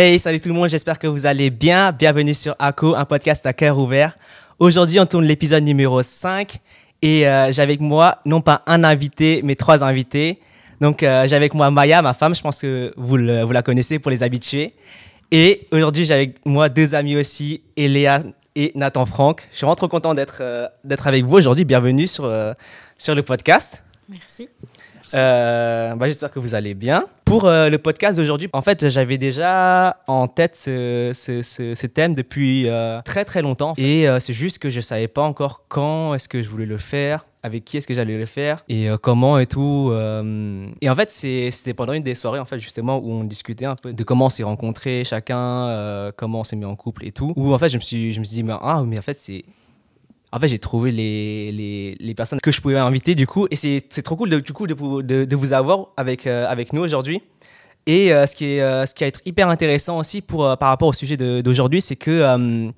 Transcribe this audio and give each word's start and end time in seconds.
Hey, 0.00 0.20
salut 0.20 0.38
tout 0.38 0.48
le 0.48 0.54
monde, 0.54 0.68
j'espère 0.68 0.96
que 0.96 1.08
vous 1.08 1.26
allez 1.26 1.50
bien. 1.50 1.90
Bienvenue 1.90 2.32
sur 2.32 2.54
ACO, 2.60 2.94
un 2.94 3.04
podcast 3.04 3.44
à 3.46 3.52
cœur 3.52 3.76
ouvert. 3.78 4.16
Aujourd'hui, 4.60 5.00
on 5.00 5.06
tourne 5.06 5.24
l'épisode 5.24 5.64
numéro 5.64 6.00
5 6.04 6.58
et 7.02 7.26
euh, 7.26 7.50
j'ai 7.50 7.62
avec 7.62 7.80
moi 7.80 8.18
non 8.24 8.40
pas 8.40 8.62
un 8.68 8.84
invité, 8.84 9.40
mais 9.42 9.56
trois 9.56 9.82
invités. 9.82 10.38
Donc 10.80 11.02
euh, 11.02 11.26
j'ai 11.26 11.34
avec 11.34 11.52
moi 11.52 11.72
Maya, 11.72 12.00
ma 12.00 12.14
femme, 12.14 12.32
je 12.32 12.40
pense 12.40 12.60
que 12.60 12.94
vous, 12.96 13.16
vous 13.16 13.52
la 13.52 13.62
connaissez 13.64 13.98
pour 13.98 14.12
les 14.12 14.22
habitués. 14.22 14.72
Et 15.32 15.66
aujourd'hui, 15.72 16.04
j'ai 16.04 16.14
avec 16.14 16.46
moi 16.46 16.68
deux 16.68 16.94
amis 16.94 17.16
aussi, 17.16 17.62
Eléa 17.76 18.22
et 18.54 18.70
Nathan 18.76 19.04
Franck. 19.04 19.48
Je 19.50 19.56
suis 19.56 19.64
vraiment 19.64 19.74
trop 19.74 19.88
content 19.88 20.14
d'être 20.14 20.38
euh, 20.42 20.68
avec 21.06 21.24
vous 21.24 21.38
aujourd'hui. 21.38 21.64
Bienvenue 21.64 22.06
sur, 22.06 22.32
sur 22.98 23.16
le 23.16 23.22
podcast. 23.24 23.82
Merci. 24.08 24.48
Euh, 25.14 25.94
bah, 25.94 26.06
J'espère 26.06 26.30
que 26.30 26.38
vous 26.38 26.54
allez 26.54 26.74
bien. 26.74 27.04
Pour 27.24 27.44
euh, 27.44 27.68
le 27.68 27.78
podcast 27.78 28.18
d'aujourd'hui, 28.18 28.48
en 28.52 28.62
fait, 28.62 28.88
j'avais 28.88 29.18
déjà 29.18 29.98
en 30.06 30.28
tête 30.28 30.56
ce, 30.56 31.86
thème 31.86 32.14
depuis 32.14 32.68
euh, 32.68 33.00
très 33.02 33.24
très 33.24 33.42
longtemps. 33.42 33.74
Et 33.76 34.06
c'est 34.20 34.32
juste 34.32 34.58
que 34.58 34.70
je 34.70 34.80
savais 34.80 35.08
pas 35.08 35.22
encore 35.22 35.64
quand 35.68 36.14
est-ce 36.14 36.28
que 36.28 36.42
je 36.42 36.48
voulais 36.48 36.66
le 36.66 36.78
faire, 36.78 37.26
avec 37.42 37.64
qui 37.64 37.76
est-ce 37.76 37.86
que 37.86 37.94
j'allais 37.94 38.16
le 38.16 38.26
faire 38.26 38.64
et 38.68 38.88
comment 39.02 39.38
et 39.38 39.46
tout. 39.46 39.92
Et 40.80 40.88
en 40.88 40.96
fait, 40.96 41.10
c'était 41.10 41.74
pendant 41.74 41.92
une 41.92 42.02
des 42.02 42.14
soirées, 42.14 42.40
en 42.40 42.46
fait, 42.46 42.58
justement, 42.58 42.98
où 42.98 43.10
on 43.12 43.24
discutait 43.24 43.66
un 43.66 43.76
peu 43.76 43.92
de 43.92 44.04
comment 44.04 44.26
on 44.26 44.30
s'est 44.30 44.42
rencontrés 44.42 45.04
chacun, 45.04 46.12
comment 46.16 46.40
on 46.40 46.44
s'est 46.44 46.56
mis 46.56 46.64
en 46.64 46.76
couple 46.76 47.06
et 47.06 47.12
tout. 47.12 47.32
Où 47.36 47.52
en 47.52 47.58
fait, 47.58 47.68
je 47.68 47.76
me 47.76 47.82
suis, 47.82 48.12
je 48.12 48.20
me 48.20 48.24
suis 48.24 48.36
dit, 48.36 48.42
mais, 48.42 48.54
ah, 48.60 48.82
mais 48.86 48.98
en 48.98 49.02
fait, 49.02 49.14
c'est 49.18 49.44
en 50.30 50.40
fait, 50.40 50.48
j'ai 50.48 50.58
trouvé 50.58 50.92
les, 50.92 51.96
les, 51.98 52.14
personnes 52.14 52.40
que 52.40 52.52
je 52.52 52.60
pouvais 52.60 52.76
inviter, 52.76 53.14
du 53.14 53.26
coup, 53.26 53.46
et 53.50 53.56
c'est 53.56 54.02
trop 54.02 54.16
cool, 54.16 54.28
de, 54.28 54.40
du 54.40 54.52
coup, 54.52 54.66
de, 54.66 55.24
de, 55.24 55.36
vous 55.36 55.52
avoir 55.52 55.88
avec, 55.96 56.26
euh, 56.26 56.46
avec 56.48 56.72
nous 56.72 56.82
aujourd'hui. 56.82 57.22
Et 57.86 58.12
euh, 58.12 58.26
ce, 58.26 58.36
qui 58.36 58.44
est, 58.44 58.60
euh, 58.60 58.84
ce 58.84 58.92
qui 58.92 59.04
va 59.04 59.08
être 59.08 59.22
hyper 59.24 59.48
intéressant 59.48 59.98
aussi 59.98 60.20
pour, 60.20 60.40
par 60.58 60.68
rapport 60.68 60.88
au 60.88 60.92
sujet 60.92 61.16
d'aujourd'hui, 61.16 61.80
c'est 61.80 61.96
que 61.96 62.70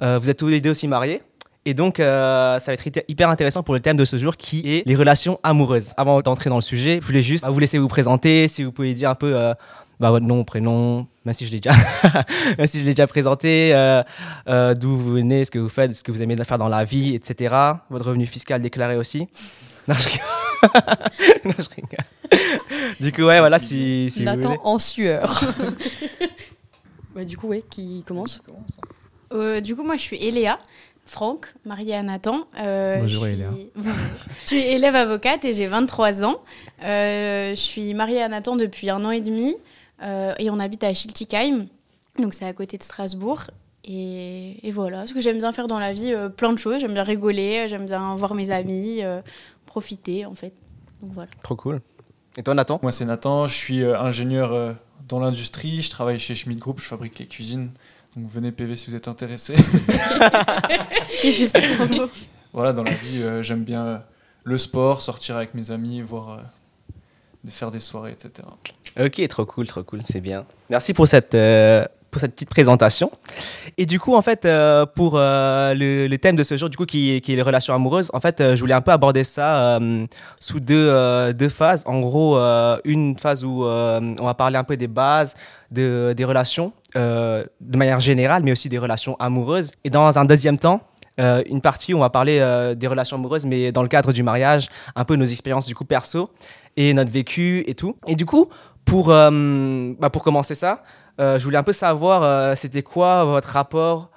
vous 0.00 0.30
êtes 0.30 0.38
tous 0.38 0.48
les 0.48 0.60
deux 0.60 0.70
aussi 0.70 0.88
mariés. 0.88 1.22
Et 1.66 1.74
donc, 1.74 1.96
ça 1.98 2.58
va 2.66 2.72
être 2.72 2.86
hyper- 3.08 3.28
intéressant 3.28 3.62
pour 3.62 3.74
le 3.74 3.80
thème 3.80 3.96
de 3.96 4.04
ce 4.04 4.16
jour 4.16 4.36
qui 4.36 4.62
est 4.66 4.86
les 4.86 4.94
relations 4.94 5.38
amoureuses. 5.42 5.92
Avant 5.96 6.20
d'entrer 6.22 6.48
dans 6.48 6.56
le 6.56 6.62
sujet, 6.62 7.00
je 7.02 7.06
voulais 7.06 7.22
juste 7.22 7.46
vous 7.46 7.58
laisser 7.58 7.78
vous 7.78 7.88
présenter, 7.88 8.48
si 8.48 8.64
vous 8.64 8.72
pouvez 8.72 8.94
dire 8.94 9.10
un 9.10 9.14
peu 9.16 9.32
bah, 10.00 10.10
votre 10.10 10.24
nom, 10.24 10.44
prénom, 10.44 11.06
même 11.26 11.32
si 11.32 11.44
je 11.44 11.50
l'ai 11.50 11.58
déjà, 11.58 11.76
même 12.56 12.66
si 12.68 12.80
je 12.80 12.86
l'ai 12.86 12.94
déjà 12.94 13.08
présenté, 13.08 13.74
euh, 13.74 14.02
euh, 14.48 14.74
d'où 14.74 14.96
vous 14.96 15.12
venez, 15.12 15.44
ce 15.44 15.50
que 15.50 15.58
vous 15.58 15.68
faites, 15.68 15.92
ce 15.94 16.04
que 16.04 16.12
vous 16.12 16.22
aimez 16.22 16.36
faire 16.44 16.56
dans 16.56 16.68
la 16.68 16.84
vie, 16.84 17.16
etc. 17.16 17.54
Votre 17.90 18.06
revenu 18.06 18.26
fiscal 18.26 18.62
déclaré 18.62 18.96
aussi. 18.96 19.26
Non, 19.88 19.96
je 19.96 20.08
rigole. 20.08 20.24
non, 21.44 21.54
je 21.58 21.68
rigole. 21.68 23.00
Du 23.00 23.12
coup, 23.12 23.22
ouais, 23.22 23.40
voilà, 23.40 23.58
si, 23.58 24.08
si 24.10 24.22
Nathan 24.22 24.56
en 24.62 24.78
sueur. 24.78 25.42
bah, 27.14 27.24
du 27.24 27.36
coup, 27.36 27.48
ouais, 27.48 27.64
qui 27.68 28.04
commence 28.06 28.40
Euh, 29.32 29.60
du 29.60 29.74
coup, 29.74 29.82
moi, 29.82 29.96
je 29.96 30.02
suis 30.02 30.24
Eléa 30.24 30.58
Franck, 31.06 31.46
mariée 31.64 31.94
à 31.94 32.04
Nathan. 32.04 32.46
Euh, 32.60 33.00
Bonjour, 33.00 33.26
je 33.26 33.34
suis... 33.34 33.70
Je 33.76 34.46
suis 34.46 34.60
élève 34.60 34.94
avocate 34.94 35.44
et 35.44 35.54
j'ai 35.54 35.66
23 35.66 36.24
ans. 36.24 36.36
Euh, 36.84 37.50
je 37.50 37.60
suis 37.60 37.94
mariée 37.94 38.22
à 38.22 38.28
Nathan 38.28 38.54
depuis 38.54 38.90
un 38.90 39.04
an 39.04 39.10
et 39.10 39.20
demi 39.20 39.56
euh, 39.56 39.58
et 40.00 40.50
on 40.50 40.58
habite 40.60 40.84
à 40.84 40.92
Schiltigheim, 40.92 41.66
donc 42.18 42.34
c'est 42.34 42.44
à 42.44 42.52
côté 42.52 42.78
de 42.78 42.82
Strasbourg. 42.82 43.44
Et, 43.88 44.66
et 44.66 44.72
voilà, 44.72 45.06
ce 45.06 45.14
que 45.14 45.20
j'aime 45.20 45.38
bien 45.38 45.52
faire 45.52 45.68
dans 45.68 45.78
la 45.78 45.92
vie, 45.92 46.12
euh, 46.12 46.28
plein 46.28 46.52
de 46.52 46.58
choses. 46.58 46.80
J'aime 46.80 46.94
bien 46.94 47.04
rigoler, 47.04 47.68
j'aime 47.68 47.86
bien 47.86 48.16
voir 48.16 48.34
mes 48.34 48.50
amis, 48.50 49.04
euh, 49.04 49.20
profiter 49.64 50.26
en 50.26 50.34
fait. 50.34 50.52
Donc 51.00 51.12
voilà. 51.12 51.30
Trop 51.42 51.54
cool. 51.54 51.80
Et 52.36 52.42
toi, 52.42 52.54
Nathan? 52.54 52.80
Moi, 52.82 52.90
c'est 52.90 53.04
Nathan, 53.04 53.46
je 53.46 53.54
suis 53.54 53.82
euh, 53.82 53.98
ingénieur 53.98 54.52
euh, 54.52 54.72
dans 55.08 55.20
l'industrie, 55.20 55.82
je 55.82 55.90
travaille 55.90 56.18
chez 56.18 56.34
Schmidt 56.34 56.60
Group, 56.60 56.80
je 56.80 56.86
fabrique 56.86 57.18
les 57.18 57.26
cuisines. 57.26 57.70
Donc 58.16 58.28
venez 58.30 58.50
PV 58.50 58.76
si 58.76 58.90
vous 58.90 58.96
êtes 58.96 59.08
intéressé. 59.08 59.54
voilà, 62.52 62.72
dans 62.72 62.82
la 62.82 62.92
vie, 62.92 63.22
euh, 63.22 63.42
j'aime 63.42 63.62
bien 63.62 63.86
euh, 63.86 63.98
le 64.42 64.58
sport, 64.58 65.00
sortir 65.02 65.36
avec 65.36 65.54
mes 65.54 65.70
amis, 65.70 66.00
voir, 66.00 66.30
euh, 66.30 66.38
de 67.46 67.50
faire 67.52 67.70
des 67.70 67.80
soirées, 67.80 68.10
etc. 68.10 68.46
Ok, 69.00 69.26
trop 69.28 69.46
cool, 69.46 69.66
trop 69.66 69.82
cool, 69.84 70.00
c'est 70.04 70.20
bien. 70.20 70.44
Merci 70.68 70.92
pour 70.92 71.06
cette, 71.06 71.34
euh, 71.34 71.84
pour 72.10 72.20
cette 72.20 72.32
petite 72.32 72.50
présentation. 72.50 73.10
Et 73.78 73.86
du 73.86 74.00
coup, 74.00 74.16
en 74.16 74.22
fait, 74.22 74.44
euh, 74.44 74.84
pour 74.84 75.14
euh, 75.14 75.72
le, 75.74 76.16
thème 76.16 76.34
de 76.34 76.42
ce 76.42 76.56
jour, 76.56 76.68
du 76.68 76.76
coup, 76.76 76.86
qui, 76.86 77.12
est- 77.12 77.28
les 77.28 77.42
relations 77.42 77.72
amoureuses, 77.72 78.10
en 78.12 78.20
fait, 78.20 78.42
je 78.54 78.58
voulais 78.60 78.74
un 78.74 78.80
peu 78.80 78.90
aborder 78.90 79.22
ça 79.22 79.78
sous 80.40 80.58
deux, 80.58 81.32
deux 81.34 81.48
phases. 81.48 81.84
En 81.86 82.00
gros, 82.00 82.36
une 82.84 83.16
phase 83.16 83.44
où 83.44 83.64
on 83.64 84.24
va 84.24 84.34
parler 84.34 84.56
un 84.56 84.64
peu 84.64 84.76
des 84.76 84.88
bases 84.88 85.34
de, 85.70 86.14
des 86.16 86.24
relations 86.24 86.72
de 86.94 87.76
manière 87.76 88.00
générale, 88.00 88.42
mais 88.42 88.52
aussi 88.52 88.68
des 88.68 88.78
relations 88.78 89.14
amoureuses. 89.20 89.70
Et 89.84 89.90
dans 89.90 90.18
un 90.18 90.24
deuxième 90.24 90.58
temps, 90.58 90.80
euh, 91.20 91.42
une 91.46 91.60
partie 91.60 91.94
où 91.94 91.98
on 91.98 92.00
va 92.00 92.10
parler 92.10 92.38
euh, 92.40 92.74
des 92.74 92.86
relations 92.86 93.16
amoureuses, 93.16 93.46
mais 93.46 93.72
dans 93.72 93.82
le 93.82 93.88
cadre 93.88 94.12
du 94.12 94.22
mariage, 94.22 94.68
un 94.94 95.04
peu 95.04 95.16
nos 95.16 95.24
expériences 95.24 95.66
du 95.66 95.74
coup 95.74 95.84
perso 95.84 96.30
et 96.76 96.92
notre 96.94 97.10
vécu 97.10 97.64
et 97.66 97.74
tout. 97.74 97.96
Et 98.06 98.14
du 98.16 98.26
coup, 98.26 98.48
pour, 98.84 99.10
euh, 99.10 99.92
bah, 99.98 100.10
pour 100.10 100.22
commencer 100.22 100.54
ça, 100.54 100.82
je 101.18 101.42
voulais 101.42 101.56
un 101.56 101.62
peu 101.62 101.72
savoir 101.72 102.56
c'était 102.56 102.82
quoi 102.82 103.24
votre 103.24 103.48
rapport 103.48 104.10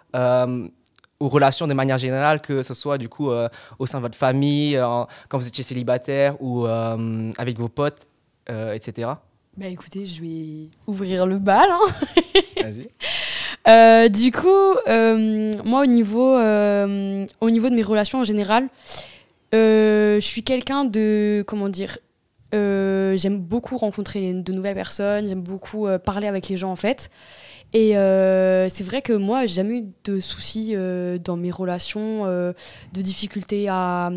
aux 1.20 1.28
relations 1.28 1.68
de 1.68 1.74
manière 1.74 1.98
générale, 1.98 2.42
que 2.42 2.64
ce 2.64 2.74
soit 2.74 2.98
du 2.98 3.10
coup 3.10 3.30
euh, 3.32 3.50
au 3.78 3.86
sein 3.86 3.98
de 3.98 4.04
votre 4.04 4.18
famille, 4.18 4.78
euh, 4.78 5.04
quand 5.28 5.38
vous 5.38 5.48
étiez 5.48 5.64
célibataire 5.64 6.36
ou 6.42 6.66
euh, 6.66 7.32
avec 7.38 7.60
vos 7.60 7.68
potes, 7.70 8.08
etc. 8.74 9.10
Bah 9.58 9.68
écoutez, 9.68 10.06
je 10.06 10.22
vais 10.22 10.70
ouvrir 10.88 11.26
le 11.28 11.38
bal. 11.38 11.70
hein. 11.70 12.10
Vas-y. 12.64 12.90
Euh, 13.68 14.10
du 14.10 14.32
coup, 14.32 14.48
euh, 14.88 15.52
moi, 15.64 15.82
au 15.82 15.86
niveau, 15.86 16.36
euh, 16.36 17.26
au 17.42 17.50
niveau 17.50 17.70
de 17.70 17.76
mes 17.76 17.82
relations 17.82 18.20
en 18.20 18.24
général, 18.24 18.68
je 19.52 20.20
suis 20.22 20.44
quelqu'un 20.44 20.86
de. 20.86 21.44
Comment 21.48 21.70
dire 21.70 21.98
J'aime 22.52 23.40
beaucoup 23.40 23.78
rencontrer 23.78 24.34
de 24.34 24.54
nouvelles 24.54 24.76
personnes, 24.76 25.28
j'aime 25.28 25.42
beaucoup 25.42 25.88
parler 26.04 26.28
avec 26.28 26.48
les 26.50 26.58
gens 26.58 26.72
en 26.72 26.76
fait. 26.76 27.10
Et 27.74 27.92
c'est 27.92 28.84
vrai 28.84 29.02
que 29.02 29.14
moi, 29.14 29.42
j'ai 29.46 29.56
jamais 29.56 29.80
eu 29.80 29.86
de 30.06 30.20
soucis 30.20 30.76
dans 31.24 31.38
mes 31.38 31.52
relations, 31.52 32.26
de 32.26 33.02
difficultés 33.02 33.68
à, 33.70 34.12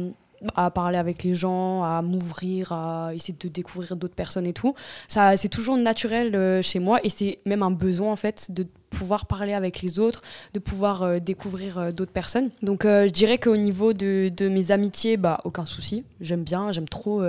à 0.55 0.71
parler 0.71 0.99
avec 0.99 1.23
les 1.23 1.35
gens, 1.35 1.83
à 1.83 2.03
m'ouvrir, 2.03 2.73
à 2.73 3.15
essayer 3.15 3.37
de 3.39 3.49
découvrir 3.49 3.97
d'autres 3.97 4.15
personnes 4.15 4.47
et 4.47 4.53
tout. 4.53 4.75
Ça, 5.09 5.37
c'est 5.37 5.49
toujours 5.49 5.77
naturel 5.77 6.35
euh, 6.35 6.63
chez 6.63 6.79
moi 6.79 6.99
et 7.05 7.11
c'est 7.11 7.39
même 7.47 7.63
un 7.63 7.71
besoin 7.71 8.13
en 8.13 8.17
fait 8.17 8.51
de 8.51 8.67
pouvoir 8.91 9.27
parler 9.27 9.55
avec 9.55 9.83
les 9.83 9.99
autres, 9.99 10.23
de 10.55 10.59
pouvoir 10.59 11.03
euh, 11.03 11.19
découvrir 11.19 11.79
euh, 11.79 11.91
d'autres 11.93 12.13
personnes. 12.13 12.51
Donc 12.63 12.83
je 12.85 13.11
dirais 13.11 13.39
qu'au 13.39 13.57
niveau 13.57 13.93
de, 13.93 14.31
de 14.35 14.49
mes 14.49 14.71
amitiés, 14.71 15.17
bah 15.17 15.41
aucun 15.45 15.67
souci. 15.67 16.05
J'aime 16.21 16.45
bien, 16.45 16.73
j'aime 16.73 16.89
trop 16.89 17.23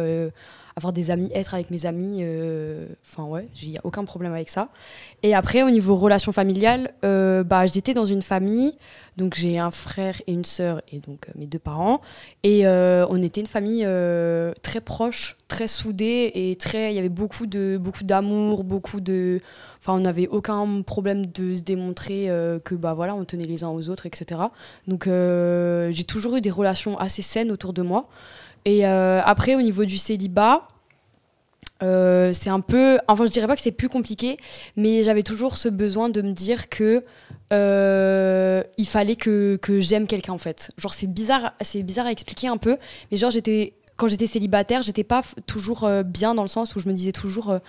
avoir 0.76 0.94
des 0.94 1.12
amis, 1.12 1.30
être 1.34 1.54
avec 1.54 1.70
mes 1.70 1.86
amis. 1.86 2.20
euh, 2.22 2.88
Enfin 3.06 3.24
ouais, 3.24 3.48
a 3.78 3.82
aucun 3.84 4.06
problème 4.06 4.34
avec 4.34 4.50
ça. 4.50 4.70
Et 5.22 5.36
après 5.36 5.64
au 5.64 5.70
niveau 5.70 5.96
relations 5.96 6.32
familiales, 6.32 6.94
euh, 7.04 7.44
bah 7.44 7.66
j'étais 7.68 7.94
dans 7.94 8.06
une 8.06 8.22
famille, 8.22 8.76
donc 9.18 9.36
j'ai 9.36 9.60
un 9.60 9.72
frère 9.72 10.22
et 10.26 10.34
une 10.34 10.46
sœur 10.46 10.82
et 10.92 11.00
donc 11.00 11.28
euh, 11.28 11.32
mes 11.36 11.46
deux 11.46 11.60
parents. 11.60 12.02
Et 12.44 12.66
on 12.68 13.22
était 13.22 13.42
une 13.42 13.48
famille 13.48 13.88
très 14.62 14.82
proche, 14.82 15.38
très 15.48 15.68
soudée 15.68 16.32
et 16.34 16.56
très. 16.56 16.92
Il 16.92 16.96
y 16.96 17.00
avait 17.00 17.10
beaucoup 17.10 17.46
de 17.46 17.78
beaucoup 17.80 18.04
d'amour, 18.04 18.64
beaucoup 18.64 19.00
de. 19.00 19.42
Enfin, 19.80 19.94
on 19.94 20.00
n'avait 20.00 20.28
aucun 20.28 20.82
problème 20.82 21.26
de 21.26 21.58
se 21.58 21.62
démontrer 21.62 22.30
que 22.64 22.74
bah 22.76 22.94
voilà, 22.94 23.16
on 23.16 23.26
tenait 23.26 23.46
les 23.46 23.64
uns 23.64 23.70
aux 23.70 23.90
autres, 23.90 24.06
etc. 24.06 24.42
Donc 24.88 25.08
j'ai 25.08 26.04
toujours 26.04 26.38
eu 26.38 26.42
des 26.42 26.52
relations 26.52 26.98
assez 26.98 27.22
saines 27.22 27.52
autour 27.52 27.74
de 27.74 27.82
moi. 27.82 28.08
Et 28.66 28.86
euh, 28.86 29.22
après, 29.24 29.56
au 29.56 29.62
niveau 29.62 29.86
du 29.86 29.98
célibat. 29.98 30.68
euh, 31.82 32.32
c'est 32.32 32.50
un 32.50 32.62
peu, 32.62 32.98
enfin 33.08 33.26
je 33.26 33.32
dirais 33.32 33.48
pas 33.48 33.56
que 33.56 33.62
c'est 33.62 33.72
plus 33.72 33.90
compliqué, 33.90 34.38
mais 34.78 35.04
j'avais 35.04 35.24
toujours 35.24 35.58
ce 35.58 35.68
besoin 35.68 36.08
de 36.10 36.22
me 36.22 36.32
dire 36.32 36.70
que 36.70 37.04
euh, 37.52 38.64
il 38.78 38.88
fallait 38.88 39.18
que, 39.18 39.58
que 39.62 39.82
j'aime 39.82 40.08
quelqu'un 40.08 40.34
en 40.34 40.38
fait. 40.38 40.70
Genre 40.78 40.94
c'est 40.94 41.08
bizarre, 41.08 41.54
c'est 41.62 41.84
bizarre 41.84 42.06
à 42.06 42.12
expliquer 42.12 42.48
un 42.48 42.58
peu, 42.58 42.78
mais 43.12 43.18
genre 43.18 43.32
j'étais 43.32 43.74
quand 43.98 44.08
j'étais 44.08 44.28
célibataire, 44.28 44.82
j'étais 44.82 45.04
pas 45.04 45.22
toujours 45.46 45.88
bien 46.06 46.34
dans 46.34 46.44
le 46.44 46.48
sens 46.48 46.76
où 46.76 46.80
je 46.80 46.88
me 46.88 46.94
disais 46.94 47.12
toujours 47.12 47.60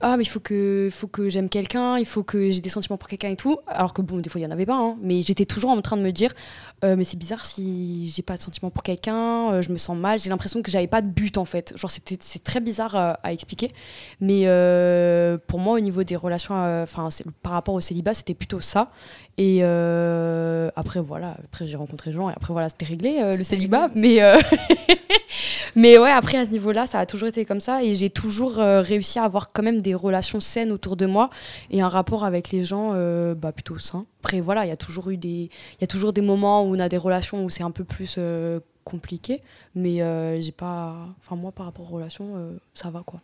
ah 0.00 0.16
mais 0.16 0.22
il 0.22 0.28
faut 0.28 0.38
que 0.38 0.88
faut 0.92 1.08
que 1.08 1.28
j'aime 1.28 1.48
quelqu'un, 1.48 1.98
il 1.98 2.06
faut 2.06 2.22
que 2.22 2.50
j'ai 2.50 2.60
des 2.60 2.68
sentiments 2.68 2.96
pour 2.96 3.08
quelqu'un 3.08 3.30
et 3.30 3.36
tout. 3.36 3.58
Alors 3.66 3.92
que 3.92 4.00
bon 4.00 4.18
des 4.18 4.30
fois 4.30 4.40
il 4.40 4.44
y 4.44 4.46
en 4.46 4.50
avait 4.50 4.66
pas, 4.66 4.76
hein, 4.76 4.96
mais 5.02 5.22
j'étais 5.22 5.44
toujours 5.44 5.70
en 5.70 5.80
train 5.82 5.96
de 5.96 6.02
me 6.02 6.12
dire 6.12 6.32
euh, 6.84 6.94
mais 6.96 7.02
c'est 7.02 7.16
bizarre 7.16 7.44
si 7.44 8.08
j'ai 8.14 8.22
pas 8.22 8.36
de 8.36 8.42
sentiments 8.42 8.70
pour 8.70 8.84
quelqu'un, 8.84 9.52
euh, 9.52 9.62
je 9.62 9.72
me 9.72 9.76
sens 9.76 9.96
mal, 9.96 10.20
j'ai 10.20 10.30
l'impression 10.30 10.62
que 10.62 10.70
j'avais 10.70 10.86
pas 10.86 11.02
de 11.02 11.08
but 11.08 11.36
en 11.36 11.44
fait. 11.44 11.72
Genre 11.76 11.90
c'était 11.90 12.16
c'est 12.20 12.44
très 12.44 12.60
bizarre 12.60 12.94
euh, 12.94 13.12
à 13.24 13.32
expliquer, 13.32 13.70
mais 14.20 14.44
pour 15.48 15.58
moi 15.58 15.74
au 15.74 15.80
niveau 15.80 16.04
des 16.04 16.16
relations, 16.16 16.54
enfin 16.54 17.08
par 17.42 17.52
rapport 17.52 17.74
au 17.74 17.80
célibat 17.80 18.14
c'était 18.14 18.34
plutôt 18.34 18.60
ça. 18.60 18.92
Et 19.38 19.60
euh, 19.62 20.68
après 20.74 21.00
voilà, 21.00 21.36
après 21.44 21.68
j'ai 21.68 21.76
rencontré 21.76 22.10
Jean 22.10 22.28
et 22.28 22.32
après 22.32 22.52
voilà 22.52 22.68
c'était 22.68 22.86
réglé 22.86 23.20
euh, 23.20 23.36
le 23.36 23.44
célibat, 23.44 23.88
mais 23.94 24.20
euh, 24.20 24.36
mais 25.76 25.96
ouais 25.96 26.10
après 26.10 26.38
à 26.38 26.44
ce 26.44 26.50
niveau-là 26.50 26.86
ça 26.86 26.98
a 26.98 27.06
toujours 27.06 27.28
été 27.28 27.44
comme 27.44 27.60
ça 27.60 27.84
et 27.84 27.94
j'ai 27.94 28.10
toujours 28.10 28.58
euh, 28.58 28.82
réussi 28.82 29.20
à 29.20 29.22
avoir 29.22 29.52
quand 29.52 29.62
même 29.62 29.80
des 29.80 29.94
relations 29.94 30.40
saines 30.40 30.72
autour 30.72 30.96
de 30.96 31.06
moi 31.06 31.30
et 31.70 31.80
un 31.80 31.88
rapport 31.88 32.24
avec 32.24 32.50
les 32.50 32.64
gens 32.64 32.90
euh, 32.94 33.36
bah, 33.36 33.52
plutôt 33.52 33.78
sain. 33.78 34.06
Après, 34.24 34.40
voilà, 34.40 34.66
il 34.66 34.68
y 34.68 34.72
a 34.72 34.76
toujours 34.76 35.10
eu 35.10 35.16
des, 35.16 35.28
il 35.28 35.80
y 35.80 35.84
a 35.84 35.86
toujours 35.86 36.12
des 36.12 36.20
moments 36.20 36.64
où 36.64 36.74
on 36.74 36.78
a 36.80 36.88
des 36.88 36.96
relations 36.96 37.44
où 37.44 37.48
c'est 37.50 37.62
un 37.62 37.70
peu 37.70 37.84
plus 37.84 38.16
euh, 38.18 38.58
compliqué, 38.82 39.40
mais 39.76 40.02
euh, 40.02 40.40
j'ai 40.40 40.50
pas, 40.50 40.96
enfin 41.20 41.36
moi 41.36 41.52
par 41.52 41.66
rapport 41.66 41.92
aux 41.92 41.94
relations, 41.94 42.34
euh, 42.36 42.58
ça 42.74 42.90
va 42.90 43.02
quoi. 43.06 43.20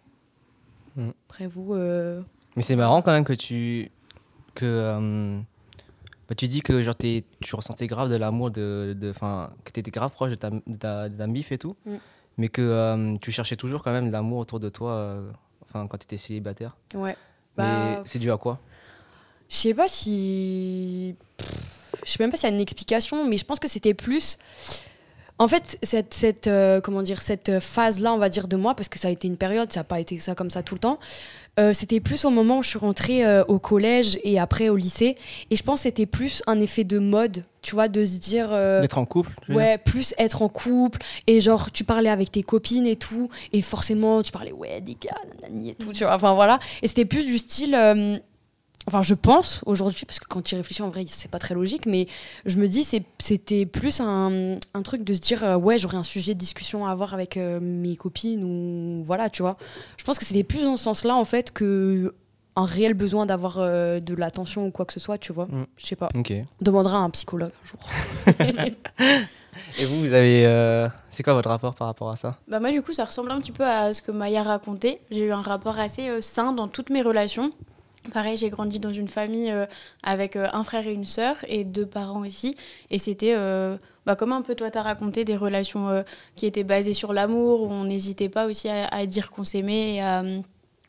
Mm. 0.94 1.10
Après 1.28 1.48
vous, 1.48 1.74
euh, 1.74 2.22
Mais 2.54 2.62
c'est 2.62 2.76
marrant 2.76 3.02
quand 3.02 3.10
même 3.10 3.24
que 3.24 3.32
tu. 3.32 3.90
que. 4.54 5.42
Bah, 6.34 6.36
tu 6.36 6.48
dis 6.48 6.60
que 6.60 6.82
genre, 6.82 6.94
t'es- 6.96 7.24
tu 7.40 7.54
ressentais 7.56 7.86
grave 7.86 8.10
de 8.10 8.16
l'amour, 8.16 8.50
de, 8.50 8.96
de, 8.98 9.12
fin, 9.12 9.50
que 9.64 9.70
tu 9.72 9.80
étais 9.80 9.90
grave 9.90 10.10
proche 10.10 10.30
de 10.30 10.36
ta, 10.36 10.50
de 10.50 10.76
ta, 10.78 11.08
de 11.08 11.16
ta 11.16 11.26
mif 11.26 11.52
et 11.52 11.58
tout, 11.58 11.76
Mm. 11.86 11.94
mais 12.38 12.48
que 12.48 12.60
euh, 12.62 13.16
tu 13.20 13.30
cherchais 13.32 13.56
toujours 13.56 13.82
quand 13.82 13.92
même 13.92 14.10
l'amour 14.10 14.38
autour 14.38 14.58
de 14.60 14.68
toi 14.68 14.90
euh, 14.92 15.30
quand 15.72 15.88
tu 15.98 16.04
étais 16.04 16.18
célibataire. 16.18 16.76
ouais. 16.94 17.16
mais 17.56 17.96
Bah, 17.96 18.02
c'est 18.04 18.18
dû 18.18 18.30
à 18.32 18.36
quoi? 18.36 18.58
Je 19.48 19.56
sais 19.56 19.74
pas 19.74 19.86
si. 19.88 21.14
Je 22.04 22.10
sais 22.10 22.16
même 22.22 22.30
pas 22.30 22.36
s'il 22.36 22.48
y 22.48 22.52
a 22.52 22.54
une 22.54 22.60
explication, 22.60 23.26
mais 23.28 23.36
je 23.36 23.44
pense 23.44 23.58
que 23.60 23.68
c'était 23.68 23.94
plus. 23.94 24.38
En 25.38 25.48
fait, 25.48 25.78
cette, 25.82 26.14
cette, 26.14 26.46
euh, 26.46 26.80
comment 26.80 27.02
dire, 27.02 27.20
cette 27.20 27.58
phase-là, 27.58 28.12
on 28.14 28.18
va 28.18 28.28
dire, 28.28 28.46
de 28.46 28.56
moi, 28.56 28.74
parce 28.74 28.88
que 28.88 29.00
ça 29.00 29.08
a 29.08 29.10
été 29.10 29.26
une 29.26 29.36
période, 29.36 29.72
ça 29.72 29.80
n'a 29.80 29.84
pas 29.84 29.98
été 29.98 30.16
ça 30.18 30.36
comme 30.36 30.50
ça 30.50 30.62
tout 30.62 30.76
le 30.76 30.80
temps, 30.80 31.00
euh, 31.58 31.72
c'était 31.72 31.98
plus 31.98 32.24
au 32.24 32.30
moment 32.30 32.58
où 32.58 32.62
je 32.62 32.68
suis 32.68 32.78
rentrée 32.78 33.24
euh, 33.26 33.44
au 33.48 33.58
collège 33.58 34.16
et 34.22 34.38
après 34.38 34.68
au 34.68 34.76
lycée. 34.76 35.16
Et 35.50 35.56
je 35.56 35.62
pense 35.64 35.80
que 35.80 35.82
c'était 35.84 36.06
plus 36.06 36.42
un 36.46 36.60
effet 36.60 36.84
de 36.84 36.98
mode, 37.00 37.44
tu 37.62 37.74
vois, 37.74 37.88
de 37.88 38.06
se 38.06 38.18
dire. 38.18 38.50
D'être 38.50 38.98
en 38.98 39.06
couple 39.06 39.32
Ouais, 39.48 39.76
plus 39.78 40.14
être 40.18 40.42
en 40.42 40.48
couple 40.48 41.00
et 41.26 41.40
genre 41.40 41.72
tu 41.72 41.82
parlais 41.82 42.10
avec 42.10 42.30
tes 42.30 42.42
copines 42.44 42.86
et 42.86 42.96
tout 42.96 43.28
et 43.52 43.62
forcément 43.62 44.22
tu 44.22 44.30
parlais 44.30 44.52
ouais 44.52 44.80
des 44.80 44.94
gars 44.94 45.16
nanani 45.40 45.70
et 45.70 45.74
tout 45.74 45.92
tu 45.92 46.04
vois 46.04 46.14
enfin 46.14 46.34
voilà 46.34 46.58
et 46.82 46.88
c'était 46.88 47.04
plus 47.04 47.26
du 47.26 47.38
style 47.38 47.74
enfin 48.86 49.02
je 49.02 49.14
pense 49.14 49.62
aujourd'hui 49.66 50.04
parce 50.06 50.18
que 50.18 50.26
quand 50.26 50.42
tu 50.42 50.54
y 50.54 50.58
réfléchis 50.58 50.82
en 50.82 50.90
vrai 50.90 51.04
c'est 51.08 51.30
pas 51.30 51.38
très 51.38 51.54
logique 51.54 51.86
mais 51.86 52.06
je 52.44 52.58
me 52.58 52.68
dis 52.68 52.84
c'était 53.18 53.66
plus 53.66 54.00
un, 54.00 54.56
un 54.74 54.82
truc 54.82 55.04
de 55.04 55.14
se 55.14 55.20
dire 55.20 55.42
euh, 55.44 55.56
ouais 55.56 55.78
j'aurais 55.78 55.96
un 55.96 56.02
sujet 56.02 56.34
de 56.34 56.38
discussion 56.38 56.86
à 56.86 56.90
avoir 56.90 57.14
avec 57.14 57.36
euh, 57.36 57.60
mes 57.60 57.96
copines 57.96 58.44
ou 58.44 59.02
voilà 59.02 59.30
tu 59.30 59.42
vois 59.42 59.56
je 59.96 60.04
pense 60.04 60.18
que 60.18 60.24
c'était 60.24 60.44
plus 60.44 60.62
dans 60.62 60.76
ce 60.76 60.84
sens 60.84 61.04
là 61.04 61.14
en 61.16 61.24
fait 61.24 61.50
que 61.52 62.14
un 62.56 62.66
réel 62.66 62.94
besoin 62.94 63.26
d'avoir 63.26 63.56
euh, 63.58 63.98
de 64.00 64.14
l'attention 64.14 64.66
ou 64.66 64.70
quoi 64.70 64.84
que 64.84 64.92
ce 64.92 65.00
soit 65.00 65.18
tu 65.18 65.32
vois 65.32 65.46
Mm. 65.46 65.64
je 65.76 65.86
sais 65.86 65.96
pas 65.96 66.08
on 66.60 66.64
demandera 66.64 66.98
à 66.98 67.00
un 67.00 67.10
psychologue 67.10 67.50
un 67.64 67.66
jour 67.66 67.78
Et 69.78 69.84
vous, 69.86 70.00
vous 70.00 70.12
avez. 70.12 70.44
euh, 70.46 70.88
c'est 71.10 71.22
quoi 71.22 71.32
votre 71.34 71.48
rapport 71.48 71.74
par 71.76 71.86
rapport 71.86 72.10
à 72.10 72.16
ça? 72.16 72.36
Bah 72.48 72.58
moi 72.58 72.70
du 72.72 72.82
coup 72.82 72.92
ça 72.92 73.04
ressemble 73.04 73.30
un 73.30 73.38
petit 73.40 73.52
peu 73.52 73.64
à 73.64 73.92
ce 73.92 74.02
que 74.02 74.10
Maya 74.10 74.42
racontait. 74.42 75.00
J'ai 75.12 75.26
eu 75.26 75.32
un 75.32 75.42
rapport 75.42 75.78
assez 75.78 76.08
euh, 76.08 76.20
sain 76.20 76.52
dans 76.52 76.66
toutes 76.66 76.90
mes 76.90 77.02
relations. 77.02 77.52
Pareil, 78.12 78.36
j'ai 78.36 78.50
grandi 78.50 78.78
dans 78.80 78.92
une 78.92 79.08
famille 79.08 79.50
euh, 79.50 79.64
avec 80.02 80.36
euh, 80.36 80.46
un 80.52 80.62
frère 80.62 80.86
et 80.86 80.92
une 80.92 81.06
sœur 81.06 81.36
et 81.48 81.64
deux 81.64 81.86
parents 81.86 82.20
aussi. 82.26 82.54
Et 82.90 82.98
c'était 82.98 83.34
euh, 83.34 83.76
bah, 84.04 84.14
comme 84.14 84.32
un 84.32 84.42
peu 84.42 84.54
toi 84.54 84.70
t'as 84.70 84.82
raconté 84.82 85.24
des 85.24 85.36
relations 85.36 86.04
qui 86.36 86.44
étaient 86.46 86.64
basées 86.64 86.92
sur 86.94 87.12
l'amour, 87.14 87.62
où 87.62 87.70
on 87.70 87.84
n'hésitait 87.84 88.28
pas 88.28 88.46
aussi 88.46 88.68
à, 88.68 88.86
à 88.88 89.06
dire 89.06 89.30
qu'on 89.30 89.44
s'aimait 89.44 89.94
et 89.94 90.00
à 90.02 90.22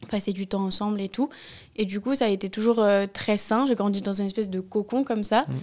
passer 0.10 0.34
du 0.34 0.46
temps 0.46 0.64
ensemble 0.66 1.00
et 1.00 1.08
tout. 1.10 1.30
Et 1.78 1.86
du 1.86 2.02
coup 2.02 2.16
ça 2.16 2.26
a 2.26 2.30
été 2.30 2.50
toujours 2.50 2.86
très 3.14 3.38
sain. 3.38 3.66
J'ai 3.66 3.76
grandi 3.76 4.02
dans 4.02 4.14
une 4.14 4.26
espèce 4.26 4.50
de 4.50 4.60
cocon 4.60 5.04
comme 5.06 5.24
ça. 5.24 5.42
Mm. 5.48 5.54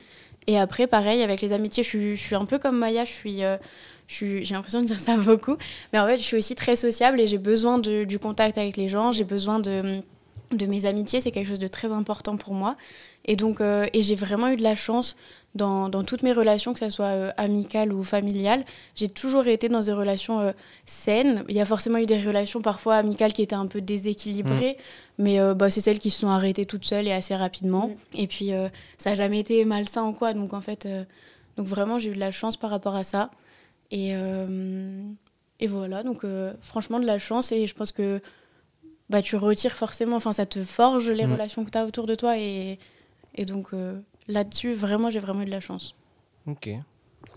Et 0.48 0.58
après 0.58 0.86
pareil 0.86 1.22
avec 1.22 1.42
les 1.42 1.52
amitiés, 1.52 1.82
je 1.82 1.88
suis, 1.88 2.16
je 2.16 2.22
suis 2.22 2.34
un 2.34 2.46
peu 2.46 2.58
comme 2.58 2.78
Maya, 2.78 3.04
je 3.04 3.12
suis... 3.12 3.40
je 3.40 4.14
suis- 4.14 4.44
j'ai 4.44 4.54
l'impression 4.54 4.80
de 4.80 4.86
dire 4.86 4.98
ça 4.98 5.16
beaucoup, 5.18 5.56
mais 5.92 5.98
en 6.00 6.06
fait, 6.06 6.16
je 6.18 6.22
suis 6.24 6.36
aussi 6.38 6.54
très 6.54 6.76
sociable 6.76 7.20
et 7.20 7.26
j'ai 7.28 7.38
besoin 7.38 7.78
de- 7.78 8.04
du 8.04 8.18
contact 8.18 8.56
avec 8.58 8.76
les 8.78 8.88
gens, 8.88 9.12
j'ai 9.12 9.24
besoin 9.24 9.58
de, 9.60 10.02
de 10.56 10.66
mes 10.66 10.86
amitiés, 10.86 11.20
c'est 11.20 11.30
quelque 11.30 11.48
chose 11.48 11.58
de 11.58 11.68
très 11.68 11.90
important 11.92 12.36
pour 12.36 12.54
moi. 12.54 12.76
Et 13.24 13.36
donc, 13.36 13.60
euh, 13.60 13.86
et 13.92 14.02
j'ai 14.02 14.14
vraiment 14.14 14.48
eu 14.48 14.56
de 14.56 14.62
la 14.62 14.76
chance 14.76 15.16
dans, 15.54 15.88
dans 15.88 16.02
toutes 16.02 16.22
mes 16.22 16.32
relations, 16.32 16.72
que 16.72 16.80
ce 16.80 16.90
soit 16.90 17.06
euh, 17.06 17.30
amicales 17.36 17.92
ou 17.92 18.02
familiales. 18.02 18.64
J'ai 18.94 19.08
toujours 19.08 19.46
été 19.46 19.68
dans 19.68 19.80
des 19.80 19.92
relations 19.92 20.40
euh, 20.40 20.52
saines. 20.86 21.44
Il 21.48 21.54
y 21.54 21.60
a 21.60 21.66
forcément 21.66 21.98
eu 21.98 22.06
des 22.06 22.20
relations 22.22 22.62
parfois 22.62 22.96
amicales 22.96 23.32
qui 23.32 23.42
étaient 23.42 23.54
un 23.54 23.66
peu 23.66 23.80
déséquilibrées, 23.80 24.78
mais 25.18 25.40
euh, 25.40 25.54
bah, 25.54 25.68
c'est 25.68 25.80
celles 25.80 25.98
qui 25.98 26.10
se 26.10 26.20
sont 26.20 26.28
arrêtées 26.28 26.64
toutes 26.64 26.84
seules 26.84 27.06
et 27.06 27.12
assez 27.12 27.36
rapidement. 27.36 27.90
Et 28.14 28.26
puis, 28.26 28.50
ça 28.96 29.10
n'a 29.10 29.16
jamais 29.16 29.40
été 29.40 29.64
malsain 29.64 30.06
ou 30.06 30.12
quoi. 30.12 30.32
Donc, 30.32 30.54
en 30.54 30.60
fait, 30.60 30.88
donc 31.56 31.66
vraiment, 31.66 31.98
j'ai 31.98 32.10
eu 32.10 32.14
de 32.14 32.20
la 32.20 32.32
chance 32.32 32.56
par 32.56 32.70
rapport 32.70 32.94
à 32.94 33.04
ça. 33.04 33.30
Et, 33.90 34.14
et 35.60 35.66
voilà, 35.66 36.02
donc 36.02 36.24
franchement 36.60 36.98
de 36.98 37.06
la 37.06 37.18
chance 37.18 37.52
et 37.52 37.66
je 37.66 37.74
pense 37.74 37.92
que 37.92 38.20
bah, 39.12 39.22
tu 39.22 39.36
retires 39.36 39.76
forcément, 39.76 40.16
enfin 40.16 40.32
ça 40.32 40.46
te 40.46 40.64
forge 40.64 41.08
les 41.10 41.26
Mm. 41.26 41.32
relations 41.32 41.64
que 41.64 41.70
tu 41.70 41.78
as 41.78 41.86
autour 41.86 42.06
de 42.06 42.14
toi 42.16 42.36
et, 42.38 42.78
et 43.36 43.44
donc 43.44 43.68
euh, 43.74 44.00
là-dessus, 44.26 44.72
vraiment, 44.72 45.10
j'ai 45.10 45.20
vraiment 45.20 45.42
eu 45.42 45.46
de 45.46 45.50
la 45.50 45.60
chance. 45.60 45.94
Ok. 46.46 46.70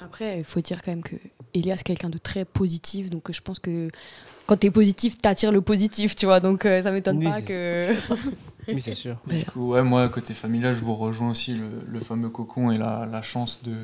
Après, 0.01 0.39
il 0.39 0.44
faut 0.44 0.62
dire 0.62 0.81
quand 0.81 0.92
même 0.92 1.04
que 1.04 1.16
Elias 1.54 1.75
est 1.75 1.83
quelqu'un 1.83 2.10
de 2.10 2.18
très 2.18 2.44
positif, 2.44 3.10
donc 3.10 3.31
je 3.31 3.42
pense 3.42 3.60
que 3.60 3.89
quand 4.48 4.57
t'es 4.57 4.72
positif, 4.72 5.18
t'attires 5.18 5.51
le 5.51 5.62
positif, 5.62 6.16
tu 6.16 6.25
vois, 6.25 6.39
donc 6.39 6.66
euh, 6.66 6.81
ça 6.81 6.92
m'étonne 6.92 7.19
Oui, 7.19 7.25
pas 7.30 7.42
que. 7.42 7.94
Oui, 8.68 8.81
c'est 8.81 8.94
sûr. 8.95 9.18
Du 9.28 9.45
coup, 9.45 9.71
ouais, 9.74 9.83
moi, 9.83 10.10
côté 10.10 10.33
familial, 10.33 10.74
je 10.74 10.83
vous 10.83 10.95
rejoins 10.95 11.30
aussi 11.31 11.54
le, 11.54 11.69
le 11.88 12.00
fameux 12.00 12.30
cocon 12.30 12.71
et 12.71 12.78
la, 12.78 13.06
la 13.10 13.21
chance 13.21 13.62
de, 13.63 13.75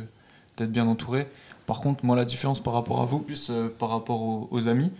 d'être 0.58 0.72
bien 0.72 0.88
entouré. 0.88 1.28
Par 1.68 1.80
contre, 1.82 2.04
moi, 2.04 2.16
la 2.16 2.26
différence 2.26 2.60
par 2.62 2.74
rapport 2.74 3.00
à 3.02 3.06
vous, 3.06 3.20
plus 3.20 3.50
euh, 3.52 3.70
par 3.70 3.90
rapport 3.90 4.22
aux, 4.22 4.48
aux 4.52 4.68
amis, 4.68 4.92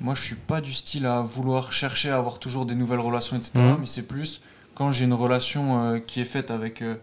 moi, 0.00 0.14
je 0.14 0.22
suis 0.22 0.34
pas 0.34 0.60
du 0.60 0.72
style 0.72 1.06
à 1.06 1.22
vouloir 1.22 1.72
chercher 1.72 2.10
à 2.10 2.16
avoir 2.16 2.38
toujours 2.38 2.66
des 2.66 2.74
nouvelles 2.74 3.00
relations, 3.00 3.36
etc. 3.36 3.52
Mhm. 3.56 3.76
Mais 3.80 3.86
c'est 3.86 4.06
plus 4.06 4.40
quand 4.74 4.92
j'ai 4.92 5.04
une 5.04 5.14
relation 5.14 5.82
euh, 5.82 5.98
qui 5.98 6.20
est 6.20 6.26
faite 6.26 6.50
avec 6.50 6.82
euh, 6.82 6.96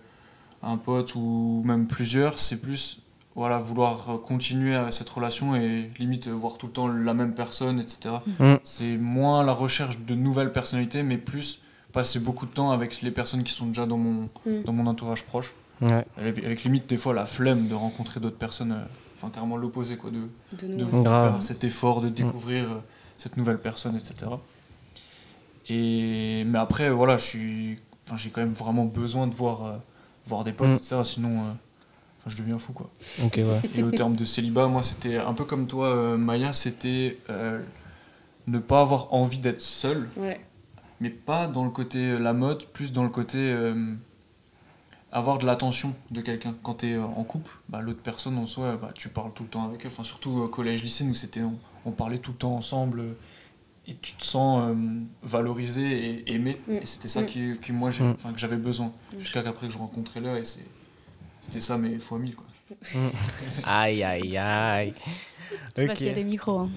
un 0.62 0.78
pote 0.78 1.16
ou 1.16 1.64
même 1.66 1.88
plusieurs, 1.88 2.40
c'est 2.40 2.62
plus 2.62 3.00
voilà, 3.36 3.58
vouloir 3.58 4.22
continuer 4.24 4.76
à 4.76 4.92
cette 4.92 5.10
relation 5.10 5.56
et 5.56 5.90
limite 5.98 6.28
voir 6.28 6.58
tout 6.58 6.68
le 6.68 6.72
temps 6.72 6.88
la 6.88 7.16
même 7.16 7.34
personne, 7.34 7.80
etc. 7.80 8.16
Mm. 8.40 8.56
C'est 8.64 8.96
moins 8.98 9.44
la 9.44 9.54
recherche 9.54 10.00
de 10.00 10.14
nouvelles 10.14 10.52
personnalités, 10.52 11.02
mais 11.02 11.18
plus 11.18 11.60
passer 11.94 12.20
beaucoup 12.20 12.46
de 12.46 12.52
temps 12.52 12.72
avec 12.72 13.02
les 13.02 13.12
personnes 13.12 13.44
qui 13.44 13.54
sont 13.54 13.68
déjà 13.68 13.88
dans 13.88 13.98
mon, 13.98 14.30
dans 14.66 14.74
mon 14.74 14.86
entourage 14.86 15.24
proche. 15.26 15.56
Ouais. 15.82 16.06
Avec, 16.18 16.38
avec 16.40 16.64
limite 16.64 16.88
des 16.88 16.98
fois 16.98 17.14
la 17.14 17.26
flemme 17.26 17.68
de 17.68 17.74
rencontrer 17.74 18.20
d'autres 18.20 18.38
personnes, 18.38 18.74
euh, 18.74 18.86
enfin 19.24 19.32
carrément 19.32 19.56
l'opposé, 19.58 19.96
quoi, 19.96 20.12
de, 20.12 20.28
De 20.68 20.86
faire 20.86 21.38
cet 21.42 21.64
effort 21.64 22.02
de 22.02 22.10
découvrir 22.10 22.64
euh, 22.72 22.76
cette 23.18 23.38
nouvelle 23.38 23.60
personne, 23.60 23.96
etc. 23.96 24.32
Et, 25.70 26.44
mais 26.46 26.60
après, 26.60 26.90
voilà, 26.90 27.18
je 27.18 27.26
suis, 27.26 27.80
enfin, 28.06 28.18
j'ai 28.18 28.30
quand 28.30 28.42
même 28.42 28.54
vraiment 28.54 28.86
besoin 28.86 29.28
de 29.28 29.34
voir, 29.34 29.66
euh, 29.66 29.78
voir 30.26 30.44
des 30.44 30.52
potes, 30.52 30.70
Mm. 30.70 30.76
etc. 30.76 30.96
Sinon, 31.06 31.30
euh, 31.40 31.52
je 32.28 32.36
deviens 32.38 32.58
fou, 32.58 32.74
quoi. 32.74 32.90
Ok, 33.24 33.36
ouais. 33.38 33.62
Et 33.76 33.84
au 33.84 33.92
terme 33.92 34.16
de 34.16 34.26
célibat, 34.26 34.68
moi, 34.68 34.84
c'était 34.84 35.18
un 35.18 35.34
peu 35.34 35.46
comme 35.46 35.68
toi, 35.68 35.88
euh, 35.88 36.18
Maya, 36.18 36.52
c'était 36.54 37.18
euh, 37.30 37.62
ne 38.48 38.60
pas 38.60 38.82
avoir 38.82 39.14
envie 39.14 39.40
d'être 39.40 39.62
seul, 39.62 40.10
Ouais. 40.18 40.42
mais 41.00 41.10
pas 41.10 41.48
dans 41.48 41.64
le 41.64 41.70
côté 41.72 42.20
la 42.20 42.34
mode, 42.34 42.66
plus 42.66 42.92
dans 42.92 43.04
le 43.04 43.10
côté 43.10 43.38
euh, 43.38 43.94
avoir 45.14 45.38
de 45.38 45.46
l'attention 45.46 45.94
de 46.12 46.20
quelqu'un. 46.22 46.56
Quand 46.64 46.76
tu 46.80 46.92
es 46.92 46.98
en 46.98 47.24
couple, 47.24 47.52
bah, 47.70 47.80
l'autre 47.82 48.02
personne 48.02 48.38
en 48.38 48.46
soi, 48.46 48.76
bah, 48.82 48.92
tu 48.96 49.08
parles 49.10 49.32
tout 49.34 49.44
le 49.44 49.50
temps 49.50 49.64
avec 49.66 49.82
elle. 49.82 49.88
Enfin, 49.92 50.04
surtout 50.04 50.32
au 50.32 50.48
collège-lycée, 50.48 51.04
nous, 51.06 51.14
c'était, 51.14 51.42
on, 51.42 51.58
on 51.86 51.92
parlait 51.92 52.18
tout 52.18 52.32
le 52.32 52.38
temps 52.38 52.56
ensemble. 52.56 53.00
euh, 53.00 53.14
et 53.86 53.96
tu 53.96 54.14
te 54.14 54.24
sens 54.24 54.64
euh, 54.70 54.76
valorisé 55.24 56.24
et 56.26 56.34
aimé. 56.34 56.60
Mm. 56.68 56.72
Et 56.72 56.86
c'était 56.86 57.10
ça 57.10 57.22
Mm. 57.22 57.26
qui, 57.26 57.52
qui 57.62 57.72
moi, 57.74 57.92
j'ai- 57.92 58.04
Mm. 58.06 58.12
enfin, 58.16 58.32
que 58.34 58.40
j'avais 58.40 58.56
besoin. 58.58 58.88
Mm. 59.14 59.20
Jusqu'à 59.20 59.42
qu'après 59.44 59.68
que 59.68 59.74
je 59.74 59.78
rencontrais 59.78 60.22
là, 60.22 60.40
et 60.40 60.46
c'est, 60.46 60.66
c'était 61.42 61.60
ça, 61.62 61.78
mais 61.78 61.98
fois 62.00 62.18
mille. 62.18 62.36
Quoi. 62.36 62.46
Aïe, 63.66 64.02
aïe, 64.04 64.38
aïe. 64.38 64.94
C'est 65.76 65.82
Ok. 65.82 65.88
parce 65.88 66.00
qu'il 66.00 66.08
y 66.08 66.12
a 66.12 66.14
des 66.14 66.24
micros. 66.24 66.60
hein. 66.62 66.70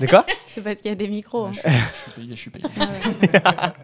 De 0.00 0.06
quoi? 0.06 0.24
C'est 0.46 0.62
parce 0.62 0.78
qu'il 0.78 0.88
y 0.88 0.92
a 0.92 0.96
des 0.96 1.08
micros. 1.08 1.44
hein. 1.46 1.52
Je, 1.52 1.60
suis, 1.60 1.70
je 1.70 1.76
suis 2.00 2.10
payé, 2.10 2.30
je 2.30 2.40
suis 2.40 2.50
payé. 2.50 2.64
Ah 2.80 2.88
ouais. 2.88 3.72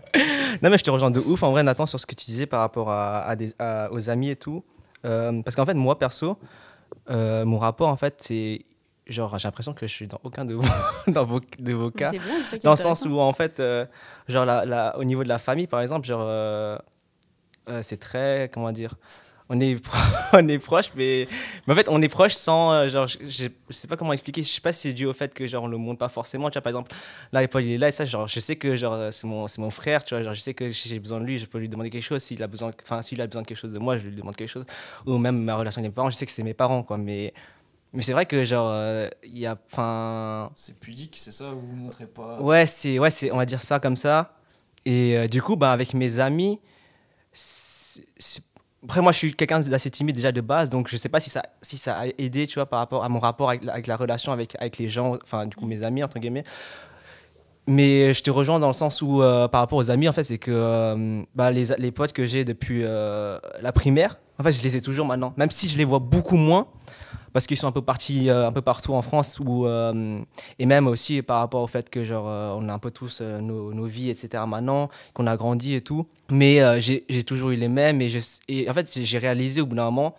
Non, 0.63 0.71
mais 0.71 0.79
je 0.79 0.85
te 0.85 0.91
rejoins 0.91 1.11
de 1.11 1.21
ouf 1.21 1.43
en 1.43 1.51
vrai, 1.51 1.63
Nathan, 1.63 1.87
sur 1.87 1.99
ce 2.01 2.07
que 2.07 2.15
tu 2.15 2.27
disais 2.27 2.47
par 2.47 2.61
rapport 2.61 2.91
à, 2.91 3.23
à 3.23 3.37
des, 3.37 3.53
à- 3.59 3.91
aux 3.93 4.11
amis 4.11 4.31
et 4.31 4.37
tout. 4.37 4.65
Euh, 5.05 5.43
parce 5.43 5.55
qu'en 5.57 5.67
fait, 5.67 5.75
moi, 5.75 5.99
perso, 5.99 6.39
euh, 7.11 7.45
mon 7.45 7.59
rapport, 7.59 7.89
en 7.89 7.97
fait, 7.97 8.17
c'est. 8.21 8.65
Genre, 9.07 9.39
j'ai 9.39 9.47
l'impression 9.47 9.73
que 9.73 9.87
je 9.87 9.93
suis 9.93 10.09
dans 10.09 10.19
aucun 10.25 10.45
de 10.45 10.55
vos, 10.55 10.65
dans 11.07 11.25
vos, 11.25 11.41
de 11.61 11.73
vos 11.73 11.91
cas. 11.93 12.11
Ça 12.11 12.57
est 12.57 12.65
Dans 12.65 12.73
le 12.73 12.77
sens 12.77 13.05
où, 13.07 13.21
en 13.21 13.33
fait, 13.33 13.61
euh, 13.61 13.87
genre, 14.27 14.45
la, 14.45 14.65
la- 14.65 14.99
au 14.99 15.05
niveau 15.05 15.23
de 15.23 15.29
la 15.29 15.39
famille, 15.39 15.69
par 15.69 15.81
exemple, 15.81 16.07
genre, 16.07 16.81
c'est 17.83 17.99
très. 18.01 18.51
Comment 18.53 18.73
dire 18.73 18.95
on 19.49 19.61
est, 19.61 19.76
on 20.33 20.49
est 20.49 20.59
proche, 20.59 20.91
mais, 20.97 21.29
mais 21.67 21.73
en 21.73 21.76
fait, 21.76 21.88
on 21.88 22.03
est 22.03 22.09
proche 22.09 22.33
sans. 22.35 22.73
euh, 22.73 22.88
genre, 22.88 23.07
je, 23.07 23.19
je- 23.29 23.47
je 23.69 23.73
sais 23.75 23.87
pas 23.88 23.97
comment 23.97 24.12
expliquer. 24.12 24.43
Je 24.43 24.49
sais 24.49 24.61
pas 24.61 24.73
si 24.73 24.88
c'est 24.88 24.93
dû 24.95 25.07
au 25.07 25.12
fait 25.12 25.33
que, 25.33 25.47
genre, 25.47 25.65
on 25.65 25.69
le 25.69 25.76
montre 25.76 25.99
pas 25.99 26.09
forcément. 26.09 26.50
Tu 26.50 26.55
vois, 26.55 26.62
par 26.62 26.71
exemple, 26.71 26.93
là, 27.33 27.47
Paul, 27.49 27.62
il 27.65 27.73
est 27.73 27.79
là 27.79 27.88
et 27.88 27.93
ça, 27.93 28.05
genre, 28.05 28.26
je 28.29 28.41
sais 28.41 28.57
que, 28.57 28.76
genre, 28.76 28.95
euh, 28.95 29.11
c'est 29.11 29.26
mon, 29.26 29.47
c'est 29.49 29.61
mon 29.61 29.71
frère, 29.71 30.03
tu 30.05 30.15
vois. 30.15 30.23
Genre, 30.25 30.35
je 30.35 30.41
sais 30.41 30.55
que 30.55 30.71
j'ai 30.71 30.99
besoin 30.99 31.21
de 31.21 31.25
lui, 31.25 31.38
je 31.38 31.47
peux 31.47 31.59
lui 31.59 31.69
demander 31.69 31.91
quelque 31.91 32.03
chose. 32.03 32.23
S'il 32.23 32.43
a 32.43 32.47
besoin, 32.49 32.73
enfin, 32.83 33.03
s'il 33.03 33.21
a 33.21 33.26
besoin 33.26 33.43
de 33.43 33.47
quelque 33.47 33.59
chose 33.59 33.73
de 33.73 33.79
moi, 33.79 33.99
je 33.99 34.05
lui 34.05 34.17
demande 34.17 34.35
quelque 34.37 34.49
chose. 34.50 34.65
Ou 35.07 35.17
même 35.19 35.43
ma 35.43 35.55
relation 35.57 35.81
avec 35.81 35.91
mes 35.91 35.95
parents, 35.95 36.11
je 36.11 36.17
sais 36.17 36.26
que 36.26 36.33
c'est 36.33 36.43
mes 36.43 36.55
parents, 36.55 36.83
quoi. 36.83 36.99
Mais, 36.99 37.33
mais 37.93 38.03
c'est 38.03 38.12
vrai 38.12 38.26
que, 38.26 38.45
genre, 38.45 38.69
euh, 38.71 39.09
il 39.23 39.38
y 39.38 39.47
a. 39.47 39.57
Enfin. 39.73 40.50
C'est 40.57 40.79
pudique, 40.79 41.17
c'est 41.21 41.33
ça, 41.33 41.50
vous 41.50 41.61
vous 41.67 41.76
montrez 41.76 42.07
pas. 42.07 42.41
Ouais, 42.41 42.67
c'est, 42.67 42.99
ouais, 42.99 43.11
c'est, 43.11 43.31
on 43.31 43.37
va 43.37 43.47
dire 43.47 43.61
ça 43.61 43.79
comme 43.81 43.97
ça. 43.97 44.33
Et 44.85 45.17
euh, 45.17 45.29
du 45.29 45.41
coup, 45.43 45.57
bah, 45.57 45.73
avec 45.73 45.95
mes 45.95 46.19
amis, 46.19 46.59
c'est- 47.33 48.03
après 48.87 49.02
moi 49.02 49.12
je 49.12 49.19
suis 49.19 49.35
quelqu'un 49.35 49.61
d'assez 49.61 49.90
timide 49.90 50.14
déjà 50.16 50.33
de 50.33 50.40
base, 50.40 50.71
donc 50.71 50.88
je 50.88 50.97
sais 50.97 51.09
pas 51.09 51.21
si 51.21 51.28
ça, 51.28 51.43
si 51.61 51.76
ça 51.76 51.97
a 51.99 52.07
aidé, 52.19 52.47
tu 52.47 52.55
vois, 52.55 52.66
par 52.66 52.78
rapport 52.78 53.05
à 53.05 53.09
mon 53.09 53.19
rapport 53.19 53.50
avec, 53.50 53.64
la- 53.64 53.73
avec 53.73 53.87
la 53.87 53.97
relation 53.97 54.33
avec, 54.33 54.57
avec 54.61 54.78
les 54.78 54.88
gens, 54.88 55.16
enfin 55.25 55.47
du 55.47 55.57
coup 55.57 55.66
mes 55.66 55.83
amis 55.83 56.02
entre 56.05 56.19
guillemets. 56.19 56.45
Mais 57.69 58.14
je 58.14 58.23
te 58.23 58.31
rejoins 58.31 58.61
dans 58.61 58.69
le 58.69 58.73
sens 58.73 59.02
où, 59.02 59.23
euh, 59.23 59.49
par 59.49 59.61
rapport 59.61 59.78
aux 59.78 59.90
amis, 59.90 60.09
en 60.09 60.12
fait, 60.12 60.23
c'est 60.23 60.38
que 60.38 60.52
euh, 60.55 61.23
bah, 61.35 61.50
les, 61.50 61.64
les 61.78 61.90
potes 61.90 62.12
que 62.12 62.25
j'ai 62.25 62.45
depuis 62.45 62.83
euh, 62.85 63.40
la 63.61 63.73
primaire, 63.73 64.19
en 64.38 64.45
fait, 64.45 64.52
je 64.52 64.62
les 64.62 64.76
ai 64.76 64.81
toujours 64.81 65.05
maintenant. 65.05 65.35
Même 65.37 65.50
si 65.50 65.69
je 65.69 65.76
les 65.76 65.85
vois 65.85 65.99
beaucoup 65.99 66.37
moins, 66.37 66.69
parce 67.37 67.47
qu'ils 67.47 67.59
sont 67.59 67.69
un 67.69 67.73
peu 67.73 67.83
partis 67.83 68.31
euh, 68.31 68.47
un 68.47 68.52
peu 68.52 68.62
partout 68.62 68.95
en 68.95 69.02
France, 69.02 69.38
ou, 69.45 69.66
euh, 69.66 70.23
et 70.59 70.64
même 70.64 70.87
aussi 70.87 71.21
par 71.21 71.40
rapport 71.40 71.61
au 71.61 71.66
fait 71.66 71.90
que, 71.90 72.02
genre, 72.02 72.25
euh, 72.26 72.55
on 72.57 72.66
a 72.71 72.73
un 72.73 72.78
peu 72.78 72.90
tous 72.90 73.21
nos, 73.21 73.75
nos 73.75 73.85
vies, 73.85 74.09
etc. 74.09 74.45
maintenant, 74.49 74.88
qu'on 75.12 75.26
a 75.26 75.37
grandi 75.37 75.75
et 75.75 75.83
tout. 75.83 76.07
Mais 76.31 76.62
j'ai 76.81 77.23
toujours 77.25 77.50
eu 77.50 77.57
les 77.57 77.69
mêmes, 77.69 78.00
et, 78.00 78.71
en 78.71 78.73
fait, 78.73 78.90
j'ai 79.02 79.19
réalisé 79.19 79.61
au 79.61 79.66
bout 79.66 79.76
d'un 79.76 79.85
moment, 79.85 80.16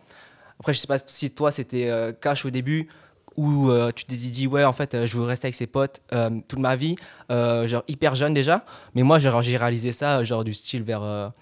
après, 0.60 0.74
je 0.74 0.78
sais 0.78 0.86
pas 0.86 1.00
si 1.04 1.32
toi, 1.32 1.52
c'était 1.52 1.92
cash 2.22 2.46
au 2.46 2.52
début, 2.52 2.88
où 3.36 3.72
tu 3.96 4.06
t'es 4.06 4.16
dit, 4.16 4.46
ouais, 4.46 4.64
en 4.64 4.74
fait, 4.74 5.08
je 5.08 5.18
veux 5.18 5.24
rester 5.24 5.48
avec 5.48 5.56
ses 5.56 5.66
potes 5.66 6.04
toute 6.48 6.60
ma 6.60 6.76
vie, 6.76 6.98
genre 7.32 7.84
hyper 7.88 8.14
jeune 8.14 8.36
déjà. 8.36 8.64
Mais 8.94 9.02
moi, 9.02 9.18
j'ai 9.18 9.58
réalisé 9.58 9.92
ça, 9.92 10.24
genre 10.24 10.44
du 10.44 10.54
style 10.54 10.84
vers. 10.84 11.34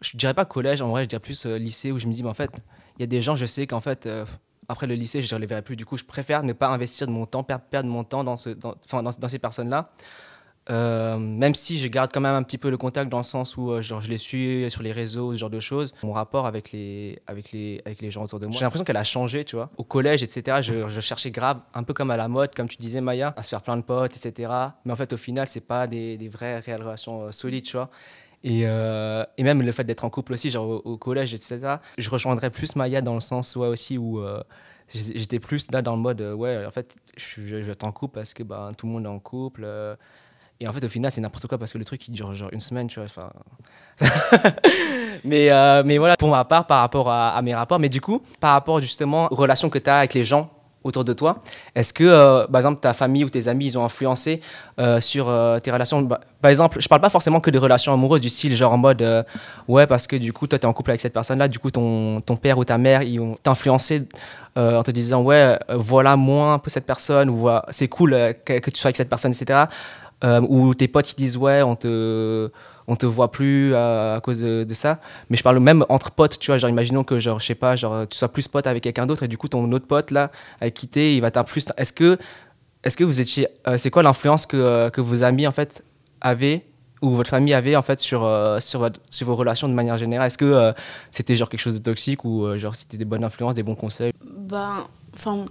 je 0.00 0.16
dirais 0.16 0.34
pas 0.34 0.44
collège, 0.44 0.82
en 0.82 0.88
vrai, 0.88 1.04
je 1.04 1.10
dirais 1.10 1.20
plus 1.20 1.46
lycée, 1.46 1.92
où 1.92 2.00
je 2.00 2.08
me 2.08 2.12
dis, 2.12 2.24
mais 2.24 2.30
en 2.30 2.34
fait, 2.34 2.50
il 2.98 3.02
y 3.02 3.04
a 3.04 3.06
des 3.06 3.22
gens, 3.22 3.36
je 3.36 3.46
sais 3.46 3.68
qu'en 3.68 3.80
fait, 3.80 4.08
après 4.68 4.86
le 4.86 4.94
lycée, 4.94 5.20
je 5.22 5.34
ne 5.34 5.40
les 5.40 5.46
verrai 5.46 5.62
plus. 5.62 5.76
Du 5.76 5.84
coup, 5.84 5.96
je 5.96 6.04
préfère 6.04 6.42
ne 6.42 6.52
pas 6.52 6.68
investir 6.68 7.06
de 7.06 7.12
mon 7.12 7.26
temps, 7.26 7.42
per- 7.42 7.56
perdre 7.70 7.88
mon 7.88 8.04
temps 8.04 8.24
dans, 8.24 8.36
ces 8.36 9.38
personnes-là. 9.38 9.90
Euh, 10.70 11.18
même 11.18 11.54
si 11.54 11.76
je 11.76 11.86
garde 11.88 12.10
quand 12.10 12.22
même 12.22 12.34
un 12.34 12.42
petit 12.42 12.56
peu 12.56 12.70
le 12.70 12.78
contact 12.78 13.10
dans 13.10 13.18
le 13.18 13.22
sens 13.22 13.58
où 13.58 13.70
euh, 13.70 13.82
genre, 13.82 14.00
je 14.00 14.08
les 14.08 14.16
suis 14.16 14.70
sur 14.70 14.82
les 14.82 14.92
réseaux, 14.92 15.34
ce 15.34 15.38
genre 15.38 15.50
de 15.50 15.60
choses, 15.60 15.92
mon 16.02 16.12
rapport 16.12 16.46
avec 16.46 16.72
les, 16.72 17.20
gens 18.08 18.24
autour 18.24 18.38
de 18.38 18.46
moi, 18.46 18.54
j'ai 18.56 18.64
l'impression 18.64 18.84
qu'elle 18.84 18.96
a 18.96 19.04
changé, 19.04 19.44
tu 19.44 19.56
vois. 19.56 19.68
Au 19.76 19.84
collège, 19.84 20.22
etc., 20.22 20.62
je, 20.62 21.00
cherchais 21.00 21.30
grave, 21.30 21.60
un 21.74 21.82
peu 21.82 21.92
comme 21.92 22.10
à 22.10 22.16
la 22.16 22.28
mode, 22.28 22.54
comme 22.54 22.68
tu 22.68 22.78
disais, 22.78 23.02
Maya, 23.02 23.34
à 23.36 23.42
se 23.42 23.50
faire 23.50 23.60
plein 23.60 23.76
de 23.76 23.82
potes, 23.82 24.16
etc. 24.16 24.50
Mais 24.86 24.92
en 24.92 24.96
fait, 24.96 25.12
au 25.12 25.18
final, 25.18 25.46
c'est 25.46 25.60
pas 25.60 25.86
des, 25.86 26.16
des 26.16 26.28
vraies, 26.28 26.60
réelles 26.60 26.82
relations 26.82 27.24
euh, 27.24 27.30
solides, 27.30 27.64
tu 27.64 27.76
vois. 27.76 27.90
Et, 28.44 28.64
euh, 28.66 29.24
et 29.38 29.42
même 29.42 29.62
le 29.62 29.72
fait 29.72 29.84
d'être 29.84 30.04
en 30.04 30.10
couple 30.10 30.34
aussi, 30.34 30.50
genre 30.50 30.82
au, 30.84 30.98
collège, 30.98 31.32
etc. 31.32 31.76
Je 31.96 32.10
rejoindrais 32.10 32.50
plus 32.50 32.76
Maya 32.76 33.00
dans 33.00 33.14
le 33.14 33.20
sens 33.20 33.56
ouais, 33.56 33.68
aussi 33.68 33.96
où 33.96 34.20
euh, 34.20 34.42
j'étais 34.92 35.40
plus 35.40 35.66
là 35.72 35.80
dans 35.80 35.96
le 35.96 36.02
mode, 36.02 36.20
euh, 36.20 36.34
ouais, 36.34 36.64
en 36.66 36.70
fait, 36.70 36.94
je, 37.16 37.40
je, 37.40 37.46
je 37.46 37.56
vais 37.64 37.72
être 37.72 37.84
en 37.84 37.92
couple 37.92 38.16
parce 38.16 38.34
que 38.34 38.42
bah, 38.42 38.70
tout 38.76 38.86
le 38.86 38.92
monde 38.92 39.06
est 39.06 39.08
en 39.08 39.18
couple. 39.18 39.66
et 40.60 40.68
en 40.68 40.72
fait, 40.72 40.84
au 40.84 40.88
final, 40.90 41.10
c'est 41.10 41.22
n'importe 41.22 41.46
quoi 41.46 41.56
parce 41.56 41.72
que 41.72 41.78
le 41.78 41.86
truc, 41.86 42.06
il 42.06 42.10
dure 42.10 42.34
genre 42.34 42.50
une 42.52 42.60
semaine, 42.60 42.86
tu 42.86 43.00
vois. 43.00 43.06
enfin. 43.06 43.32
mais, 45.24 45.48
mais 45.84 45.96
voilà, 45.96 46.18
pour 46.18 46.28
ma 46.28 46.44
part, 46.44 46.66
par 46.66 46.80
rapport 46.80 47.10
à, 47.10 47.30
à 47.30 47.40
mes 47.40 47.54
rapports. 47.54 47.78
Mais 47.78 47.88
du 47.88 48.02
coup, 48.02 48.20
par 48.40 48.52
rapport 48.52 48.78
justement 48.78 49.32
aux 49.32 49.36
relations 49.36 49.70
que 49.70 49.78
tu 49.78 49.88
as 49.88 50.00
avec 50.00 50.12
les 50.12 50.24
gens 50.24 50.50
autour 50.84 51.04
de 51.04 51.12
toi, 51.14 51.40
est-ce 51.74 51.92
que, 51.92 52.04
euh, 52.04 52.46
par 52.46 52.60
exemple, 52.60 52.80
ta 52.80 52.92
famille 52.92 53.24
ou 53.24 53.30
tes 53.30 53.48
amis, 53.48 53.66
ils 53.66 53.78
ont 53.78 53.84
influencé 53.84 54.40
euh, 54.78 55.00
sur 55.00 55.28
euh, 55.28 55.58
tes 55.58 55.70
relations? 55.72 56.02
Bah, 56.02 56.20
Par 56.42 56.50
exemple, 56.50 56.78
je 56.80 56.86
parle 56.86 57.00
pas 57.00 57.08
forcément 57.08 57.40
que 57.40 57.50
des 57.50 57.58
relations 57.58 57.92
amoureuses 57.92 58.20
du 58.20 58.28
style, 58.28 58.54
genre 58.54 58.72
en 58.72 58.76
mode, 58.76 59.24
ouais, 59.66 59.86
parce 59.86 60.06
que 60.06 60.16
du 60.16 60.32
coup, 60.32 60.46
toi, 60.46 60.58
tu 60.58 60.64
es 60.64 60.68
en 60.68 60.72
couple 60.74 60.90
avec 60.90 61.00
cette 61.00 61.14
personne-là, 61.14 61.48
du 61.48 61.58
coup, 61.58 61.70
ton, 61.70 62.20
ton 62.20 62.36
père 62.36 62.58
ou 62.58 62.64
ta 62.64 62.76
mère, 62.78 63.02
ils 63.02 63.18
ont 63.18 63.36
t'influencé 63.42 64.06
euh, 64.58 64.78
en 64.78 64.82
te 64.82 64.90
disant, 64.90 65.22
ouais, 65.22 65.58
voilà 65.70 66.16
moi 66.16 66.52
un 66.52 66.58
peu 66.58 66.70
cette 66.70 66.86
personne, 66.86 67.30
ou 67.30 67.48
c'est 67.70 67.88
cool 67.88 68.10
que, 68.44 68.58
que 68.58 68.70
tu 68.70 68.78
sois 68.78 68.88
avec 68.88 68.96
cette 68.96 69.08
personne, 69.08 69.32
etc. 69.32 69.64
Ou 70.48 70.74
tes 70.74 70.88
potes 70.88 71.06
qui 71.06 71.14
disent, 71.16 71.36
ouais, 71.36 71.62
on 71.62 71.76
te, 71.76 72.50
on 72.86 72.96
te 72.96 73.06
voit 73.06 73.30
plus 73.30 73.74
à, 73.74 74.16
à 74.16 74.20
cause 74.20 74.40
de, 74.40 74.74
ça. 74.74 75.00
Mais 75.30 75.36
je 75.36 75.42
parle 75.42 75.58
même 75.58 75.84
entre 75.88 76.10
potes, 76.10 76.38
tu 76.38 76.50
vois, 76.50 76.58
genre, 76.58 76.70
imaginons 76.70 77.04
que, 77.04 77.18
genre, 77.18 77.40
je 77.40 77.46
sais 77.46 77.54
pas, 77.54 77.76
genre, 77.76 78.06
tu 78.08 78.16
sois 78.16 78.28
plus 78.28 78.48
pote 78.48 78.66
avec 78.66 78.82
quelqu'un 78.82 79.06
d'autre, 79.06 79.22
et 79.22 79.28
du 79.28 79.38
coup, 79.38 79.48
ton 79.48 79.70
autre 79.72 79.86
pote, 79.86 80.10
là, 80.10 80.30
avec 80.60 80.74
qui 80.74 80.88
t'es, 80.88 81.16
il 81.16 81.20
va 81.20 81.30
plus. 81.30 81.66
Est-ce 81.76 81.92
que, 81.92 82.18
est-ce 82.82 82.96
que 82.96 83.04
vous 83.04 83.20
étiez. 83.20 83.48
euh, 83.66 83.78
c'est 83.78 83.90
quoi 83.90 84.02
l'influence 84.02 84.46
que, 84.46 84.56
euh, 84.56 84.90
que 84.90 85.00
vos 85.00 85.22
amis, 85.22 85.46
en 85.46 85.52
fait, 85.52 85.82
avaient 86.20 86.64
ou 87.04 87.10
votre 87.10 87.30
famille 87.30 87.52
avait 87.52 87.76
en 87.76 87.82
fait 87.82 88.00
sur, 88.00 88.24
euh, 88.24 88.60
sur, 88.60 88.88
sur 89.10 89.26
vos 89.26 89.36
relations 89.36 89.68
de 89.68 89.74
manière 89.74 89.98
générale? 89.98 90.28
Est-ce 90.28 90.38
que 90.38 90.44
euh, 90.44 90.72
c'était 91.10 91.36
genre 91.36 91.48
quelque 91.48 91.60
chose 91.60 91.74
de 91.74 91.82
toxique 91.82 92.24
ou 92.24 92.44
euh, 92.44 92.56
genre 92.56 92.74
c'était 92.74 92.96
des 92.96 93.04
bonnes 93.04 93.24
influences, 93.24 93.54
des 93.54 93.62
bons 93.62 93.74
conseils? 93.74 94.12
Ben, 94.24 94.86
enfin, 95.14 95.44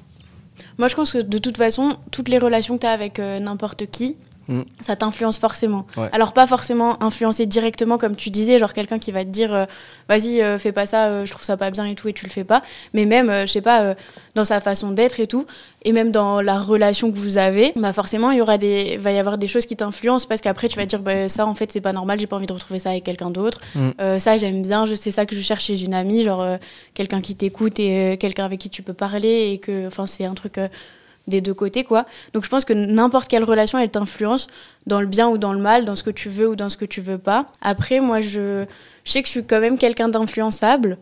moi 0.77 0.87
je 0.87 0.95
pense 0.95 1.11
que 1.11 1.19
de 1.19 1.37
toute 1.37 1.57
façon, 1.57 1.97
toutes 2.11 2.29
les 2.29 2.39
relations 2.39 2.75
que 2.75 2.81
tu 2.81 2.87
as 2.87 2.91
avec 2.91 3.19
euh, 3.19 3.39
n'importe 3.39 3.85
qui, 3.87 4.17
Mm. 4.47 4.61
ça 4.81 4.95
t'influence 4.95 5.37
forcément. 5.37 5.85
Ouais. 5.95 6.09
Alors 6.11 6.33
pas 6.33 6.47
forcément 6.47 7.01
influencer 7.01 7.45
directement 7.45 7.97
comme 7.97 8.15
tu 8.15 8.29
disais, 8.29 8.59
genre 8.59 8.73
quelqu'un 8.73 8.99
qui 8.99 9.11
va 9.11 9.23
te 9.23 9.29
dire 9.29 9.53
euh, 9.53 9.65
vas-y 10.09 10.41
euh, 10.41 10.59
fais 10.59 10.73
pas 10.73 10.85
ça, 10.85 11.07
euh, 11.07 11.25
je 11.25 11.31
trouve 11.31 11.45
ça 11.45 11.55
pas 11.55 11.71
bien 11.71 11.85
et 11.85 11.95
tout 11.95 12.09
et 12.09 12.13
tu 12.13 12.25
le 12.25 12.29
fais 12.29 12.43
pas, 12.43 12.61
mais 12.93 13.05
même 13.05 13.31
je 13.31 13.45
sais 13.45 13.61
pas 13.61 13.95
dans 14.35 14.43
sa 14.43 14.59
façon 14.59 14.91
d'être 14.91 15.19
et 15.19 15.27
tout 15.27 15.45
et 15.85 15.91
même 15.91 16.11
dans 16.11 16.41
la 16.41 16.59
relation 16.59 17.11
que 17.11 17.17
vous 17.17 17.37
avez, 17.37 17.71
bah 17.75 17.93
forcément 17.93 18.31
il 18.31 18.39
y 18.39 18.41
aura 18.41 18.57
des 18.57 18.97
va 18.97 19.11
y 19.11 19.19
avoir 19.19 19.37
des 19.37 19.47
choses 19.47 19.65
qui 19.65 19.77
t'influencent 19.77 20.27
parce 20.27 20.41
qu'après 20.41 20.67
tu 20.67 20.77
vas 20.77 20.85
dire 20.85 20.99
bah, 20.99 21.29
ça 21.29 21.45
en 21.47 21.55
fait 21.55 21.71
c'est 21.71 21.81
pas 21.81 21.93
normal, 21.93 22.19
j'ai 22.19 22.27
pas 22.27 22.35
envie 22.35 22.47
de 22.47 22.53
retrouver 22.53 22.79
ça 22.79 22.89
avec 22.89 23.03
quelqu'un 23.03 23.29
d'autre. 23.29 23.61
Mm. 23.75 24.19
Ça 24.19 24.37
j'aime 24.37 24.61
bien, 24.61 24.85
je 24.85 24.95
sais 24.95 25.11
ça 25.11 25.25
que 25.25 25.35
je 25.35 25.41
cherche 25.41 25.65
chez 25.65 25.83
une 25.83 25.93
amie, 25.93 26.23
genre 26.23 26.45
quelqu'un 26.93 27.21
qui 27.21 27.35
t'écoute 27.35 27.79
et 27.79 28.17
quelqu'un 28.19 28.45
avec 28.45 28.59
qui 28.59 28.69
tu 28.69 28.81
peux 28.81 28.93
parler 28.93 29.51
et 29.53 29.57
que 29.57 29.87
enfin 29.87 30.05
c'est 30.05 30.25
un 30.25 30.33
truc 30.33 30.59
des 31.27 31.41
deux 31.41 31.53
côtés 31.53 31.83
quoi. 31.83 32.05
Donc 32.33 32.43
je 32.43 32.49
pense 32.49 32.65
que 32.65 32.73
n'importe 32.73 33.27
quelle 33.29 33.43
relation 33.43 33.77
elle 33.77 33.89
t'influence 33.89 34.47
dans 34.87 34.99
le 34.99 35.07
bien 35.07 35.29
ou 35.29 35.37
dans 35.37 35.53
le 35.53 35.59
mal, 35.59 35.85
dans 35.85 35.95
ce 35.95 36.03
que 36.03 36.09
tu 36.09 36.29
veux 36.29 36.49
ou 36.49 36.55
dans 36.55 36.69
ce 36.69 36.77
que 36.77 36.85
tu 36.85 37.01
veux 37.01 37.17
pas. 37.17 37.47
Après 37.61 37.99
moi 37.99 38.21
je, 38.21 38.65
je 39.03 39.11
sais 39.11 39.21
que 39.21 39.27
je 39.27 39.31
suis 39.31 39.43
quand 39.43 39.59
même 39.59 39.77
quelqu'un 39.77 40.09
d'influençable, 40.09 40.97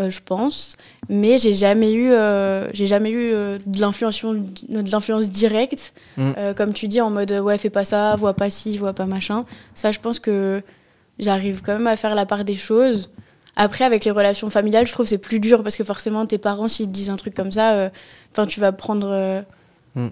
euh, 0.00 0.10
je 0.10 0.20
pense, 0.24 0.76
mais 1.08 1.38
j'ai 1.38 1.52
jamais 1.52 1.92
eu 1.92 2.10
euh, 2.12 2.70
j'ai 2.72 2.86
jamais 2.86 3.10
eu 3.10 3.32
euh, 3.32 3.58
de 3.66 3.80
l'influence 3.80 4.22
de 4.24 4.90
l'influence 4.90 5.30
directe 5.30 5.92
Mm. 6.18 6.32
comme 6.56 6.74
tu 6.74 6.88
dis 6.88 7.00
en 7.00 7.08
mode 7.08 7.32
ouais 7.32 7.56
fais 7.56 7.70
pas 7.70 7.86
ça, 7.86 8.16
vois 8.16 8.34
pas 8.34 8.50
ci, 8.50 8.76
vois 8.76 8.92
pas 8.92 9.06
machin. 9.06 9.46
Ça 9.74 9.92
je 9.92 9.98
pense 9.98 10.18
que 10.18 10.62
j'arrive 11.18 11.62
quand 11.62 11.72
même 11.72 11.86
à 11.86 11.96
faire 11.96 12.14
la 12.14 12.26
part 12.26 12.44
des 12.44 12.56
choses. 12.56 13.10
Après, 13.56 13.84
avec 13.84 14.04
les 14.04 14.10
relations 14.10 14.48
familiales, 14.50 14.86
je 14.86 14.92
trouve 14.92 15.04
que 15.06 15.10
c'est 15.10 15.18
plus 15.18 15.40
dur 15.40 15.62
parce 15.62 15.76
que 15.76 15.84
forcément, 15.84 16.24
tes 16.26 16.38
parents, 16.38 16.68
s'ils 16.68 16.86
te 16.86 16.92
disent 16.92 17.10
un 17.10 17.16
truc 17.16 17.34
comme 17.34 17.52
ça, 17.52 17.72
euh, 17.72 17.90
tu 18.48 18.60
vas 18.60 18.72
prendre. 18.72 19.08
euh, 19.10 19.42
Mm. 19.94 20.06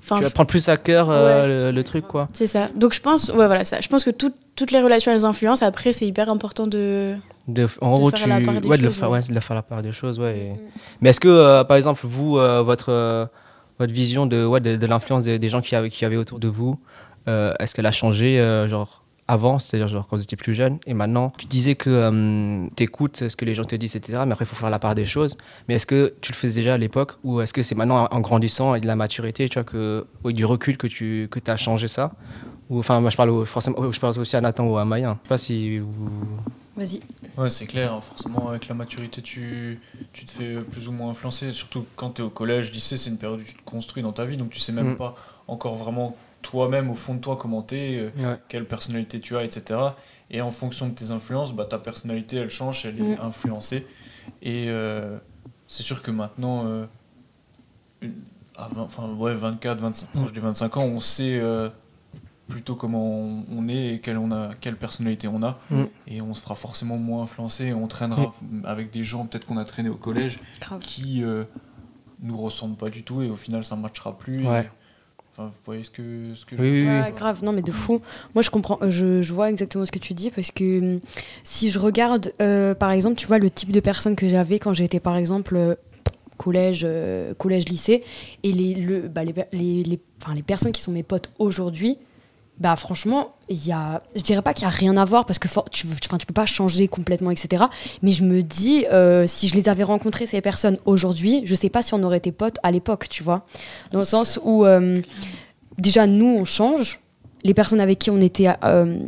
Enfin, 0.00 0.16
Tu 0.16 0.22
vas 0.24 0.28
je- 0.28 0.34
prendre 0.34 0.48
plus 0.48 0.68
à 0.68 0.76
cœur 0.76 1.08
euh, 1.08 1.70
le, 1.70 1.70
le 1.74 1.84
truc 1.84 2.06
quoi. 2.06 2.28
c'est 2.34 2.46
ça. 2.48 2.68
Donc, 2.74 2.92
je 2.92 3.00
pense, 3.00 3.28
ouais, 3.30 3.46
voilà, 3.46 3.64
ça. 3.64 3.80
Je 3.80 3.88
pense 3.88 4.04
que 4.04 4.10
tout- 4.10 4.34
toutes 4.56 4.72
les 4.72 4.82
relations, 4.82 5.10
elles 5.12 5.24
influencent. 5.24 5.64
Après, 5.64 5.92
c'est 5.94 6.06
hyper 6.06 6.28
important 6.28 6.66
de. 6.66 7.14
De, 7.48 7.66
en 7.80 7.92
De 7.94 7.96
gros, 7.96 8.10
faire 8.10 8.18
tu. 8.24 8.28
la 8.28 8.40
part 8.42 8.60
des 8.60 8.68
ouais, 8.68 8.76
de, 8.76 8.82
le 8.82 8.88
choses, 8.90 8.98
faire, 8.98 9.10
ouais. 9.10 9.20
ouais, 9.20 9.28
de 9.28 9.34
la 9.34 9.40
faire 9.40 9.54
la 9.56 9.62
part 9.62 9.80
des 9.82 9.92
choses, 9.92 10.18
ouais. 10.20 10.36
et- 10.36 10.52
Mais 11.00 11.10
est-ce 11.10 11.20
que, 11.20 11.62
par 11.62 11.76
exemple, 11.78 12.00
vous, 12.04 12.32
votre, 12.34 13.28
votre 13.78 13.92
vision 13.92 14.26
de, 14.26 14.44
ouais, 14.44 14.60
de, 14.60 14.76
de 14.76 14.86
l'influence 14.86 15.24
des, 15.24 15.38
des 15.38 15.48
gens 15.48 15.60
qui 15.62 15.74
avaient, 15.76 15.88
qui 15.90 16.04
avaient 16.04 16.16
autour 16.16 16.40
de 16.40 16.48
vous, 16.48 16.78
euh, 17.28 17.54
est-ce 17.60 17.74
qu'elle 17.74 17.86
a 17.86 17.92
changé, 17.92 18.38
euh, 18.40 18.68
genre, 18.68 19.03
avant, 19.26 19.58
c'est-à-dire 19.58 19.88
genre 19.88 20.06
quand 20.06 20.16
vous 20.16 20.22
étiez 20.22 20.36
plus 20.36 20.54
jeune, 20.54 20.78
et 20.86 20.94
maintenant, 20.94 21.32
tu 21.38 21.46
disais 21.46 21.74
que 21.74 22.68
tu 22.76 22.82
écoutes 22.84 23.28
ce 23.28 23.36
que 23.36 23.44
les 23.44 23.54
gens 23.54 23.64
te 23.64 23.74
disent, 23.76 23.96
etc., 23.96 24.20
mais 24.26 24.32
après, 24.32 24.44
il 24.44 24.48
faut 24.48 24.56
faire 24.56 24.70
la 24.70 24.78
part 24.78 24.94
des 24.94 25.06
choses. 25.06 25.36
Mais 25.68 25.74
est-ce 25.76 25.86
que 25.86 26.14
tu 26.20 26.32
le 26.32 26.36
faisais 26.36 26.60
déjà 26.60 26.74
à 26.74 26.78
l'époque, 26.78 27.12
ou 27.24 27.40
est-ce 27.40 27.52
que 27.54 27.62
c'est 27.62 27.74
maintenant, 27.74 28.06
en 28.10 28.20
grandissant 28.20 28.74
et 28.74 28.80
de 28.80 28.86
la 28.86 28.96
maturité, 28.96 29.48
tu 29.48 29.54
vois, 29.54 29.64
que, 29.64 30.06
ou 30.24 30.32
du 30.32 30.44
recul 30.44 30.76
que 30.76 30.86
tu 30.86 31.28
que 31.30 31.38
as 31.50 31.56
changé 31.56 31.88
ça? 31.88 32.12
Ou, 32.70 32.78
Enfin, 32.78 33.00
moi, 33.00 33.10
je 33.10 33.16
parle, 33.16 33.44
forcément, 33.46 33.90
je 33.92 34.00
parle 34.00 34.18
aussi 34.18 34.36
à 34.36 34.40
Nathan 34.40 34.66
ou 34.66 34.76
à 34.78 34.84
Maya. 34.84 35.16
Je 35.22 35.22
sais 35.24 35.28
pas 35.28 35.38
si 35.38 35.78
vous. 35.78 36.10
Vas-y. 36.76 37.00
Ouais, 37.38 37.50
c'est 37.50 37.66
clair, 37.66 37.92
hein, 37.92 38.00
forcément, 38.00 38.48
avec 38.48 38.66
la 38.68 38.74
maturité, 38.74 39.22
tu, 39.22 39.78
tu 40.12 40.24
te 40.24 40.32
fais 40.32 40.56
plus 40.70 40.88
ou 40.88 40.92
moins 40.92 41.10
influencer. 41.10 41.52
Surtout 41.52 41.84
quand 41.94 42.10
tu 42.10 42.22
es 42.22 42.24
au 42.24 42.30
collège, 42.30 42.72
lycée, 42.72 42.96
c'est 42.96 43.10
une 43.10 43.16
période 43.18 43.40
où 43.40 43.44
tu 43.44 43.54
te 43.54 43.62
construis 43.64 44.02
dans 44.02 44.12
ta 44.12 44.24
vie, 44.24 44.36
donc 44.36 44.50
tu 44.50 44.58
sais 44.58 44.72
même 44.72 44.92
Mm. 44.92 44.96
pas 44.96 45.14
encore 45.46 45.76
vraiment 45.76 46.16
toi-même, 46.44 46.90
au 46.90 46.94
fond 46.94 47.14
de 47.14 47.20
toi, 47.20 47.36
comment 47.36 47.62
t'es, 47.62 47.96
euh, 47.98 48.10
Ouais. 48.32 48.38
quelle 48.48 48.66
personnalité 48.66 49.18
tu 49.20 49.36
as, 49.36 49.42
etc. 49.44 49.80
Et 50.30 50.40
en 50.40 50.50
fonction 50.50 50.88
de 50.88 50.94
tes 50.94 51.10
influences, 51.10 51.52
bah, 51.52 51.64
ta 51.64 51.78
personnalité, 51.78 52.36
elle 52.36 52.50
change, 52.50 52.86
elle 52.86 53.00
est 53.00 53.16
Mm. 53.16 53.20
influencée. 53.22 53.86
Et 54.42 54.66
euh, 54.68 55.18
c'est 55.68 55.82
sûr 55.82 56.02
que 56.02 56.10
maintenant, 56.10 56.66
euh, 56.66 56.86
une- 58.00 58.14
à 58.56 58.68
20 58.68 58.82
enfin, 58.82 59.08
ouais, 59.14 59.34
24, 59.34 59.80
25, 59.80 60.08
proche 60.12 60.32
des 60.32 60.40
25 60.40 60.76
ans, 60.76 60.84
on 60.84 61.00
sait 61.00 61.38
euh, 61.40 61.68
plutôt 62.48 62.74
comment 62.76 63.02
on, 63.04 63.44
on 63.50 63.68
est 63.68 63.94
et 63.94 64.00
quelle, 64.00 64.18
on 64.18 64.30
a, 64.30 64.50
quelle 64.60 64.76
personnalité 64.76 65.28
on 65.28 65.42
a. 65.42 65.58
Mm. 65.70 65.84
Et 66.08 66.20
on 66.22 66.34
se 66.34 66.42
fera 66.42 66.54
forcément 66.54 66.96
moins 66.98 67.22
influencer. 67.22 67.72
On 67.72 67.86
traînera 67.88 68.32
avec 68.64 68.90
des 68.90 69.02
gens, 69.02 69.26
peut-être 69.26 69.46
qu'on 69.46 69.56
a 69.56 69.64
traîné 69.64 69.88
au 69.88 69.96
collège, 69.96 70.38
Grave. 70.60 70.78
qui 70.80 71.24
euh, 71.24 71.44
nous 72.22 72.36
ressemblent 72.36 72.76
pas 72.76 72.90
du 72.90 73.02
tout 73.02 73.22
et 73.22 73.28
au 73.30 73.36
final 73.36 73.64
ça 73.64 73.76
ne 73.76 73.82
matchera 73.82 74.16
plus. 74.18 74.46
Ouais. 74.46 74.62
Et- 74.62 74.68
Enfin, 75.36 75.46
vous 75.48 75.52
voyez 75.66 75.82
ce 75.82 75.90
que, 75.90 76.02
ce 76.36 76.46
que 76.46 76.56
je 76.56 76.62
Oui, 76.62 76.68
veux 76.68 76.74
oui, 76.76 76.82
dire 76.82 76.92
oui. 76.92 77.00
Ouais, 77.00 77.12
grave, 77.12 77.42
non 77.42 77.52
mais 77.52 77.62
de 77.62 77.72
fou. 77.72 78.00
Moi 78.36 78.42
je 78.42 78.50
comprends, 78.50 78.78
euh, 78.82 78.90
je, 78.90 79.20
je 79.20 79.32
vois 79.32 79.50
exactement 79.50 79.84
ce 79.84 79.90
que 79.90 79.98
tu 79.98 80.14
dis 80.14 80.30
parce 80.30 80.52
que 80.52 80.78
hum, 80.94 81.00
si 81.42 81.70
je 81.70 81.78
regarde 81.80 82.32
euh, 82.40 82.74
par 82.74 82.92
exemple, 82.92 83.16
tu 83.16 83.26
vois 83.26 83.38
le 83.38 83.50
type 83.50 83.72
de 83.72 83.80
personne 83.80 84.14
que 84.14 84.28
j'avais 84.28 84.60
quand 84.60 84.74
j'étais 84.74 85.00
par 85.00 85.16
exemple 85.16 85.56
euh, 85.56 85.74
collège, 86.36 86.82
euh, 86.84 87.34
collège 87.34 87.64
lycée 87.68 88.04
et 88.44 88.52
les, 88.52 88.74
le, 88.74 89.08
bah, 89.08 89.24
les, 89.24 89.34
les, 89.52 89.82
les, 89.82 90.00
enfin, 90.22 90.34
les 90.34 90.42
personnes 90.42 90.72
qui 90.72 90.80
sont 90.82 90.92
mes 90.92 91.02
potes 91.02 91.30
aujourd'hui, 91.40 91.98
bah 92.58 92.76
franchement, 92.76 93.34
il 93.48 93.66
y 93.66 93.72
a, 93.72 94.02
je 94.14 94.22
dirais 94.22 94.40
pas 94.40 94.54
qu'il 94.54 94.62
y 94.62 94.66
a 94.66 94.70
rien 94.70 94.96
à 94.96 95.04
voir 95.04 95.26
parce 95.26 95.40
que 95.40 95.48
for- 95.48 95.68
tu, 95.70 95.86
enfin, 96.04 96.18
tu 96.18 96.26
peux 96.26 96.32
pas 96.34 96.46
changer 96.46 96.86
complètement, 96.86 97.30
etc. 97.32 97.64
Mais 98.02 98.12
je 98.12 98.22
me 98.24 98.42
dis, 98.42 98.86
euh, 98.92 99.26
si 99.26 99.48
je 99.48 99.54
les 99.56 99.68
avais 99.68 99.82
rencontrées 99.82 100.26
ces 100.26 100.40
personnes 100.40 100.78
aujourd'hui, 100.84 101.42
je 101.44 101.54
sais 101.56 101.68
pas 101.68 101.82
si 101.82 101.94
on 101.94 102.02
aurait 102.04 102.18
été 102.18 102.30
potes 102.30 102.58
à 102.62 102.70
l'époque, 102.70 103.08
tu 103.08 103.24
vois, 103.24 103.44
dans 103.90 103.98
le 103.98 104.04
sens 104.04 104.38
où 104.44 104.64
euh, 104.64 105.00
déjà 105.78 106.06
nous 106.06 106.26
on 106.26 106.44
change, 106.44 107.00
les 107.42 107.54
personnes 107.54 107.80
avec 107.80 107.98
qui 107.98 108.10
on 108.10 108.20
était 108.20 108.48
euh, 108.64 108.98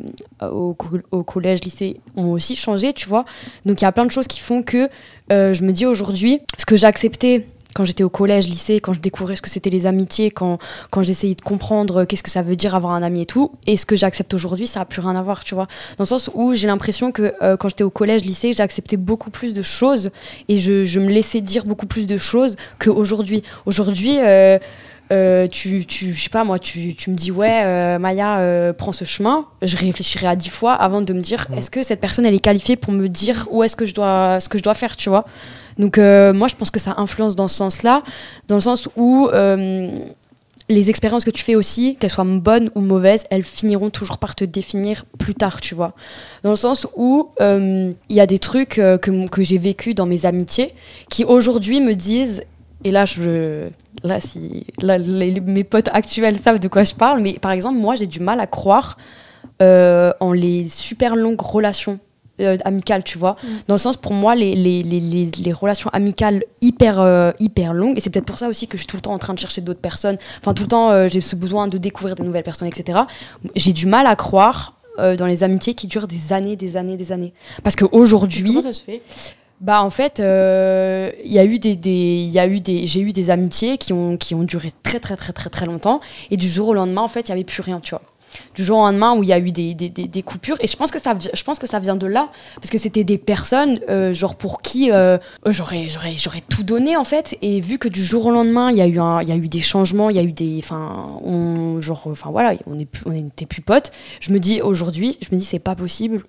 au, 0.43 0.75
co- 0.75 0.99
au 1.11 1.23
collège, 1.23 1.61
lycée 1.65 2.01
ont 2.17 2.33
aussi 2.33 2.55
changé, 2.57 2.93
tu 2.93 3.09
vois. 3.09 3.25
Donc 3.65 3.81
il 3.81 3.85
y 3.85 3.87
a 3.87 3.93
plein 3.93 4.05
de 4.07 4.11
choses 4.11 4.27
qui 4.27 4.41
font 4.41 4.63
que 4.63 4.91
euh, 5.33 5.55
je 5.55 5.63
me 5.63 5.73
dis 5.73 5.87
aujourd'hui, 5.87 6.41
ce 6.59 6.67
que 6.67 6.77
j'ai 6.77 6.87
accepté 6.87 7.47
quand 7.77 7.85
j'étais 7.85 8.05
au 8.05 8.09
collège, 8.09 8.49
lycée, 8.49 8.81
quand 8.81 8.95
je 8.95 9.01
découvrais 9.01 9.37
ce 9.37 9.43
que 9.43 9.51
c'était 9.51 9.69
les 9.69 9.85
amitiés, 9.85 10.31
quand, 10.31 10.57
quand 10.91 11.03
j'essayais 11.03 11.35
de 11.35 11.43
comprendre 11.43 12.07
qu'est-ce 12.07 12.23
que 12.23 12.31
ça 12.31 12.41
veut 12.41 12.57
dire 12.57 12.75
avoir 12.75 12.95
un 12.95 13.03
ami 13.03 13.21
et 13.21 13.27
tout, 13.27 13.53
et 13.67 13.77
ce 13.77 13.85
que 13.85 13.97
j'accepte 13.97 14.33
aujourd'hui, 14.33 14.67
ça 14.67 14.81
n'a 14.81 14.87
plus 14.87 15.03
rien 15.03 15.15
à 15.15 15.23
voir, 15.23 15.45
tu 15.45 15.55
vois. 15.55 15.67
Dans 15.99 16.05
le 16.05 16.09
sens 16.09 16.31
où 16.33 16.55
j'ai 16.55 16.69
l'impression 16.69 17.13
que 17.13 17.35
euh, 17.43 17.59
quand 17.59 17.69
j'étais 17.69 17.85
au 17.85 17.91
collège, 17.91 18.25
lycée, 18.25 18.55
j'ai 18.55 18.63
accepté 18.63 18.97
beaucoup 18.97 19.29
plus 19.29 19.53
de 19.53 19.61
choses 19.61 20.11
et 20.49 20.57
je, 20.57 20.85
je 20.85 21.01
me 21.01 21.11
laissais 21.11 21.43
dire 21.43 21.67
beaucoup 21.67 21.87
plus 21.87 22.07
de 22.07 22.17
choses 22.17 22.57
qu'aujourd'hui. 22.79 23.43
Aujourd'hui, 23.67 24.17
euh, 24.21 24.59
euh, 25.13 25.47
tu, 25.47 25.87
tu, 25.87 26.13
je 26.13 26.21
sais 26.21 26.31
pas 26.31 26.45
moi, 26.45 26.59
tu, 26.59 26.95
tu 26.95 27.11
me 27.11 27.15
dis 27.15 27.31
ouais, 27.31 27.63
euh, 27.65 27.99
Maya, 27.99 28.39
euh, 28.39 28.73
prends 28.73 28.93
ce 28.93 29.05
chemin. 29.05 29.47
Je 29.63 29.77
réfléchirai 29.77 30.27
à 30.27 30.37
dix 30.37 30.49
fois 30.49 30.73
avant 30.73 31.03
de 31.03 31.13
me 31.13 31.21
dire 31.21 31.47
est-ce 31.57 31.71
que 31.71 31.83
cette 31.83 32.01
personne 32.01 32.27
elle 32.27 32.35
est 32.35 32.41
qualifiée 32.41 32.77
pour 32.77 32.93
me 32.93 33.09
dire 33.09 33.47
où 33.51 33.63
est-ce 33.63 33.77
que 33.77 33.87
je 33.87 33.95
dois, 33.95 34.41
ce 34.41 34.49
que 34.49 34.59
je 34.59 34.63
dois 34.63 34.75
faire, 34.75 34.97
tu 34.97 35.09
vois. 35.09 35.25
Donc 35.79 35.99
euh, 35.99 36.33
moi 36.33 36.49
je 36.49 36.55
pense 36.55 36.71
que 36.71 36.81
ça 36.81 36.95
influence 36.99 37.37
dans 37.37 37.49
ce 37.49 37.57
sens-là, 37.57 38.03
dans 38.49 38.55
le 38.55 38.61
sens 38.61 38.89
où 38.97 39.29
euh, 39.33 39.91
les 40.69 40.91
expériences 40.91 41.25
que 41.25 41.31
tu 41.31 41.43
fais 41.43 41.55
aussi, 41.55 41.97
qu'elles 41.97 42.11
soient 42.11 42.25
bonnes 42.25 42.71
ou 42.75 42.81
mauvaises, 42.81 43.27
elles 43.31 43.43
finiront 43.43 43.91
toujours 43.91 44.19
par 44.19 44.35
te 44.35 44.45
définir 44.45 45.05
plus 45.19 45.35
tard, 45.35 45.61
tu 45.61 45.75
vois. 45.75 45.95
Dans 46.43 46.51
le 46.51 46.57
sens 46.57 46.87
où 46.97 47.31
euh, 47.41 47.93
il 48.09 48.17
y 48.17 48.21
a 48.21 48.27
des 48.27 48.39
trucs 48.39 48.77
que, 48.77 49.29
que 49.29 49.43
j'ai 49.43 49.59
vécu 49.59 49.95
dans 49.95 50.07
mes 50.07 50.27
amitiés 50.27 50.75
qui 51.09 51.25
aujourd'hui 51.25 51.81
me 51.81 51.95
disent, 51.95 52.43
et 52.85 52.91
là, 52.91 53.05
je, 53.05 53.69
là, 54.03 54.21
si, 54.21 54.67
là 54.81 54.99
mes 54.99 55.65
potes 55.65 55.89
actuels 55.93 56.39
savent 56.39 56.59
de 56.59 56.69
quoi 56.69 56.85
je 56.85 56.95
parle, 56.95 57.21
mais 57.21 57.35
par 57.39 57.53
exemple, 57.53 57.79
moi, 57.79 57.95
j'ai 57.95 58.07
du 58.07 58.21
mal 58.21 58.41
à 58.41 58.47
croire 58.47 58.97
en 59.61 60.33
les 60.33 60.69
super 60.69 61.15
longues 61.17 61.41
relations 61.41 62.01
euh, 62.41 62.57
amicales, 62.65 63.05
tu 63.05 63.19
vois. 63.19 63.37
Dans 63.69 63.75
le 63.75 63.79
sens, 63.79 63.97
pour 63.97 64.13
moi, 64.13 64.35
les, 64.35 64.55
les, 64.55 64.83
les, 64.83 65.01
les, 65.01 65.53
relations 65.53 65.91
amicales 65.93 66.45
hyper, 66.61 67.01
euh, 67.01 67.33
hyper 67.39 67.73
longues, 67.73 67.97
et 67.97 68.01
c'est 68.01 68.11
peut-être 68.11 68.27
pour 68.27 68.39
ça 68.39 68.49
aussi 68.49 68.67
que 68.69 68.77
je 68.77 68.83
suis 68.83 68.87
tout 68.87 68.97
le 68.97 69.03
temps 69.03 69.13
en 69.13 69.19
train 69.19 69.35
de 69.35 69.39
chercher 69.39 69.61
d'autres 69.61 69.81
personnes, 69.81 70.17
enfin, 70.41 70.55
tout 70.55 70.63
le 70.63 70.69
temps, 70.69 70.91
euh, 70.91 71.09
j'ai 71.09 71.21
ce 71.21 71.37
besoin 71.37 71.69
de 71.69 71.79
découvrir 71.79 72.15
des 72.15 72.25
nouvelles 72.25 72.43
personnes, 72.43 72.69
etc. 72.69 73.01
J'ai 73.55 73.73
du 73.73 73.87
mal 73.87 74.07
à 74.07 74.17
croire 74.17 74.75
euh, 74.99 75.15
dans 75.17 75.27
les 75.27 75.43
amitiés 75.43 75.75
qui 75.75 75.87
durent 75.87 76.07
des 76.07 76.33
années, 76.33 76.57
des 76.57 76.77
années, 76.77 76.97
des 76.97 77.13
années. 77.13 77.35
Parce 77.63 77.77
qu'aujourd'hui, 77.77 78.49
Comment 78.49 78.63
ça 78.63 78.73
se 78.73 78.83
fait? 78.83 79.03
bah 79.61 79.83
en 79.83 79.91
fait, 79.91 80.21
euh, 80.21 81.11
il 81.25 81.33
y 81.33 81.39
a 81.39 81.45
eu 81.45 81.59
des, 81.59 81.77
des 81.77 82.29
y 82.31 82.39
a 82.39 82.47
eu 82.47 82.61
des, 82.61 82.87
j'ai 82.87 83.01
eu 83.01 83.13
des 83.13 83.31
amitiés 83.31 83.79
qui 83.79 83.93
ont 83.93 84.17
qui 84.17 84.35
ont 84.35 84.43
duré 84.43 84.71
très 84.83 85.01
très 85.01 85.17
très 85.17 85.33
très 85.33 85.51
très 85.51 85.67
longtemps 85.67 86.01
et 86.31 86.37
du 86.37 86.49
jour 86.49 86.69
au 86.69 86.75
lendemain 86.75 87.01
en 87.01 87.09
fait 87.09 87.29
il 87.29 87.31
y 87.31 87.33
avait 87.33 87.45
plus 87.45 87.63
rien, 87.63 87.81
tu 87.81 87.91
vois. 87.91 88.03
Du 88.55 88.65
jour 88.65 88.79
au 88.79 88.83
lendemain 88.83 89.15
où 89.17 89.23
il 89.23 89.29
y 89.29 89.33
a 89.33 89.39
eu 89.39 89.53
des, 89.53 89.75
des, 89.75 89.89
des, 89.89 90.23
coupures 90.23 90.57
et 90.61 90.67
je 90.67 90.77
pense 90.77 90.91
que 90.91 90.99
ça 90.99 91.15
je 91.19 91.45
pense 91.45 91.59
que 91.59 91.67
ça 91.67 91.79
vient 91.79 91.97
de 91.97 92.07
là 92.07 92.29
parce 92.57 92.71
que 92.71 92.79
c'était 92.79 93.05
des 93.05 93.19
personnes 93.19 93.79
euh, 93.89 94.13
genre 94.13 94.35
pour 94.35 94.63
qui 94.63 94.91
euh, 94.91 95.19
j'aurais 95.47 95.87
tout 96.49 96.63
donné 96.63 96.97
en 96.97 97.05
fait 97.05 97.37
et 97.43 97.61
vu 97.61 97.79
que 97.79 97.89
du 97.89 98.05
jour 98.05 98.27
au 98.27 98.31
lendemain 98.31 98.71
il 98.71 98.77
y 98.77 98.81
a 98.81 98.87
eu 98.87 98.99
un 98.99 99.23
il 99.23 99.29
y 99.29 99.33
a 99.33 99.37
eu 99.37 99.49
des 99.49 99.61
changements, 99.61 100.11
il 100.11 100.17
y 100.17 100.19
a 100.19 100.23
eu 100.23 100.33
des 100.33 100.59
enfin 100.59 101.19
on 101.23 101.79
enfin 102.07 102.31
voilà, 102.31 102.55
on 102.67 103.11
n'était 103.11 103.47
plus 103.47 103.63
potes. 103.63 103.93
Je 104.21 104.33
me 104.33 104.41
dis 104.41 104.61
aujourd'hui, 104.61 105.19
je 105.21 105.35
me 105.35 105.39
dis 105.39 105.45
c'est 105.45 105.59
pas 105.59 105.75
possible 105.75 106.23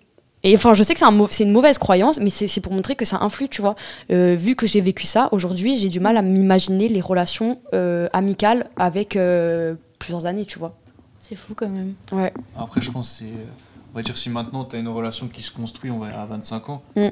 et 0.44 0.56
enfin, 0.56 0.74
je 0.76 0.84
sais 0.84 0.94
que 0.94 1.00
c'est 1.00 1.06
un 1.06 1.28
une 1.40 1.52
mauvaise 1.52 1.78
croyance, 1.80 2.20
mais 2.20 2.30
c'est 2.30 2.62
pour 2.62 2.72
montrer 2.72 2.96
que 2.96 3.06
ça 3.06 3.18
influe, 3.22 3.50
tu 3.50 3.62
vois. 3.62 3.76
Euh, 4.12 4.36
vu 4.38 4.56
que 4.56 4.68
j'ai 4.68 4.82
vécu 4.82 5.06
ça, 5.06 5.30
aujourd'hui, 5.32 5.76
j'ai 5.78 5.90
du 5.90 6.00
mal 6.00 6.16
à 6.16 6.22
m'imaginer 6.22 6.88
les 6.90 7.02
relations 7.02 7.60
amicales 8.14 8.70
avec 8.78 9.18
plusieurs 10.00 10.26
années, 10.26 10.46
tu 10.46 10.60
vois. 10.60 10.78
C'est 11.28 11.36
fou 11.36 11.54
quand 11.56 11.70
même. 11.70 11.94
Ouais. 12.12 12.34
Après, 12.58 12.82
je 12.82 12.92
pense 12.92 13.10
que 13.10 13.16
c'est. 13.26 13.32
On 13.94 13.96
va 13.98 14.02
dire, 14.04 14.18
si 14.18 14.30
maintenant 14.30 14.64
tu 14.66 14.76
as 14.76 14.80
une 14.80 14.88
relation 14.88 15.28
qui 15.28 15.42
se 15.42 15.52
construit, 15.52 15.90
on 15.92 16.00
va 16.00 16.10
dire, 16.10 16.20
à 16.20 16.26
25 16.26 16.70
ans, 16.70 16.84
Mm. 16.96 17.08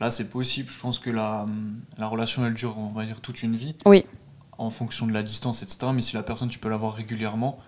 là 0.00 0.10
c'est 0.10 0.28
possible. 0.28 0.70
Je 0.70 0.78
pense 0.80 0.98
que 0.98 1.10
la, 1.10 1.46
la 1.98 2.06
relation 2.08 2.46
elle 2.46 2.54
dure, 2.54 2.76
on 2.78 2.88
va 2.90 3.04
dire, 3.04 3.20
toute 3.20 3.42
une 3.42 3.56
vie. 3.56 3.74
Oui. 3.84 4.06
En 4.58 4.70
fonction 4.70 5.06
de 5.06 5.12
la 5.12 5.22
distance, 5.22 5.62
etc. 5.62 5.88
Mais 5.94 6.00
si 6.02 6.14
la 6.16 6.22
personne, 6.22 6.48
tu 6.48 6.58
peux 6.58 6.70
la 6.70 6.76
voir 6.78 6.94
régulièrement, 6.94 7.58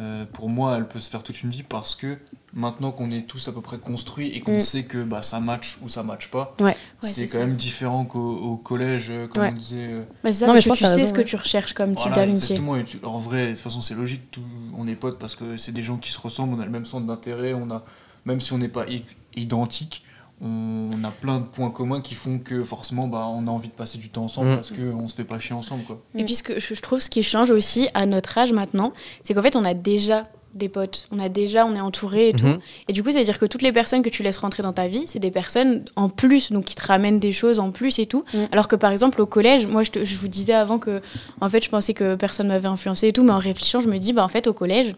euh, 0.00 0.24
pour 0.32 0.48
moi, 0.48 0.76
elle 0.76 0.88
peut 0.88 0.98
se 0.98 1.10
faire 1.10 1.22
toute 1.22 1.42
une 1.42 1.50
vie 1.50 1.62
parce 1.62 1.94
que 1.94 2.18
maintenant 2.54 2.92
qu'on 2.92 3.10
est 3.10 3.22
tous 3.26 3.48
à 3.48 3.52
peu 3.52 3.60
près 3.60 3.78
construits 3.78 4.28
et 4.28 4.40
qu'on 4.40 4.56
Mm. 4.56 4.60
sait 4.60 4.84
que 4.84 5.02
bah, 5.02 5.22
ça 5.22 5.40
match 5.40 5.78
ou 5.82 5.88
ça 5.88 6.02
match 6.02 6.28
pas, 6.28 6.54
Ouais. 6.60 6.66
Ouais, 6.66 6.74
c'est 7.02 7.26
quand 7.26 7.32
ça. 7.32 7.38
même 7.40 7.56
différent 7.56 8.04
qu'au 8.04 8.18
au 8.36 8.56
collège, 8.56 9.08
euh, 9.10 9.26
comme 9.26 9.42
Ouais. 9.42 9.50
on 9.52 9.58
disait. 9.58 9.76
euh, 9.78 10.04
Bah, 10.22 10.32
c'est 10.32 10.40
ça, 10.40 10.46
Non, 10.46 10.54
mais 10.54 10.60
je 10.60 10.68
pense 10.68 10.78
tu 10.78 10.84
que 10.84 10.88
t'as 10.88 10.94
sais 10.94 11.00
raison, 11.00 11.06
ce 11.08 11.12
que 11.14 11.18
ouais. 11.18 11.24
tu 11.24 11.36
recherches 11.36 11.72
comme 11.74 11.90
type 11.96 12.08
Voilà, 12.12 12.26
d'amitié. 12.26 12.60
tu- 12.86 13.04
en 13.04 13.18
vrai, 13.18 13.46
de 13.46 13.50
toute 13.52 13.58
façon, 13.60 13.80
c'est 13.80 13.94
logique. 13.94 14.30
Tout, 14.30 14.40
on 14.76 14.86
est 14.88 14.94
potes 14.94 15.18
parce 15.18 15.34
que 15.34 15.56
c'est 15.56 15.72
des 15.72 15.82
gens 15.82 15.96
qui 15.96 16.12
se 16.12 16.20
ressemblent, 16.20 16.54
on 16.54 16.60
a 16.60 16.64
le 16.64 16.70
même 16.70 16.84
centre 16.86 17.06
d'intérêt, 17.06 17.54
on 17.54 17.70
a, 17.70 17.84
même 18.24 18.40
si 18.40 18.52
on 18.52 18.58
n'est 18.58 18.68
pas 18.68 18.86
i- 18.88 19.04
identiques, 19.36 20.04
on, 20.40 20.90
a 21.04 21.10
plein 21.10 21.38
de 21.38 21.44
points 21.44 21.70
communs 21.70 22.00
qui 22.00 22.14
font 22.14 22.38
que 22.38 22.62
forcément, 22.64 23.06
bah, 23.08 23.26
on 23.28 23.46
a 23.46 23.50
envie 23.50 23.68
de 23.68 23.72
passer 23.72 23.98
du 23.98 24.10
temps 24.10 24.24
ensemble 24.24 24.50
Mm. 24.50 24.54
parce 24.56 24.70
qu'on 24.72 25.08
se 25.08 25.14
fait 25.16 25.24
pas 25.24 25.38
chier 25.38 25.54
ensemble, 25.54 25.84
quoi. 25.84 26.02
Et 26.14 26.24
puis 26.24 26.34
ce 26.34 26.42
que 26.42 26.58
je 26.60 26.74
je 26.74 26.80
trouve 26.82 26.98
ce 27.00 27.08
qui 27.08 27.22
change 27.22 27.50
aussi 27.50 27.88
à 27.94 28.04
notre 28.06 28.36
âge 28.38 28.52
maintenant, 28.52 28.92
c'est 29.22 29.32
qu'en 29.34 29.42
fait 29.42 29.56
on 29.56 29.64
a 29.64 29.74
déjà 29.74 30.28
des 30.54 30.68
potes, 30.68 31.06
on 31.10 31.18
a 31.18 31.28
déjà, 31.28 31.66
on 31.66 31.74
est 31.74 31.80
entouré 31.80 32.28
et 32.28 32.32
tout. 32.32 32.46
Mhm. 32.46 32.58
Et 32.88 32.92
du 32.92 33.02
coup, 33.02 33.10
c'est 33.12 33.18
à 33.20 33.24
dire 33.24 33.38
que 33.38 33.46
toutes 33.46 33.62
les 33.62 33.72
personnes 33.72 34.02
que 34.02 34.08
tu 34.08 34.22
laisses 34.22 34.36
rentrer 34.38 34.62
dans 34.62 34.72
ta 34.72 34.86
vie, 34.88 35.04
c'est 35.06 35.18
des 35.18 35.30
personnes 35.30 35.84
en 35.96 36.08
plus, 36.08 36.52
donc 36.52 36.64
qui 36.66 36.74
te 36.74 36.86
ramènent 36.86 37.18
des 37.18 37.32
choses 37.32 37.58
en 37.58 37.70
plus 37.72 37.98
et 37.98 38.06
tout. 38.06 38.24
Mm. 38.32 38.38
Alors 38.52 38.68
que 38.68 38.76
par 38.76 38.92
exemple 38.92 39.20
au 39.20 39.26
collège, 39.26 39.66
moi 39.66 39.82
je, 39.82 39.90
te- 39.90 40.04
je 40.04 40.16
vous 40.16 40.28
disais 40.28 40.52
avant 40.54 40.78
que 40.78 41.00
en 41.40 41.48
fait 41.48 41.62
je 41.64 41.68
pensais 41.70 41.92
que 41.94 42.14
personne 42.14 42.48
m'avait 42.48 42.68
influencé 42.68 43.08
et 43.08 43.12
tout, 43.12 43.24
mais 43.24 43.32
en 43.32 43.38
réfléchissant, 43.38 43.80
je 43.80 43.88
me 43.88 43.98
dis 43.98 44.12
bah 44.12 44.24
en 44.24 44.28
fait 44.28 44.46
au 44.46 44.52
collège, 44.52 44.94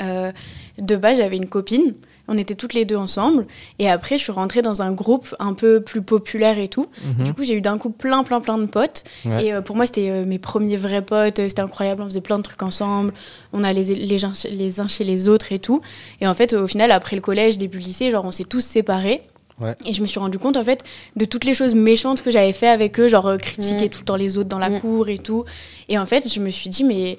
euh, 0.00 0.32
de 0.78 0.96
base 0.96 1.18
j'avais 1.18 1.36
une 1.36 1.48
copine. 1.48 1.94
On 2.34 2.38
était 2.38 2.54
toutes 2.54 2.72
les 2.72 2.84
deux 2.86 2.96
ensemble. 2.96 3.46
Et 3.78 3.90
après, 3.90 4.16
je 4.16 4.22
suis 4.22 4.32
rentrée 4.32 4.62
dans 4.62 4.80
un 4.80 4.90
groupe 4.92 5.34
un 5.38 5.52
peu 5.52 5.82
plus 5.82 6.00
populaire 6.00 6.58
et 6.58 6.68
tout. 6.68 6.86
Mhm. 7.04 7.24
Du 7.24 7.34
coup, 7.34 7.44
j'ai 7.44 7.54
eu 7.54 7.60
d'un 7.60 7.76
coup 7.76 7.90
plein, 7.90 8.24
plein, 8.24 8.40
plein 8.40 8.56
de 8.56 8.64
potes. 8.66 9.04
Ouais. 9.26 9.44
Et 9.46 9.52
euh, 9.52 9.60
pour 9.60 9.76
moi, 9.76 9.84
c'était 9.86 10.08
euh, 10.10 10.24
mes 10.24 10.38
premiers 10.38 10.76
vrais 10.78 11.02
potes. 11.02 11.40
euh, 11.40 11.48
C'était 11.48 11.60
incroyable. 11.62 12.00
On 12.02 12.06
faisait 12.06 12.20
plein 12.22 12.38
de 12.38 12.42
trucs 12.42 12.62
ensemble. 12.62 13.12
On 13.52 13.62
allait 13.64 13.82
les, 13.82 13.94
les, 13.94 14.24
uns- 14.24 14.32
les 14.50 14.80
uns 14.80 14.88
chez 14.88 15.04
les 15.04 15.28
autres 15.28 15.52
et 15.52 15.58
tout. 15.58 15.82
Et 16.22 16.26
en 16.26 16.32
fait, 16.34 16.54
au 16.54 16.66
final, 16.66 16.90
après 16.90 17.16
le 17.16 17.22
collège, 17.22 17.58
début 17.58 17.78
le 17.78 17.84
lycée, 17.84 18.10
genre, 18.10 18.24
on 18.24 18.32
s'est 18.32 18.44
tous 18.44 18.64
séparés. 18.64 19.20
Ouais. 19.60 19.74
Et 19.84 19.92
je 19.92 20.00
me 20.00 20.06
suis 20.06 20.18
rendu 20.18 20.38
compte, 20.38 20.56
en 20.56 20.64
fait, 20.64 20.82
de 21.16 21.24
toutes 21.26 21.44
les 21.44 21.54
choses 21.54 21.74
méchantes 21.74 22.22
que 22.22 22.30
j'avais 22.30 22.54
fait 22.54 22.68
avec 22.68 22.98
eux, 22.98 23.08
genre 23.08 23.26
euh, 23.26 23.36
critiquer 23.36 23.86
Mm. 23.86 23.90
tout 23.90 23.98
le 24.00 24.04
temps 24.06 24.16
les 24.16 24.38
autres 24.38 24.48
dans 24.48 24.58
la 24.58 24.70
Mm. 24.70 24.80
cour 24.80 25.08
et 25.10 25.18
tout. 25.18 25.44
Et 25.90 25.98
en 25.98 26.06
fait, 26.06 26.32
je 26.32 26.40
me 26.40 26.50
suis 26.50 26.70
dit, 26.70 26.82
mais 26.84 27.18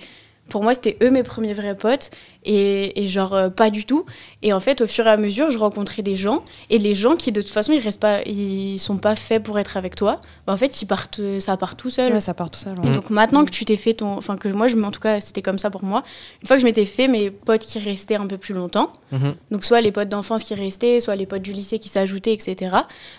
pour 0.50 0.62
moi, 0.64 0.74
c'était 0.74 0.98
eux 1.02 1.10
mes 1.12 1.24
premiers 1.24 1.54
vrais 1.54 1.76
potes. 1.78 2.10
Et, 2.46 3.04
et 3.04 3.08
genre, 3.08 3.34
euh, 3.34 3.50
pas 3.50 3.70
du 3.70 3.86
tout. 3.86 4.06
Et 4.42 4.52
en 4.54 4.60
fait, 4.60 4.82
au 4.82 4.88
fur 4.88 5.08
et 5.08 5.10
à 5.10 5.18
mesure, 5.18 5.50
je 5.52 5.58
rencontrais 5.58 6.02
des 6.02 6.16
gens. 6.16 6.44
Et 6.70 6.78
les 6.78 6.96
gens 6.96 7.16
qui, 7.16 7.32
de 7.32 7.42
toute 7.42 7.52
façon, 7.52 7.72
ils 7.72 7.80
restent 7.80 8.02
pas, 8.02 8.22
ils 8.24 8.78
sont 8.80 8.98
pas 8.98 9.16
faits 9.16 9.42
pour 9.44 9.58
être 9.60 9.78
avec 9.78 9.96
toi, 9.96 10.20
bah, 10.46 10.54
en 10.54 10.58
fait, 10.58 10.82
ils 10.82 10.86
partent, 10.86 11.22
ça 11.40 11.56
part 11.58 11.76
tout 11.76 11.90
seul. 11.90 12.14
Ouais, 12.14 12.20
ça 12.20 12.34
part 12.34 12.52
tout 12.52 12.60
seul. 12.60 12.76
Et 12.84 12.90
donc 12.90 13.10
maintenant 13.10 13.46
que 13.46 13.52
tu 13.52 13.64
t'es 13.66 13.78
fait 13.78 13.94
ton... 13.94 14.18
Enfin 14.18 14.36
que 14.38 14.50
moi, 14.50 14.68
je, 14.68 14.76
en 14.78 14.92
tout 14.92 15.00
cas, 15.00 15.22
c'était 15.22 15.42
comme 15.42 15.58
ça 15.60 15.70
pour 15.70 15.84
moi. 15.84 16.04
Une 16.42 16.48
fois 16.48 16.58
que 16.58 16.62
je 16.62 16.66
m'étais 16.66 16.86
fait 16.86 17.08
mes 17.08 17.32
potes 17.32 17.62
qui 17.62 17.80
restaient 17.80 18.16
un 18.16 18.28
peu 18.28 18.38
plus 18.38 18.54
longtemps, 18.54 18.92
Mhm. 19.12 19.36
donc 19.52 19.64
soit 19.64 19.80
les 19.82 19.92
potes 19.92 20.10
d'enfance 20.10 20.44
qui 20.44 20.54
restaient, 20.56 21.00
soit 21.00 21.16
les 21.16 21.26
potes 21.26 21.42
du 21.44 21.54
lycée 21.54 21.78
qui 21.80 21.88
s'ajoutaient, 21.90 22.34
etc. 22.34 22.76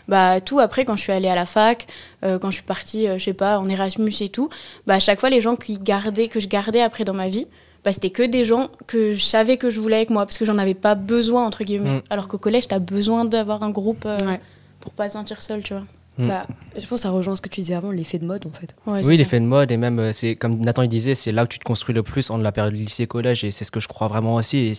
Bah 0.08 0.40
tout 0.40 0.58
après, 0.58 0.84
quand 0.84 0.96
je 0.96 1.02
suis 1.02 1.12
allée 1.12 1.28
à 1.28 1.34
la 1.34 1.46
fac, 1.46 1.86
euh, 2.24 2.38
quand 2.38 2.50
je 2.50 2.56
suis 2.56 2.64
partie, 2.64 3.06
euh, 3.08 3.16
je 3.18 3.24
sais 3.24 3.32
pas, 3.32 3.58
en 3.58 3.68
Erasmus 3.68 4.12
et 4.20 4.28
tout, 4.28 4.48
bah 4.86 4.94
à 4.94 5.00
chaque 5.00 5.20
fois, 5.20 5.30
les 5.30 5.40
gens 5.40 5.56
qui 5.56 5.78
gardaient, 5.78 6.28
que 6.28 6.40
je 6.40 6.48
gardais 6.48 6.80
après 6.82 7.04
dans 7.04 7.14
ma 7.14 7.28
vie, 7.28 7.46
bah, 7.84 7.92
c'était 7.92 8.10
que 8.10 8.22
des 8.22 8.44
gens 8.44 8.70
que 8.86 9.12
je 9.12 9.22
savais 9.22 9.56
que 9.56 9.68
je 9.70 9.78
voulais 9.78 9.96
avec 9.96 10.10
moi, 10.10 10.24
parce 10.24 10.38
que 10.38 10.44
j'en 10.44 10.58
avais 10.58 10.74
pas 10.74 10.94
besoin, 10.94 11.44
entre 11.44 11.64
guillemets. 11.64 11.98
Mm. 11.98 12.02
Alors 12.10 12.28
qu'au 12.28 12.38
collège, 12.38 12.68
t'as 12.68 12.78
besoin 12.78 13.24
d'avoir 13.24 13.62
un 13.62 13.70
groupe 13.70 14.04
euh, 14.06 14.16
Ouais. 14.26 14.40
pour 14.80 14.92
pas 14.92 15.08
se 15.08 15.14
sentir 15.14 15.42
seul, 15.42 15.62
tu 15.62 15.74
vois. 15.74 15.84
Mm. 16.16 16.28
Bah, 16.28 16.46
je 16.76 16.86
pense 16.86 17.00
que 17.00 17.02
ça 17.02 17.10
rejoint 17.10 17.36
ce 17.36 17.42
que 17.42 17.48
tu 17.48 17.60
disais 17.60 17.74
avant, 17.74 17.90
l'effet 17.90 18.18
de 18.18 18.24
mode 18.24 18.46
en 18.46 18.50
fait. 18.50 18.74
Ouais, 18.86 19.04
Oui, 19.04 19.16
l'effet 19.16 19.40
de 19.40 19.44
mode 19.44 19.70
et 19.70 19.76
même, 19.76 19.98
euh, 19.98 20.12
c'est 20.12 20.36
comme 20.36 20.60
Nathan 20.60 20.82
il 20.82 20.88
disait, 20.88 21.14
c'est 21.14 21.32
là 21.32 21.44
où 21.44 21.46
tu 21.46 21.58
te 21.58 21.64
construis 21.64 21.94
le 21.94 22.02
plus 22.02 22.30
entre 22.30 22.42
la 22.42 22.52
période 22.52 22.72
lycée-collège 22.74 23.44
et 23.44 23.50
c'est 23.50 23.64
ce 23.64 23.70
que 23.70 23.80
je 23.80 23.88
crois 23.88 24.08
vraiment 24.08 24.36
aussi. 24.36 24.58
Et. 24.58 24.72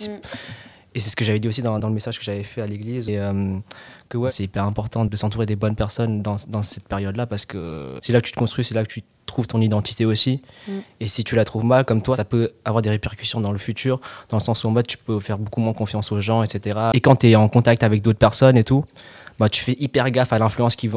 Et 0.95 0.99
c'est 0.99 1.09
ce 1.09 1.15
que 1.17 1.25
j'avais 1.25 1.39
dit 1.39 1.49
aussi 1.49 1.61
dans, 1.61 1.77
dans 1.77 1.89
le 1.89 1.93
message 1.93 2.17
que 2.17 2.23
j'avais 2.23 2.43
fait 2.43 2.61
à 2.61 2.65
l'église. 2.65 3.09
Et 3.09 3.19
euh, 3.19 3.57
que 4.07 4.17
ouais, 4.17 4.29
c'est 4.29 4.43
hyper 4.43 4.63
important 4.63 5.03
de 5.03 5.17
s'entourer 5.17 5.45
des 5.45 5.57
bonnes 5.57 5.75
personnes 5.75 6.21
dans, 6.21 6.37
dans 6.47 6.63
cette 6.63 6.87
période-là 6.87 7.25
parce 7.25 7.45
que 7.45 7.97
c'est 7.99 8.13
là 8.13 8.21
que 8.21 8.25
tu 8.25 8.31
te 8.31 8.39
construis, 8.39 8.63
c'est 8.63 8.75
là 8.75 8.83
que 8.83 8.91
tu 8.91 9.03
trouves 9.25 9.45
ton 9.45 9.59
identité 9.59 10.05
aussi. 10.05 10.39
Mm. 10.69 10.71
Et 11.01 11.07
si 11.07 11.25
tu 11.25 11.35
la 11.35 11.43
trouves 11.43 11.65
mal, 11.65 11.83
comme 11.83 12.01
toi, 12.01 12.15
ça 12.15 12.23
peut 12.23 12.53
avoir 12.63 12.81
des 12.81 12.89
répercussions 12.89 13.41
dans 13.41 13.51
le 13.51 13.57
futur, 13.57 13.99
dans 14.29 14.37
le 14.37 14.41
sens 14.41 14.63
où 14.63 14.69
en 14.69 14.71
mode 14.71 14.87
tu 14.87 14.97
peux 14.97 15.19
faire 15.19 15.37
beaucoup 15.37 15.59
moins 15.59 15.73
confiance 15.73 16.13
aux 16.13 16.21
gens, 16.21 16.43
etc. 16.43 16.79
Et 16.93 17.01
quand 17.01 17.17
tu 17.17 17.29
es 17.29 17.35
en 17.35 17.49
contact 17.49 17.83
avec 17.83 18.01
d'autres 18.01 18.19
personnes 18.19 18.55
et 18.55 18.63
tout, 18.63 18.85
bah, 19.37 19.49
tu 19.49 19.61
fais 19.61 19.75
hyper 19.77 20.09
gaffe 20.11 20.31
à 20.31 20.39
l'influence 20.39 20.77
qui, 20.77 20.89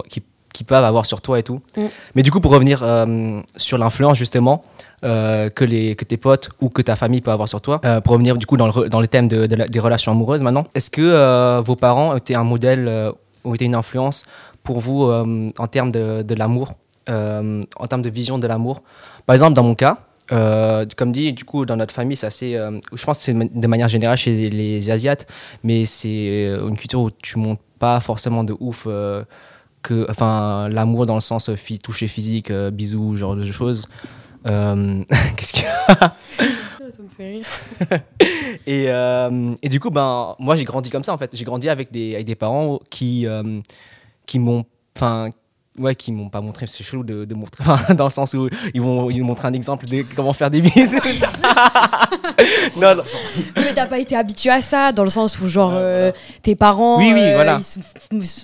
qu'ils 0.58 0.66
peuvent 0.66 0.84
avoir 0.84 1.06
sur 1.06 1.20
toi 1.22 1.38
et 1.38 1.42
tout. 1.42 1.60
Mm. 1.76 1.86
Mais 2.14 2.22
du 2.22 2.30
coup, 2.30 2.40
pour 2.40 2.52
revenir 2.52 2.82
euh, 2.82 3.40
sur 3.56 3.78
l'influence 3.78 4.18
justement 4.18 4.62
euh, 5.04 5.48
que, 5.48 5.64
les, 5.64 5.94
que 5.94 6.04
tes 6.04 6.16
potes 6.16 6.50
ou 6.60 6.68
que 6.68 6.82
ta 6.82 6.96
famille 6.96 7.20
peut 7.22 7.30
avoir 7.30 7.48
sur 7.48 7.60
toi, 7.60 7.80
euh, 7.84 8.00
pour 8.00 8.12
revenir 8.12 8.36
du 8.36 8.46
coup 8.46 8.56
dans 8.56 8.66
le, 8.68 8.88
dans 8.88 9.00
le 9.00 9.08
thème 9.08 9.28
de, 9.28 9.46
de 9.46 9.56
la- 9.56 9.68
des 9.68 9.78
relations 9.80 10.12
amoureuses 10.12 10.42
maintenant, 10.42 10.66
est-ce 10.74 10.90
que 10.90 11.60
vos 11.60 11.76
parents 11.76 12.14
étaient 12.16 12.36
un 12.36 12.44
modèle, 12.44 13.12
ont 13.44 13.54
été 13.54 13.64
une 13.64 13.74
influence 13.76 14.24
pour 14.64 14.80
vous 14.80 15.02
en 15.04 15.66
termes 15.68 15.92
de, 15.92 16.22
de 16.22 16.34
l'amour, 16.34 16.72
en 17.08 17.86
termes 17.88 18.02
de 18.02 18.10
vision 18.10 18.38
de 18.38 18.46
l'amour? 18.46 18.82
Par 19.26 19.34
exemple, 19.34 19.54
dans 19.54 19.62
mon 19.62 19.74
cas, 19.74 19.98
euh, 20.32 20.84
comme 20.96 21.12
dit, 21.12 21.32
du 21.32 21.44
coup, 21.44 21.64
dans 21.64 21.76
notre 21.76 21.94
famille, 21.94 22.16
c'est 22.16 22.26
assez. 22.26 22.54
euh, 22.54 22.72
je 22.92 23.02
pense 23.04 23.18
que 23.18 23.24
c'est 23.24 23.34
de 23.64 23.66
manière 23.66 23.88
générale 23.88 24.16
chez 24.18 24.50
les 24.50 24.90
Asiates, 24.90 25.26
mais 25.64 25.86
c'est 25.86 26.52
une 26.68 26.76
culture 26.76 27.00
où 27.00 27.10
tu 27.10 27.38
montes 27.38 27.60
pas 27.78 27.98
forcément 28.00 28.44
de 28.44 28.54
ouf. 28.60 28.84
euh, 28.86 29.22
que, 29.82 30.06
enfin, 30.10 30.68
l'amour 30.68 31.06
dans 31.06 31.14
le 31.14 31.20
sens 31.20 31.48
euh, 31.48 31.56
toucher 31.82 32.06
physique, 32.06 32.50
euh, 32.50 32.70
bisous, 32.70 33.16
genre 33.16 33.36
de 33.36 33.44
choses. 33.50 33.86
Euh, 34.46 35.04
Qu'est-ce 35.36 35.52
qu'il 35.52 35.64
y 35.64 35.66
a? 35.66 36.14
Ça 36.90 37.02
me 37.02 37.08
fait 37.08 37.30
rire. 37.30 37.46
et, 38.66 38.86
euh, 38.88 39.54
et 39.62 39.68
du 39.68 39.78
coup, 39.78 39.90
ben, 39.90 40.34
moi, 40.38 40.56
j'ai 40.56 40.64
grandi 40.64 40.90
comme 40.90 41.04
ça, 41.04 41.12
en 41.12 41.18
fait. 41.18 41.30
J'ai 41.34 41.44
grandi 41.44 41.68
avec 41.68 41.92
des, 41.92 42.14
avec 42.14 42.26
des 42.26 42.34
parents 42.34 42.80
qui, 42.90 43.26
euh, 43.26 43.60
qui 44.26 44.38
m'ont... 44.38 44.64
Enfin, 44.96 45.30
ouais, 45.78 45.94
qui 45.94 46.12
m'ont 46.12 46.28
pas 46.28 46.40
montré, 46.40 46.66
c'est 46.66 46.84
chelou 46.84 47.02
de, 47.04 47.24
de 47.24 47.34
montrer, 47.34 47.64
enfin, 47.66 47.94
dans 47.94 48.04
le 48.04 48.10
sens 48.10 48.34
où 48.34 48.48
ils 48.74 48.80
vont 48.82 49.10
ils 49.10 49.22
montrer 49.22 49.48
un 49.48 49.52
exemple 49.52 49.86
de 49.86 50.04
comment 50.14 50.32
faire 50.32 50.50
des 50.50 50.60
bises. 50.60 50.98
non, 52.76 52.94
non. 52.94 53.02
Non, 53.56 53.62
mais 53.62 53.74
t'as 53.74 53.86
pas 53.86 53.98
été 53.98 54.16
habitué 54.16 54.50
à 54.50 54.62
ça, 54.62 54.92
dans 54.92 55.04
le 55.04 55.10
sens 55.10 55.40
où, 55.40 55.48
genre, 55.48 55.72
euh, 55.74 56.10
tes 56.42 56.54
parents, 56.56 56.98
Oui, 56.98 57.10
oui, 57.12 57.20
euh, 57.22 57.34
voilà. 57.34 57.58
ils 57.58 57.64
se- 57.64 57.78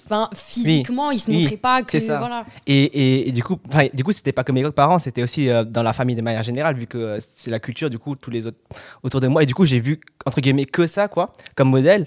enfin, 0.06 0.28
physiquement, 0.34 1.10
ils 1.10 1.18
se 1.20 1.28
Oui, 1.30 1.38
montraient 1.42 1.56
pas 1.56 1.82
que. 1.82 1.90
c'est 1.90 2.00
ça. 2.00 2.18
Voilà. 2.18 2.44
Et, 2.66 2.82
et, 2.84 3.28
et 3.28 3.32
du 3.32 3.42
coup, 3.42 3.58
enfin, 3.68 3.86
du 3.92 4.04
coup, 4.04 4.12
c'était 4.12 4.32
pas 4.32 4.44
que 4.44 4.52
mes 4.52 4.68
parents, 4.70 4.98
c'était 4.98 5.22
aussi 5.22 5.48
euh, 5.48 5.64
dans 5.64 5.82
la 5.82 5.92
famille 5.92 6.16
de 6.16 6.22
manière 6.22 6.42
générale, 6.42 6.76
vu 6.76 6.86
que 6.86 6.98
euh, 6.98 7.18
c'est 7.34 7.50
la 7.50 7.60
culture, 7.60 7.90
du 7.90 7.98
coup, 7.98 8.16
tous 8.16 8.30
les 8.30 8.46
autres 8.46 8.58
autour 9.02 9.20
de 9.20 9.28
moi. 9.28 9.42
Et 9.42 9.46
du 9.46 9.54
coup, 9.54 9.64
j'ai 9.64 9.80
vu, 9.80 10.00
entre 10.26 10.40
guillemets, 10.40 10.66
que 10.66 10.86
ça, 10.86 11.08
quoi, 11.08 11.32
comme 11.54 11.70
modèle. 11.70 12.06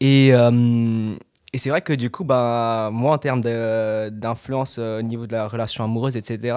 Et, 0.00 0.30
euh, 0.32 1.14
et 1.52 1.58
c'est 1.58 1.68
vrai 1.70 1.82
que 1.82 1.92
du 1.92 2.10
coup, 2.10 2.24
bah, 2.24 2.88
moi, 2.92 3.12
en 3.14 3.18
termes 3.18 3.42
d'influence 3.42 4.76
euh, 4.78 5.00
au 5.00 5.02
niveau 5.02 5.26
de 5.26 5.32
la 5.32 5.46
relation 5.48 5.84
amoureuse, 5.84 6.16
etc., 6.16 6.56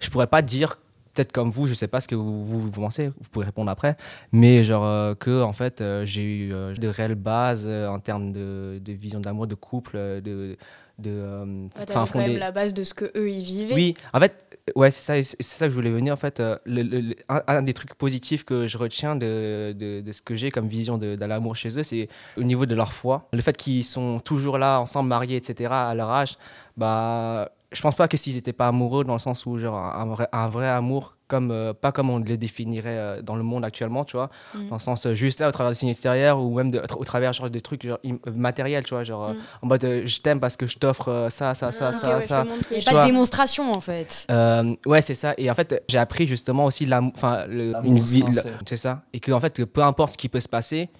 je 0.00 0.08
pourrais 0.08 0.26
pas 0.26 0.40
dire, 0.40 0.78
peut-être 1.12 1.32
comme 1.32 1.50
vous, 1.50 1.66
je 1.66 1.74
sais 1.74 1.86
pas 1.86 2.00
ce 2.00 2.08
que 2.08 2.14
vous, 2.14 2.44
vous, 2.46 2.70
pensez, 2.70 3.08
vous 3.08 3.28
pouvez 3.30 3.44
répondre 3.44 3.70
après, 3.70 3.96
mais 4.32 4.64
genre 4.64 4.84
euh, 4.86 5.14
que, 5.14 5.42
en 5.42 5.52
fait, 5.52 5.82
euh, 5.82 6.06
j'ai 6.06 6.24
eu 6.24 6.48
de 6.48 6.88
réelles 6.88 7.14
bases 7.14 7.68
en 7.68 8.00
termes 8.00 8.32
de, 8.32 8.80
de 8.82 8.92
vision 8.92 9.20
d'amour, 9.20 9.46
de 9.46 9.54
couple, 9.54 9.96
de. 10.22 10.56
De 11.02 11.10
euh, 11.10 11.44
Ouais, 11.44 11.68
enfin, 11.76 11.84
T'avais 12.06 12.10
quand 12.12 12.18
même 12.18 12.38
la 12.38 12.52
base 12.52 12.72
de 12.72 12.84
ce 12.84 12.94
que 12.94 13.04
eux 13.16 13.30
ils 13.30 13.42
vivaient. 13.42 13.74
oui, 13.74 13.94
en 14.14 14.20
fait, 14.20 14.34
ouais, 14.76 14.90
c'est 14.90 15.22
ça, 15.22 15.30
c'est 15.38 15.42
ça 15.42 15.66
que 15.66 15.70
je 15.70 15.74
voulais 15.74 15.90
venir. 15.90 16.14
En 16.14 16.16
fait, 16.16 16.40
euh, 16.40 16.56
le- 16.64 16.82
le- 16.82 17.00
le- 17.00 17.16
un, 17.28 17.42
un 17.48 17.62
des 17.62 17.74
trucs 17.74 17.94
positifs 17.94 18.44
que 18.44 18.66
je 18.66 18.78
retiens 18.78 19.16
de, 19.16 19.74
de, 19.78 20.00
de 20.00 20.12
ce 20.12 20.22
que 20.22 20.34
j'ai 20.34 20.50
comme 20.50 20.68
vision 20.68 20.96
de, 20.98 21.16
de 21.16 21.24
l'amour 21.26 21.56
chez 21.56 21.78
eux, 21.78 21.82
c'est 21.82 22.08
au 22.36 22.42
niveau 22.44 22.64
de 22.64 22.74
leur 22.74 22.92
foi. 22.92 23.28
Le 23.32 23.40
fait 23.42 23.56
qu'ils 23.56 23.84
sont 23.84 24.20
toujours 24.20 24.56
là, 24.58 24.80
ensemble, 24.80 25.08
mariés, 25.08 25.36
etc., 25.36 25.72
à 25.72 25.94
leur 25.94 26.08
âge, 26.10 26.38
bah, 26.76 27.50
je 27.72 27.80
pense 27.82 27.94
pas 27.96 28.08
que 28.08 28.16
s'ils 28.16 28.36
étaient 28.36 28.52
pas 28.52 28.68
amoureux, 28.68 29.04
dans 29.04 29.14
le 29.14 29.18
sens 29.18 29.46
où, 29.46 29.58
genre, 29.58 29.76
un 29.76 30.04
vrai, 30.06 30.28
un 30.32 30.48
vrai 30.48 30.68
amour, 30.68 31.16
comme, 31.28 31.50
euh, 31.50 31.72
pas 31.72 31.92
comme 31.92 32.10
on 32.10 32.18
le 32.18 32.36
définirait 32.36 32.88
euh, 32.90 33.22
dans 33.22 33.36
le 33.36 33.42
monde 33.42 33.64
actuellement, 33.64 34.04
tu 34.04 34.16
vois, 34.16 34.28
Mm. 34.54 34.68
dans 34.68 34.74
le 34.76 34.80
sens 34.80 35.06
euh, 35.06 35.14
juste 35.14 35.40
là, 35.40 35.48
au 35.48 35.52
travers 35.52 35.70
des 35.70 35.76
signes 35.76 35.88
extérieurs, 35.88 36.38
ou 36.40 36.54
même 36.54 36.70
de- 36.70 36.82
au 36.96 37.04
travers 37.04 37.32
genre, 37.32 37.48
des 37.48 37.60
trucs 37.62 37.86
genre, 37.86 37.98
matériels, 38.34 38.84
tu 38.84 38.94
vois, 38.94 39.04
genre, 39.04 39.30
euh, 39.30 39.32
Mm. 39.32 39.36
en 39.62 39.66
mode 39.66 39.84
euh, 39.84 40.02
je 40.04 40.20
t'aime 40.20 40.40
parce 40.40 40.56
que 40.56 40.66
je 40.66 40.76
t'offre 40.78 41.08
euh, 41.08 41.30
ça, 41.30 41.54
ça, 41.54 41.72
ça, 41.72 41.88
Ok, 41.88 41.94
ça, 41.94 42.14
ouais, 42.16 42.22
je 42.22 42.26
ça. 42.26 42.44
Il 42.70 42.80
a 42.80 42.84
pas 42.84 42.90
vois. 42.92 43.00
de 43.02 43.06
démonstration, 43.06 43.70
en 43.72 43.80
fait. 43.80 44.26
Euh, 44.30 44.74
ouais, 44.86 45.00
c'est 45.00 45.14
ça. 45.14 45.34
Et 45.38 45.50
en 45.50 45.54
fait, 45.54 45.82
j'ai 45.88 45.98
appris 45.98 46.26
justement 46.26 46.66
aussi 46.66 46.84
l'amour, 46.86 47.12
enfin, 47.16 47.46
une 47.48 47.98
vie, 47.98 48.24
c'est 48.66 48.76
ça. 48.76 49.02
Et 49.14 49.20
que 49.20 49.32
en 49.32 49.40
fait, 49.40 49.54
que 49.54 49.62
peu 49.62 49.82
importe 49.82 50.12
ce 50.12 50.18
qui 50.18 50.28
peut 50.28 50.40
se 50.40 50.48
passer, 50.48 50.90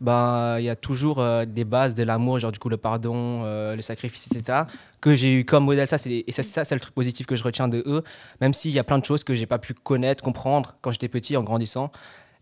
bah, 0.00 0.56
il 0.58 0.64
y 0.64 0.68
a 0.68 0.76
toujours 0.76 1.20
euh, 1.20 1.44
des 1.44 1.64
bases 1.64 1.94
de 1.94 2.02
l'amour, 2.02 2.38
genre 2.38 2.52
du 2.52 2.58
coup 2.58 2.68
le 2.68 2.76
pardon, 2.76 3.42
euh, 3.44 3.74
le 3.76 3.82
sacrifice, 3.82 4.26
etc. 4.30 4.64
Que 5.00 5.14
j'ai 5.14 5.32
eu 5.32 5.44
comme 5.44 5.64
modèle. 5.64 5.88
Ça, 5.88 5.96
et 6.06 6.24
ça, 6.32 6.42
ça, 6.42 6.64
c'est 6.64 6.74
le 6.74 6.80
truc 6.80 6.94
positif 6.94 7.26
que 7.26 7.36
je 7.36 7.42
retiens 7.42 7.68
de 7.68 7.82
eux. 7.86 8.02
Même 8.40 8.52
s'il 8.52 8.72
y 8.72 8.78
a 8.78 8.84
plein 8.84 8.98
de 8.98 9.04
choses 9.04 9.24
que 9.24 9.34
j'ai 9.34 9.46
pas 9.46 9.58
pu 9.58 9.74
connaître, 9.74 10.22
comprendre 10.22 10.76
quand 10.82 10.90
j'étais 10.90 11.08
petit, 11.08 11.36
en 11.36 11.42
grandissant. 11.42 11.90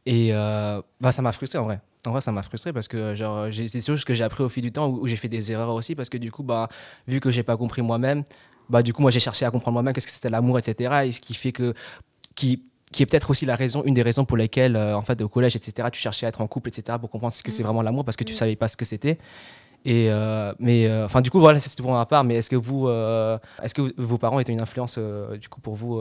Et 0.07 0.33
bah, 0.33 1.13
ça 1.13 1.23
m'a 1.23 1.33
frustré 1.33 1.59
en 1.59 1.65
vrai. 1.65 1.81
En 2.07 2.11
vrai, 2.11 2.21
ça 2.21 2.33
m'a 2.33 2.43
frustré 2.43 2.73
parce 2.73 2.89
que 2.89 3.15
c'est 3.51 3.73
des 3.73 3.81
choses 3.81 4.05
que 4.05 4.13
j'ai 4.13 4.25
appris 4.25 4.45
au 4.45 4.51
fil 4.51 4.63
du 4.63 4.71
temps 4.71 4.89
où, 4.91 5.07
j'ai 5.07 5.17
fait 5.17 5.29
des 5.29 5.51
erreurs 5.51 5.73
aussi 5.75 5.95
parce 5.95 6.11
que 6.11 6.19
du 6.19 6.31
coup, 6.31 6.43
bah, 6.43 6.69
vu 7.09 7.21
que 7.21 7.31
j'ai 7.31 7.43
pas 7.43 7.57
compris 7.57 7.81
moi-même, 7.81 8.25
bah, 8.69 8.83
du 8.83 8.93
coup, 8.93 9.01
moi, 9.01 9.11
j'ai 9.11 9.21
cherché 9.21 9.45
à 9.45 9.51
comprendre 9.51 9.75
moi-même 9.75 9.95
qu'est-ce 9.95 10.07
que 10.07 10.13
c'était 10.13 10.31
l'amour, 10.31 10.59
etc. 10.59 11.07
Et 11.07 11.13
ce 11.13 11.21
qui 11.21 11.35
fait 11.35 11.53
que, 11.53 11.75
qui 12.95 13.03
est 13.03 13.07
peut-être 13.07 13.29
aussi 13.31 13.45
la 13.45 13.57
raison, 13.57 13.83
une 13.85 13.95
des 13.95 14.03
raisons 14.03 14.25
pour 14.25 14.37
lesquelles, 14.37 14.77
euh, 14.77 14.97
en 14.97 15.03
fait, 15.03 15.21
au 15.21 15.29
collège, 15.29 15.57
etc., 15.57 15.89
tu 15.93 16.01
cherchais 16.01 16.27
à 16.27 16.29
être 16.29 16.41
en 16.41 16.47
couple, 16.47 16.69
etc., 16.69 16.97
pour 17.01 17.11
comprendre 17.11 17.33
ce 17.35 17.43
que 17.43 17.51
c'est 17.51 17.63
Mm. 17.63 17.67
vraiment 17.67 17.83
l'amour 17.83 18.05
parce 18.05 18.17
que 18.17 18.25
tu 18.25 18.33
Mm. 18.33 18.37
savais 18.37 18.57
pas 18.57 18.69
ce 18.69 18.77
que 18.77 18.85
c'était. 18.85 19.19
Et 19.85 20.07
euh, 20.11 20.55
mais 20.61 20.87
euh, 20.87 21.05
enfin 21.05 21.21
du 21.21 21.31
coup 21.31 21.39
voilà 21.41 21.61
c'est 21.61 21.83
pour 21.83 21.93
ma 21.93 22.07
part 22.07 22.25
mais 22.25 22.37
est-ce 22.37 22.49
que 22.49 22.57
vous 22.57 22.89
est-ce 22.89 23.75
que 23.75 23.93
vos 24.01 24.17
parents 24.17 24.41
étaient 24.41 24.53
une 24.55 24.63
influence 24.63 24.99
du 25.39 25.49
coup 25.51 25.61
pour 25.61 25.75
vous 25.75 26.01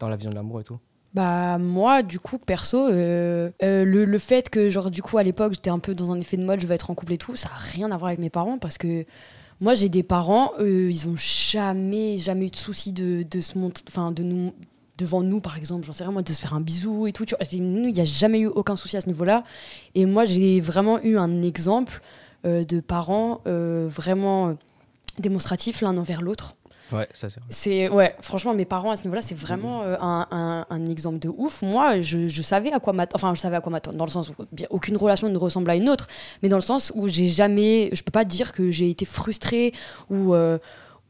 dans 0.00 0.08
la 0.08 0.16
vision 0.16 0.30
de 0.30 0.34
l'amour 0.34 0.60
et 0.60 0.64
tout? 0.64 0.78
Bah 1.14 1.58
moi 1.58 2.02
du 2.02 2.18
coup 2.18 2.38
perso 2.38 2.88
euh, 2.88 3.50
euh, 3.62 3.84
le, 3.84 4.04
le 4.04 4.18
fait 4.18 4.50
que 4.50 4.68
genre 4.68 4.90
du 4.90 5.00
coup 5.00 5.16
à 5.16 5.22
l'époque 5.22 5.52
j'étais 5.54 5.70
un 5.70 5.78
peu 5.78 5.94
dans 5.94 6.10
un 6.10 6.18
effet 6.18 6.36
de 6.36 6.44
mode 6.44 6.58
je 6.58 6.66
vais 6.66 6.74
être 6.74 6.90
en 6.90 6.96
couple 6.96 7.12
et 7.12 7.18
tout 7.18 7.36
ça 7.36 7.50
a 7.54 7.58
rien 7.76 7.92
à 7.92 7.96
voir 7.96 8.08
avec 8.08 8.18
mes 8.18 8.30
parents 8.30 8.58
parce 8.58 8.78
que 8.78 9.04
moi 9.60 9.74
j'ai 9.74 9.88
des 9.88 10.02
parents 10.02 10.50
ils 10.58 11.06
ont 11.08 11.14
jamais 11.16 12.18
jamais 12.18 12.46
eu 12.46 12.50
de 12.50 12.56
souci 12.56 12.92
de, 12.92 13.22
de 13.22 13.40
se 13.40 13.56
montrer 13.56 13.84
enfin 13.86 14.10
de 14.10 14.24
nous 14.24 14.52
devant 14.98 15.22
nous 15.22 15.40
par 15.40 15.56
exemple 15.56 15.84
j'en 15.84 15.92
sais 15.92 16.04
rien 16.04 16.12
moi 16.12 16.22
de 16.22 16.32
se 16.32 16.40
faire 16.40 16.54
un 16.54 16.60
bisou 16.60 17.06
et 17.06 17.12
tout 17.12 17.24
tu 17.24 17.34
vois 17.34 17.44
nous 17.60 17.88
il 17.88 17.94
n'y 17.94 18.00
a 18.00 18.04
jamais 18.04 18.38
eu 18.40 18.46
aucun 18.46 18.76
souci 18.76 18.96
à 18.96 19.00
ce 19.00 19.06
niveau 19.08 19.24
là 19.24 19.42
et 19.94 20.06
moi 20.06 20.24
j'ai 20.24 20.60
vraiment 20.60 21.00
eu 21.02 21.16
un 21.16 21.42
exemple 21.42 22.00
euh, 22.46 22.62
de 22.64 22.78
parents 22.80 23.40
euh, 23.46 23.88
vraiment 23.90 24.48
euh, 24.48 24.52
démonstratifs 25.18 25.80
l'un 25.80 25.96
envers 25.96 26.22
l'autre 26.22 26.54
ouais 26.92 27.08
ça 27.12 27.28
c'est 27.48 27.88
ouais, 27.88 28.14
franchement, 28.20 28.52
mes 28.54 28.66
parents 28.66 28.90
à 28.90 28.96
ce 28.96 29.04
niveau-là, 29.04 29.22
c'est 29.22 29.34
vraiment 29.34 29.82
euh, 29.82 29.96
un, 30.00 30.26
un- 30.30 30.66
un 30.68 30.84
exemple 30.86 31.18
de 31.18 31.30
ouf. 31.34 31.62
Moi, 31.62 32.02
je, 32.02 32.28
je 32.28 32.42
savais 32.42 32.72
à 32.72 32.78
quoi 32.78 32.92
m'attendre. 32.92 33.16
Enfin, 33.24 33.32
je 33.34 33.40
savais 33.40 33.56
à 33.56 33.60
quoi 33.62 33.72
m'attendre 33.72 33.96
dans 33.96 34.04
le 34.04 34.10
sens 34.10 34.28
où 34.28 34.34
bien, 34.52 34.66
aucune 34.68 34.96
relation 34.98 35.28
ne 35.30 35.36
ressemble 35.38 35.70
à 35.70 35.76
une 35.76 35.88
autre, 35.88 36.06
mais 36.42 36.50
dans 36.50 36.58
le 36.58 36.62
sens 36.62 36.92
où 36.94 37.08
j'ai 37.08 37.26
jamais, 37.26 37.88
je 37.94 38.02
peux 38.02 38.10
pas 38.10 38.26
dire 38.26 38.52
que 38.52 38.70
j'ai 38.70 38.90
été 38.90 39.06
frustrée 39.06 39.72
ou 40.10 40.34
euh, 40.34 40.58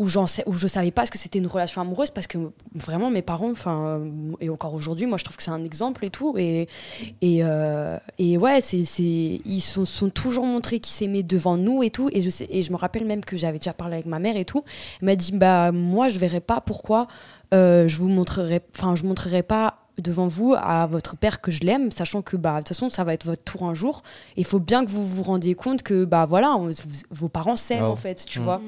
où 0.00 0.08
sais, 0.26 0.42
où 0.46 0.54
je 0.54 0.66
savais 0.66 0.90
pas 0.90 1.06
ce 1.06 1.10
que 1.12 1.18
c'était 1.18 1.38
une 1.38 1.46
relation 1.46 1.80
amoureuse 1.80 2.10
parce 2.10 2.26
que 2.26 2.36
vraiment 2.74 3.10
mes 3.10 3.22
parents, 3.22 3.52
enfin 3.52 4.00
et 4.40 4.50
encore 4.50 4.74
aujourd'hui, 4.74 5.06
moi 5.06 5.18
je 5.18 5.24
trouve 5.24 5.36
que 5.36 5.42
c'est 5.42 5.52
un 5.52 5.64
exemple 5.64 6.04
et 6.04 6.10
tout 6.10 6.34
et 6.36 6.68
et, 7.22 7.44
euh, 7.44 7.96
et 8.18 8.36
ouais, 8.36 8.60
c'est 8.60 8.78
ils 9.06 9.60
sont, 9.60 9.84
sont 9.84 10.10
toujours 10.10 10.46
montrés 10.46 10.80
qu'ils 10.80 10.92
s'aimaient 10.94 11.22
devant 11.22 11.56
nous 11.56 11.84
et 11.84 11.90
tout 11.90 12.08
et 12.12 12.22
je 12.22 12.30
sais 12.30 12.46
et 12.50 12.62
je 12.62 12.72
me 12.72 12.76
rappelle 12.76 13.04
même 13.04 13.24
que 13.24 13.36
j'avais 13.36 13.58
déjà 13.58 13.72
parlé 13.72 13.94
avec 13.94 14.06
ma 14.06 14.18
mère 14.18 14.36
et 14.36 14.44
tout. 14.44 14.64
Elle 15.00 15.06
m'a 15.06 15.14
dit 15.16 15.30
bah 15.32 15.70
moi 15.70 16.08
je 16.08 16.18
verrais 16.18 16.40
pas 16.40 16.60
pourquoi 16.60 17.06
euh, 17.52 17.86
je 17.86 17.96
vous 17.98 18.08
montrerai, 18.08 18.60
enfin 18.74 18.96
je 18.96 19.04
montrerai 19.04 19.44
pas 19.44 19.78
devant 19.98 20.26
vous 20.26 20.56
à 20.58 20.88
votre 20.88 21.16
père 21.16 21.40
que 21.40 21.52
je 21.52 21.60
l'aime, 21.60 21.92
sachant 21.92 22.20
que 22.20 22.36
bah 22.36 22.54
de 22.54 22.58
toute 22.58 22.68
façon 22.70 22.90
ça 22.90 23.04
va 23.04 23.14
être 23.14 23.24
votre 23.26 23.44
tour 23.44 23.62
un 23.62 23.74
jour. 23.74 24.02
Il 24.36 24.44
faut 24.44 24.58
bien 24.58 24.84
que 24.84 24.90
vous 24.90 25.06
vous 25.06 25.22
rendiez 25.22 25.54
compte 25.54 25.84
que 25.84 26.04
bah 26.04 26.26
voilà 26.26 26.56
on- 26.56 26.66
vous- 26.66 26.72
vos 27.12 27.28
parents 27.28 27.54
s'aiment 27.54 27.84
Oh. 27.86 27.92
en 27.92 27.96
fait, 27.96 28.24
tu 28.26 28.40
Mm. 28.40 28.42
vois. 28.42 28.60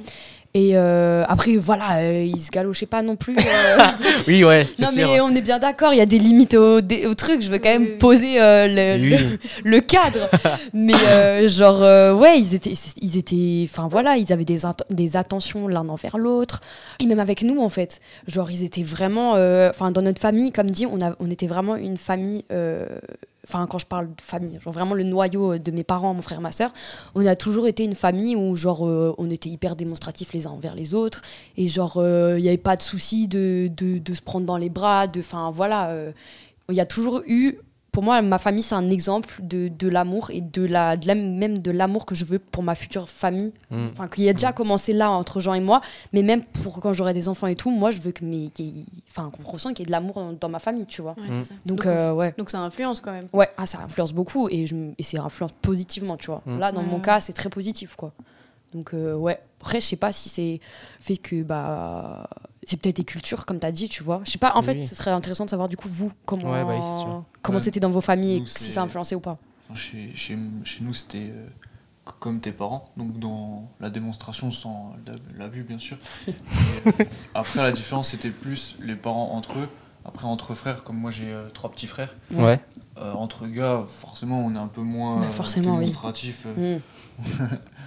Et 0.59 0.71
euh, 0.73 1.23
après 1.29 1.59
voilà, 1.59 1.99
euh, 1.99 2.25
ils 2.27 2.41
se 2.41 2.51
galochaient 2.51 2.87
pas 2.87 3.03
non 3.03 3.15
plus. 3.15 3.37
euh, 3.37 3.77
oui 4.27 4.43
ouais 4.43 4.67
non 4.81 4.87
sûr 4.89 5.07
mais 5.07 5.21
on 5.21 5.29
est 5.35 5.43
bien 5.43 5.59
d'accord, 5.59 5.93
il 5.93 5.99
y 5.99 6.01
a 6.01 6.07
des 6.07 6.19
limites 6.19 6.55
au, 6.55 6.81
des- 6.81 7.05
au 7.07 7.15
truc. 7.15 7.43
Je 7.43 7.51
veux 7.53 7.59
quand 7.59 7.69
même 7.69 7.99
poser 7.99 8.41
euh, 8.41 8.67
le, 8.67 9.03
Oui. 9.03 9.11
le- 9.11 9.39
le 9.71 9.81
cadre. 9.81 10.31
mais 10.73 10.95
euh, 10.95 11.47
genre 11.47 11.83
euh, 11.83 12.15
ouais, 12.15 12.41
ils 12.41 12.55
étaient, 12.55 12.73
ils 13.03 13.19
étaient, 13.19 13.69
enfin 13.71 13.87
voilà, 13.87 14.17
ils 14.17 14.33
avaient 14.33 14.47
des, 14.47 14.61
des 14.89 15.17
attentions 15.19 15.69
l'un 15.69 15.87
envers 15.91 16.17
l'autre. 16.17 16.63
Et 17.01 17.07
même 17.07 17.21
avec 17.21 17.43
nous 17.43 17.61
en 17.61 17.69
fait, 17.69 18.01
genre 18.27 18.51
ils 18.51 18.65
étaient 18.65 18.83
vraiment, 18.83 19.35
euh, 19.37 19.69
enfin 19.69 19.91
dans 19.91 20.01
notre 20.01 20.23
famille, 20.23 20.53
comme 20.53 20.71
dit, 20.71 20.87
on 20.91 21.03
a, 21.03 21.15
on 21.21 21.31
était 21.31 21.49
vraiment 21.49 21.77
une 21.77 21.99
famille. 21.99 22.45
Euh, 23.47 23.53
Enfin, 23.57 23.67
quand 23.67 23.79
je 23.79 23.87
parle 23.87 24.09
de 24.09 24.21
famille, 24.21 24.59
genre 24.61 24.73
vraiment 24.73 24.95
le 24.95 25.05
noyau 25.05 25.59
de 25.59 25.71
mes 25.71 25.85
parents, 25.85 26.15
mon 26.15 26.23
frère, 26.23 26.41
ma 26.41 26.53
soeur, 26.53 26.73
on 27.15 27.25
a 27.27 27.37
toujours 27.37 27.67
été 27.67 27.85
une 27.85 27.95
famille 27.95 28.37
où 28.37 28.57
genre 28.57 28.87
euh, 28.87 29.15
on 29.19 29.31
était 29.31 29.49
hyper 29.49 29.77
démonstratifs 29.77 30.33
les 30.33 30.47
uns 30.47 30.51
envers 30.51 30.75
les 30.75 30.95
autres 30.95 31.23
et 31.57 31.69
genre 31.69 31.97
il 31.97 32.43
n'y 32.43 32.49
avait 32.49 32.57
pas 32.57 32.77
de 32.77 32.83
souci 32.83 33.29
de, 33.29 33.69
de, 33.69 34.15
se 34.15 34.23
prendre 34.23 34.47
dans 34.47 34.57
les 34.57 34.71
bras 34.71 35.07
de 35.07 35.21
enfin 35.21 35.51
voilà 35.51 35.91
euh, 35.91 36.13
il 36.69 36.75
y 36.75 36.81
a 36.81 36.87
toujours 36.87 37.23
eu 37.27 37.59
pour 37.97 38.03
moi 38.05 38.21
ma 38.21 38.37
famille 38.39 38.63
c'est 38.63 38.75
un 38.75 38.91
exemple 38.91 39.31
de, 39.43 39.69
de 39.69 39.89
l'amour 39.89 40.31
et 40.31 40.43
de 40.43 40.67
la, 40.67 40.99
de 40.99 41.07
la- 41.07 41.15
même 41.15 41.57
de 41.61 41.71
l'amour 41.71 42.05
que 42.05 42.15
je 42.15 42.27
veux 42.27 42.39
pour 42.39 42.63
ma 42.63 42.75
future 42.75 43.09
famille 43.09 43.55
Mm. 43.71 43.87
enfin 43.93 44.07
qui 44.07 44.29
a 44.29 44.35
déjà 44.35 44.53
commencé 44.53 44.93
là 44.93 45.11
entre 45.11 45.41
Jean 45.41 45.55
et 45.55 45.61
moi 45.61 45.81
mais 46.13 46.23
même 46.23 46.43
pour 46.45 46.79
quand 46.81 46.93
j'aurai 46.93 47.15
des 47.15 47.27
enfants 47.31 47.47
et 47.47 47.57
tout 47.57 47.71
moi 47.71 47.91
je 47.91 48.01
veux 48.01 48.13
que 48.13 48.23
mes 48.23 48.51
enfin 49.11 49.31
qu'on 49.35 49.51
ressent 49.51 49.71
qu'il 49.73 49.81
y 49.81 49.83
ait 49.85 49.87
de 49.87 49.93
l'amour 49.93 50.15
dans, 50.17 50.33
dans 50.35 50.49
ma 50.51 50.59
famille 50.59 50.85
tu 50.85 51.01
vois 51.01 51.15
Ouais, 51.17 51.33
ça. 51.43 51.55
donc, 51.65 51.79
Donc, 51.79 51.87
euh, 51.87 52.13
ouais 52.13 52.35
donc 52.37 52.51
ça 52.51 52.61
influence 52.61 53.01
quand 53.01 53.13
même. 53.13 53.29
ouais 53.33 53.49
ah, 53.57 53.65
ça 53.65 53.79
influence 53.83 54.13
beaucoup 54.13 54.49
et, 54.51 54.67
je, 54.67 54.77
et 54.99 55.03
c'est 55.03 55.19
influence 55.19 55.53
positivement 55.63 56.19
tu 56.19 56.27
vois 56.27 56.43
Mm. 56.45 56.59
là 56.59 56.73
dans 56.73 56.83
mon 56.83 57.01
cas 57.01 57.19
c'est 57.21 57.33
très 57.33 57.49
positif 57.49 57.97
quoi 57.97 58.13
Donc, 58.75 58.93
euh, 58.93 59.15
ouais. 59.15 59.39
Après, 59.63 59.81
je 59.81 59.87
sais 59.87 59.97
pas 59.97 60.13
si 60.13 60.29
c'est 60.29 60.61
fait 61.01 61.17
que, 61.17 61.43
bah, 61.43 62.29
c'est 62.67 62.77
peut-être 62.77 62.97
des 62.97 63.05
cultures, 63.05 63.47
comme 63.47 63.59
tu 63.61 63.67
as 63.67 63.73
dit, 63.73 63.89
tu 63.89 64.03
vois. 64.03 64.21
Je 64.25 64.33
sais 64.33 64.39
pas, 64.39 64.53
en 64.55 64.61
Oui, 64.61 64.67
fait, 64.67 64.75
oui. 64.81 64.87
ce 64.87 64.95
serait 64.95 65.11
intéressant 65.13 65.45
de 65.47 65.51
savoir, 65.51 65.69
du 65.71 65.77
coup, 65.77 65.89
vous, 65.91 66.13
comment 66.27 66.51
Ouais, 66.53 66.65
bah 66.65 66.75
oui, 66.79 67.23
comment 67.41 67.57
Ouais. 67.59 67.65
c'était 67.65 67.81
dans 67.81 67.91
vos 67.91 68.01
familles, 68.03 68.41
Nous, 68.41 68.47
et 68.47 68.51
si 68.51 68.73
ça 68.73 68.83
a 68.83 68.85
influencé 68.85 69.15
ou 69.15 69.21
pas. 69.21 69.39
Enfin, 69.65 69.75
chez, 69.75 70.11
chez, 70.15 70.37
chez 70.65 70.85
nous, 70.85 70.93
c'était 70.93 71.31
euh, 71.33 71.49
comme 72.21 72.41
tes 72.41 72.53
parents, 72.53 72.91
donc 72.97 73.19
dans 73.19 73.69
la 73.81 73.89
démonstration 73.91 74.51
sans 74.51 74.95
l'ab- 75.07 75.19
l'abus, 75.39 75.63
bien 75.63 75.79
sûr. 75.79 75.97
Et, 76.29 76.33
euh, 76.87 76.93
après, 77.35 77.63
la 77.63 77.73
différence, 77.73 78.11
c'était 78.11 78.31
plus 78.31 78.77
les 78.81 78.97
parents 78.97 79.31
entre 79.33 79.59
eux. 79.59 79.69
Après, 80.05 80.27
entre 80.27 80.55
frères, 80.55 80.85
comme 80.85 80.97
moi 80.99 81.11
j'ai 81.11 81.33
euh, 81.33 81.49
trois 81.53 81.71
petits 81.73 81.89
frères, 81.89 82.15
Ouais. 82.33 82.61
Euh, 82.99 83.13
entre 83.13 83.47
gars, 83.47 83.85
forcément, 83.87 84.41
on 84.45 84.55
est 84.55 84.59
un 84.59 84.69
peu 84.69 84.81
moins 84.81 85.21
Bah, 85.21 85.31
forcément, 85.31 85.73
oui. 85.75 85.81
démonstratif. 85.81 86.47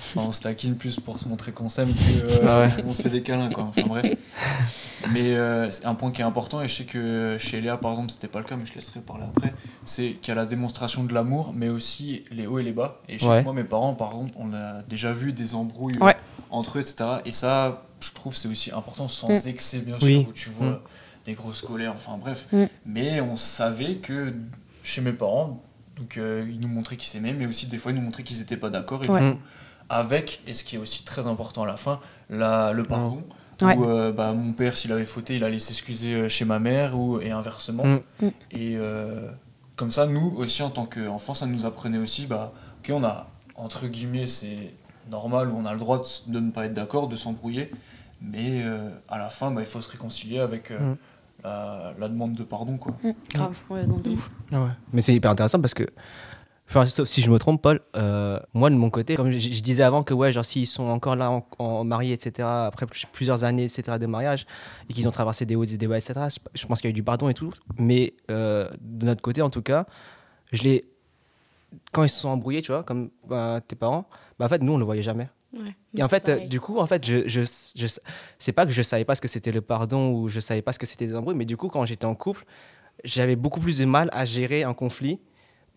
Enfin, 0.01 0.21
on 0.29 0.31
se 0.31 0.39
taquine 0.41 0.75
plus 0.75 0.97
pour 0.99 1.19
se 1.19 1.27
montrer 1.27 1.51
qu'on 1.51 1.67
s'aime 1.67 1.89
que 1.93 2.25
euh, 2.25 2.45
Ah 2.47 2.59
ouais. 2.61 2.83
on 2.87 2.93
se 2.93 3.01
fait 3.01 3.09
des 3.09 3.21
câlins 3.21 3.49
quoi. 3.49 3.65
Enfin 3.65 3.81
bref. 3.85 4.15
Mais 5.11 5.35
euh, 5.35 5.69
c'est 5.71 5.85
un 5.85 5.93
point 5.95 6.11
qui 6.11 6.21
est 6.21 6.25
important 6.25 6.61
et 6.61 6.67
je 6.67 6.75
sais 6.75 6.83
que 6.85 7.35
chez 7.39 7.61
Léa 7.61 7.77
par 7.77 7.91
exemple 7.91 8.11
c'était 8.11 8.27
pas 8.27 8.39
le 8.39 8.45
cas 8.45 8.55
mais 8.55 8.65
je 8.65 8.73
laisserai 8.75 9.01
parler 9.01 9.25
après. 9.35 9.53
C'est 9.83 10.11
qu'il 10.21 10.29
y 10.29 10.31
a 10.31 10.35
la 10.35 10.45
démonstration 10.45 11.03
de 11.03 11.13
l'amour 11.13 11.53
mais 11.55 11.69
aussi 11.69 12.23
les 12.31 12.47
hauts 12.47 12.59
et 12.59 12.63
les 12.63 12.71
bas. 12.71 13.01
Et 13.09 13.17
chez 13.19 13.27
Ouais. 13.27 13.43
moi 13.43 13.53
mes 13.53 13.63
parents 13.63 13.93
par 13.93 14.09
exemple 14.13 14.31
on 14.37 14.53
a 14.53 14.81
déjà 14.83 15.11
vu 15.13 15.33
des 15.33 15.53
embrouilles 15.53 15.97
Ouais. 16.01 16.15
entre 16.49 16.77
eux 16.77 16.81
etc. 16.81 17.05
Et 17.25 17.31
ça 17.31 17.83
je 17.99 18.13
trouve 18.13 18.35
c'est 18.35 18.47
aussi 18.47 18.71
important 18.71 19.07
sans 19.09 19.27
Mm. 19.29 19.47
excès 19.47 19.79
bien 19.79 19.97
Oui. 20.01 20.19
sûr 20.21 20.29
où 20.29 20.33
tu 20.33 20.49
vois 20.51 20.67
Mm. 20.69 20.79
des 21.25 21.33
grosses 21.33 21.61
colères 21.61 21.93
enfin 21.93 22.17
bref. 22.17 22.47
Mm. 22.53 22.65
Mais 22.85 23.21
on 23.21 23.35
savait 23.35 23.95
que 23.95 24.33
chez 24.83 25.01
mes 25.01 25.11
parents 25.13 25.61
donc 25.97 26.17
euh, 26.17 26.47
ils 26.49 26.59
nous 26.61 26.69
montraient 26.69 26.95
qu'ils 26.95 27.09
s'aimaient 27.09 27.33
mais 27.33 27.45
aussi 27.45 27.67
des 27.67 27.77
fois 27.77 27.91
ils 27.91 27.95
nous 27.95 28.01
montraient 28.01 28.23
qu'ils 28.23 28.39
étaient 28.41 28.55
pas 28.57 28.69
d'accord 28.69 29.03
et 29.03 29.09
Ouais. 29.09 29.21
Mm. 29.21 29.33
coup, 29.33 29.39
avec, 29.89 30.41
et 30.47 30.53
ce 30.53 30.63
qui 30.63 30.75
est 30.75 30.79
aussi 30.79 31.03
très 31.03 31.27
important 31.27 31.63
à 31.63 31.67
la 31.67 31.77
fin, 31.77 31.99
la, 32.29 32.71
le 32.73 32.83
pardon. 32.83 33.23
Ouais. 33.61 33.75
Où 33.75 33.83
euh, 33.85 34.13
bah, 34.13 34.31
mon 34.31 34.53
père, 34.53 34.77
s'il 34.77 34.91
avait 34.93 35.03
fauté, 35.05 35.35
il 35.35 35.43
allait 35.43 35.59
s'excuser 35.59 36.13
euh, 36.13 36.29
chez 36.29 36.45
ma 36.45 36.59
mère, 36.59 36.97
ou, 36.97 37.19
et 37.19 37.31
inversement. 37.31 37.83
Mm. 37.85 37.99
Mm. 38.21 38.27
Et 38.51 38.75
euh, 38.77 39.29
comme 39.75 39.91
ça, 39.91 40.05
nous 40.05 40.33
aussi, 40.37 40.63
en 40.63 40.69
tant 40.69 40.85
qu'enfants, 40.85 41.33
ça 41.33 41.45
nous 41.45 41.65
apprenait 41.65 41.97
aussi, 41.97 42.25
bah, 42.25 42.53
ok, 42.79 42.91
on 42.95 43.03
a, 43.03 43.27
entre 43.55 43.87
guillemets, 43.87 44.27
c'est 44.27 44.73
normal, 45.11 45.51
on 45.53 45.65
a 45.65 45.73
le 45.73 45.79
droit 45.79 46.01
de, 46.27 46.39
ne 46.39 46.51
pas 46.51 46.67
être 46.67 46.73
d'accord, 46.73 47.09
de 47.09 47.17
s'embrouiller, 47.17 47.69
mais 48.21 48.61
euh, 48.63 48.89
à 49.09 49.17
la 49.17 49.29
fin, 49.29 49.51
bah, 49.51 49.59
il 49.61 49.67
faut 49.67 49.81
se 49.81 49.91
réconcilier 49.91 50.39
avec 50.39 50.71
euh, 50.71 50.79
Mm. 50.79 50.97
la, 51.43 51.93
la 51.99 52.09
demande 52.09 52.33
de 52.35 52.43
pardon. 52.43 52.77
Quoi. 52.77 52.93
Mm. 53.03 53.11
Grave, 53.33 53.59
ouais, 53.69 53.85
non, 53.85 53.97
de 53.97 54.11
ouf. 54.11 54.31
Ah 54.53 54.61
ouais. 54.61 54.69
Mais 54.93 55.01
c'est 55.01 55.13
hyper 55.13 55.31
intéressant 55.31 55.59
parce 55.59 55.73
que, 55.73 55.83
enfin, 56.69 56.85
sauf 56.87 57.07
si 57.07 57.21
je 57.21 57.29
me 57.31 57.37
trompe, 57.39 57.61
Paul, 57.61 57.81
euh, 57.97 58.39
moi 58.53 58.69
de 58.69 58.75
mon 58.75 58.89
côté, 58.89 59.15
comme 59.15 59.31
je, 59.31 59.37
je 59.37 59.61
disais 59.61 59.83
avant 59.83 60.03
que, 60.03 60.13
ouais, 60.13 60.31
genre 60.31 60.45
s'ils 60.45 60.67
sont 60.67 60.85
encore 60.85 61.15
là 61.15 61.31
en, 61.31 61.45
en 61.59 61.83
mariés, 61.83 62.13
etc., 62.13 62.47
après 62.67 62.85
plus- 62.85 63.05
plusieurs 63.11 63.43
années, 63.43 63.63
etc., 63.65 63.97
de 63.99 64.05
mariage, 64.05 64.45
et 64.89 64.93
qu'ils 64.93 65.07
ont 65.07 65.11
traversé 65.11 65.45
des 65.45 65.55
hauts 65.55 65.63
et 65.63 65.77
des 65.77 65.87
bas, 65.87 65.97
etc., 65.97 66.13
je- 66.29 66.39
je 66.61 66.65
pense 66.67 66.79
qu'il 66.81 66.87
y 66.87 66.89
a 66.89 66.91
eu 66.91 66.93
du 66.93 67.03
pardon 67.03 67.27
et 67.29 67.33
tout. 67.33 67.51
Mais 67.77 68.13
euh, 68.31 68.69
de 68.81 69.05
notre 69.05 69.21
côté, 69.21 69.41
en 69.41 69.49
tout 69.49 69.61
cas, 69.61 69.85
je 70.51 70.63
l'ai. 70.63 70.85
Quand 71.91 72.03
ils 72.03 72.09
se 72.09 72.19
sont 72.21 72.29
embrouillés, 72.29 72.61
tu 72.61 72.71
vois, 72.71 72.83
comme 72.83 73.09
bah, 73.27 73.61
tes 73.67 73.75
parents, 73.75 74.07
bah, 74.39 74.45
en 74.45 74.49
fait, 74.49 74.61
nous, 74.63 74.73
on 74.73 74.77
le 74.77 74.85
voyait 74.85 75.03
jamais. 75.03 75.29
Ouais, 75.53 75.75
Et 75.95 76.03
en 76.03 76.09
fait, 76.09 76.29
euh, 76.29 76.45
du 76.47 76.59
coup, 76.59 76.77
en 76.79 76.85
fait, 76.85 77.05
je, 77.05 77.27
je, 77.27 77.41
je, 77.75 77.87
c'est 78.37 78.51
pas 78.51 78.65
que 78.65 78.71
je 78.71 78.81
savais 78.83 79.05
pas 79.05 79.15
ce 79.15 79.21
que 79.21 79.27
c'était 79.27 79.51
le 79.51 79.61
pardon 79.61 80.11
ou 80.11 80.27
je 80.29 80.39
savais 80.39 80.61
pas 80.61 80.73
ce 80.73 80.79
que 80.79 80.85
c'était 80.85 81.07
des 81.07 81.15
embrouilles, 81.15 81.35
mais 81.35 81.45
du 81.45 81.57
coup, 81.57 81.67
quand 81.69 81.85
j'étais 81.85 82.05
en 82.05 82.13
couple, 82.15 82.45
j'avais 83.03 83.35
beaucoup 83.35 83.59
plus 83.59 83.77
de 83.79 83.85
mal 83.85 84.09
à 84.13 84.25
gérer 84.25 84.63
un 84.63 84.73
conflit 84.75 85.19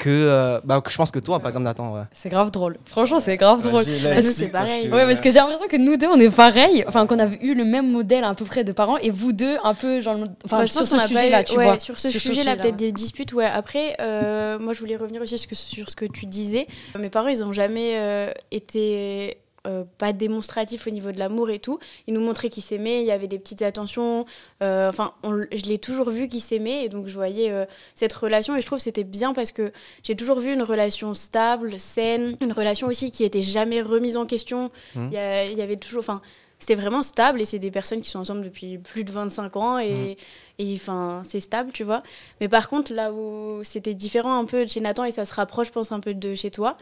que, 0.02 0.10
euh, 0.10 0.60
bah, 0.64 0.80
que 0.80 0.90
je 0.90 0.96
pense 0.96 1.10
que 1.12 1.20
toi, 1.20 1.38
par 1.38 1.48
exemple, 1.48 1.64
Nathan. 1.64 1.94
Ouais. 1.94 2.02
C'est 2.12 2.28
grave 2.28 2.50
drôle. 2.50 2.76
Franchement, 2.86 3.20
c'est 3.20 3.36
grave 3.36 3.62
drôle. 3.62 3.84
Là, 4.02 4.14
Bah, 4.16 4.22
c'est 4.22 4.48
parce 4.48 4.66
pareil. 4.72 4.88
que- 4.88 4.94
Ouais, 4.94 5.06
parce 5.06 5.20
que 5.20 5.30
j'ai 5.30 5.36
l'impression 5.38 5.68
que 5.68 5.76
nous 5.76 5.96
deux, 5.96 6.08
on 6.08 6.18
est 6.18 6.28
pareils. 6.30 6.84
Enfin, 6.88 7.06
qu'on 7.06 7.20
a 7.20 7.26
eu 7.40 7.54
le 7.54 7.64
même 7.64 7.90
modèle 7.90 8.24
à 8.24 8.34
peu 8.34 8.44
près 8.44 8.64
de 8.64 8.72
parents. 8.72 8.96
Et 8.98 9.10
vous 9.10 9.32
deux, 9.32 9.56
un 9.62 9.74
peu, 9.74 10.00
genre, 10.00 10.16
enfin, 10.44 10.58
Bah, 10.58 10.66
je 10.66 10.72
sur 10.72 10.80
pense 10.80 10.88
ce 10.90 10.94
qu'on 10.94 10.98
a 10.98 11.02
pas 11.02 11.08
sujet-là, 11.08 11.40
eu- 11.42 11.44
tu 11.44 11.56
ouais, 11.58 11.64
vois. 11.64 11.78
Sur 11.78 11.98
ce 11.98 12.08
Sur 12.10 12.20
ce 12.20 12.28
sujet-là, 12.28 12.56
peut-être 12.56 12.76
des 12.76 12.90
disputes. 12.92 13.32
Ouais. 13.32 13.44
Après, 13.46 13.96
euh, 14.00 14.58
moi, 14.58 14.72
je 14.72 14.80
voulais 14.80 14.96
revenir 14.96 15.22
aussi 15.22 15.38
sur 15.38 15.44
ce 15.44 15.46
que, 15.48 15.54
sur 15.54 15.88
ce 15.90 15.94
que 15.96 16.04
tu 16.06 16.26
disais. 16.26 16.66
Mes 16.98 17.08
parents, 17.08 17.28
ils 17.28 17.38
n'ont 17.38 17.52
jamais 17.52 17.92
euh, 17.96 18.30
été 18.50 19.36
euh, 19.66 19.84
pas 19.98 20.12
démonstratifs 20.12 20.86
au 20.86 20.90
niveau 20.90 21.12
de 21.12 21.18
l'amour 21.18 21.50
et 21.50 21.58
tout. 21.58 21.78
Ils 22.06 22.14
nous 22.14 22.20
montraient 22.20 22.48
qu'ils 22.48 22.62
s'aimaient. 22.62 23.00
Il 23.02 23.06
y 23.06 23.12
avait 23.12 23.28
des 23.28 23.38
petites 23.38 23.62
attentions. 23.62 24.24
Euh, 24.62 24.88
Enfin, 24.88 25.14
on 25.22 25.40
je 25.52 25.64
l'ai 25.66 25.78
toujours 25.78 26.10
vu 26.10 26.26
qu'ils 26.28 26.40
s'aimaient. 26.40 26.84
Et 26.84 26.88
donc, 26.88 27.06
je 27.06 27.14
voyais 27.14 27.50
euh, 27.50 27.64
cette 27.94 28.12
relation. 28.12 28.56
Et 28.56 28.60
je 28.60 28.66
trouve 28.66 28.78
que 28.78 28.82
c'était 28.84 29.04
bien 29.04 29.32
parce 29.34 29.52
que 29.52 29.72
j'ai 30.02 30.16
toujours 30.16 30.38
vu 30.40 30.52
une 30.52 30.62
relation 30.62 31.14
stable, 31.14 31.78
saine. 31.78 32.36
Une 32.40 32.52
relation 32.52 32.86
aussi 32.88 33.10
qui 33.12 33.22
était 33.24 33.42
jamais 33.42 33.82
remise 33.82 34.16
en 34.16 34.26
question. 34.26 34.70
Mhm. 34.96 35.08
Il 35.10 35.14
y, 35.14 35.18
a- 35.18 35.44
il 35.46 35.56
y 35.56 35.62
avait 35.62 35.76
toujours. 35.76 36.00
Enfin, 36.00 36.22
c'était 36.58 36.74
vraiment 36.76 37.02
stable 37.02 37.40
et 37.40 37.44
c'est 37.44 37.58
des 37.58 37.70
personnes 37.72 38.00
qui 38.00 38.08
sont 38.10 38.20
ensemble 38.20 38.42
depuis 38.42 38.78
plus 38.78 39.02
de 39.02 39.10
25 39.10 39.56
ans 39.56 39.78
et, 39.80 40.16
et 40.60 40.74
enfin 40.76 41.22
c'est 41.28 41.40
stable 41.40 41.72
tu 41.72 41.82
vois 41.82 42.04
mais 42.40 42.48
par 42.48 42.68
contre 42.68 42.92
là 42.92 43.12
où 43.12 43.64
c'était 43.64 43.94
différent 43.94 44.38
un 44.38 44.44
peu 44.44 44.64
de 44.64 44.70
chez 44.70 44.78
Nathan 44.78 45.02
et 45.02 45.10
ça 45.10 45.24
se 45.24 45.34
rapproche 45.34 45.66
je 45.66 45.72
pense 45.72 45.90
un 45.90 45.98
peu 45.98 46.14
de 46.14 46.36
chez 46.36 46.52
toi 46.52 46.76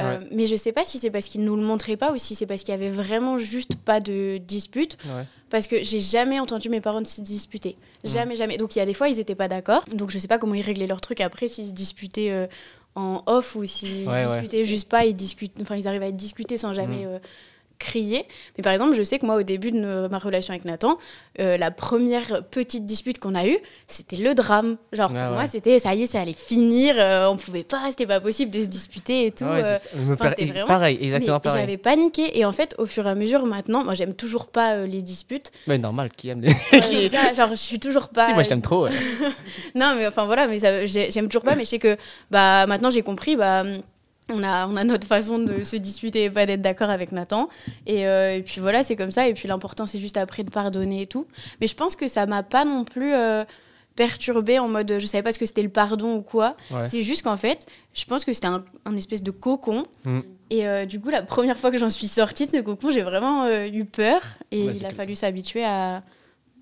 euh, 0.00 0.18
mais 0.30 0.46
je 0.46 0.56
sais 0.56 0.72
pas 0.72 0.84
si 0.84 0.98
c'est 0.98 1.10
parce 1.10 1.26
qu'il 1.26 1.42
nous 1.42 1.56
le 1.56 1.62
montrait 1.62 1.96
pas 1.96 2.12
ou 2.12 2.18
si 2.18 2.34
c'est 2.34 2.46
parce 2.46 2.62
qu'il 2.62 2.70
y 2.70 2.74
avait 2.74 2.90
vraiment 2.90 3.38
juste 3.38 3.76
pas 3.76 4.00
de 4.00 4.38
dispute. 4.38 4.98
Parce 5.48 5.66
que 5.68 5.82
j'ai 5.82 6.00
jamais 6.00 6.40
entendu 6.40 6.68
mes 6.68 6.80
parents 6.80 7.04
se 7.04 7.20
disputer. 7.20 7.76
Jamais 8.04 8.36
jamais. 8.36 8.58
Donc 8.58 8.76
il 8.76 8.80
y 8.80 8.82
a 8.82 8.86
des 8.86 8.94
fois 8.94 9.08
ils 9.08 9.18
étaient 9.20 9.34
pas 9.34 9.48
d'accord. 9.48 9.84
Donc 9.94 10.10
je 10.10 10.18
sais 10.18 10.28
pas 10.28 10.38
comment 10.38 10.54
ils 10.54 10.62
réglaient 10.62 10.86
leur 10.86 11.00
truc 11.00 11.20
après 11.20 11.48
s'ils 11.48 11.68
se 11.68 11.72
disputaient 11.72 12.30
euh, 12.30 12.46
en 12.94 13.22
off 13.26 13.54
ou 13.56 13.64
s'ils 13.64 14.06
Ouais, 14.08 14.20
se 14.20 14.32
disputaient 14.32 14.64
juste 14.64 14.88
pas 14.88 15.04
ils 15.06 15.14
discutent 15.14 15.54
enfin 15.60 15.76
ils 15.76 15.86
arrivent 15.86 16.02
à 16.02 16.10
discuter 16.10 16.58
sans 16.58 16.72
jamais 16.74 17.06
euh, 17.06 17.18
crier 17.78 18.24
mais 18.56 18.62
par 18.62 18.72
exemple 18.72 18.94
je 18.96 19.02
sais 19.02 19.18
que 19.18 19.26
moi 19.26 19.36
au 19.36 19.42
début 19.42 19.70
de 19.70 20.08
ma 20.10 20.18
relation 20.18 20.52
avec 20.52 20.64
Nathan 20.64 20.98
euh, 21.40 21.56
la 21.56 21.70
première 21.70 22.42
petite 22.50 22.86
dispute 22.86 23.18
qu'on 23.18 23.34
a 23.34 23.46
eue 23.46 23.58
c'était 23.86 24.16
le 24.16 24.34
drame 24.34 24.76
genre 24.92 25.10
Ah 25.14 25.26
pour 25.26 25.30
ouais. 25.30 25.42
moi 25.42 25.46
c'était 25.46 25.78
ça 25.78 25.94
y 25.94 26.02
est 26.02 26.06
ça 26.06 26.20
allait 26.20 26.32
finir 26.32 26.94
euh, 26.98 27.28
on 27.28 27.36
pouvait 27.36 27.64
pas 27.64 27.82
c'était 27.90 28.06
pas 28.06 28.20
possible 28.20 28.50
de 28.50 28.62
se 28.62 28.66
disputer 28.66 29.26
et 29.26 29.30
tout 29.32 29.44
Ouais, 29.44 29.62
euh, 29.64 29.76
c'était 29.78 30.46
vraiment- 30.46 30.66
Pareil, 30.66 30.98
exactement 31.00 31.40
pareil. 31.40 31.60
j'avais 31.62 31.76
paniqué 31.76 32.38
et 32.38 32.44
en 32.44 32.52
fait 32.52 32.74
au 32.78 32.86
fur 32.86 33.06
et 33.06 33.10
à 33.10 33.14
mesure 33.14 33.44
maintenant 33.46 33.84
moi 33.84 33.94
j'aime 33.94 34.14
toujours 34.14 34.46
pas 34.48 34.74
euh, 34.74 34.86
les 34.86 35.02
disputes 35.02 35.52
Mais 35.66 35.78
normal, 35.78 36.10
qui 36.16 36.28
aime 36.30 36.40
les. 36.40 36.48
Ouais, 36.48 37.08
ça, 37.10 37.32
genre 37.34 37.50
je 37.50 37.54
suis 37.56 37.78
toujours 37.78 38.08
pas 38.08 38.26
si, 38.28 38.32
moi 38.34 38.42
je 38.42 38.48
t'aime 38.48 38.62
trop. 38.62 38.88
non, 39.74 39.94
mais 39.96 40.06
enfin 40.06 40.24
voilà, 40.26 40.46
mais 40.46 40.58
j'aime 40.58 41.26
toujours 41.26 41.42
pas, 41.42 41.54
mais 41.54 41.64
je 41.64 41.70
sais 41.70 41.78
que 41.78 41.96
bah, 42.30 42.66
maintenant 42.66 42.90
j'ai 42.90 43.02
compris, 43.02 43.36
bah, 43.36 43.62
on, 44.32 44.42
a, 44.42 44.66
on 44.66 44.76
a 44.76 44.84
notre 44.84 45.06
façon 45.06 45.38
de 45.38 45.64
se 45.64 45.76
disputer 45.76 46.24
et 46.24 46.30
pas 46.30 46.46
d'être 46.46 46.62
d'accord 46.62 46.90
avec 46.90 47.12
Nathan. 47.12 47.48
Et, 47.86 48.06
euh, 48.06 48.36
et 48.36 48.42
puis 48.42 48.60
voilà, 48.60 48.82
c'est 48.82 48.96
comme 48.96 49.10
ça. 49.10 49.28
Et 49.28 49.34
puis 49.34 49.48
l'important, 49.48 49.86
c'est 49.86 49.98
juste 49.98 50.16
après 50.16 50.44
de 50.44 50.50
pardonner 50.50 51.02
et 51.02 51.06
tout. 51.06 51.26
Mais 51.60 51.66
je 51.66 51.74
pense 51.74 51.96
que 51.96 52.08
ça 52.08 52.26
m'a 52.26 52.42
pas 52.42 52.64
non 52.64 52.84
plus 52.84 53.12
euh, 53.12 53.44
perturbée 53.96 54.58
en 54.58 54.68
mode 54.68 54.98
je 54.98 55.06
savais 55.06 55.22
pas 55.22 55.32
ce 55.32 55.38
que 55.38 55.46
c'était 55.46 55.62
le 55.62 55.70
pardon 55.70 56.16
ou 56.16 56.22
quoi. 56.22 56.56
Ouais. 56.70 56.88
C'est 56.88 57.02
juste 57.02 57.22
qu'en 57.22 57.36
fait, 57.36 57.66
je 57.94 58.04
pense 58.04 58.24
que 58.24 58.32
c'était 58.32 58.46
un, 58.46 58.64
un 58.84 58.96
espèce 58.96 59.22
de 59.22 59.30
cocon. 59.30 59.86
Mm. 60.04 60.20
Et 60.50 60.68
euh, 60.68 60.86
du 60.86 61.00
coup, 61.00 61.08
la 61.10 61.22
première 61.22 61.58
fois 61.58 61.70
que 61.70 61.78
j'en 61.78 61.90
suis 61.90 62.08
sortie 62.08 62.46
de 62.46 62.50
ce 62.50 62.60
cocon, 62.60 62.90
j'ai 62.90 63.02
vraiment 63.02 63.44
euh, 63.44 63.66
eu 63.66 63.84
peur. 63.84 64.20
Et 64.52 64.66
Ouais, 64.66 64.76
il 64.76 64.86
a 64.86 64.90
fallu 64.90 65.14
s'habituer 65.14 65.64
à 65.64 66.02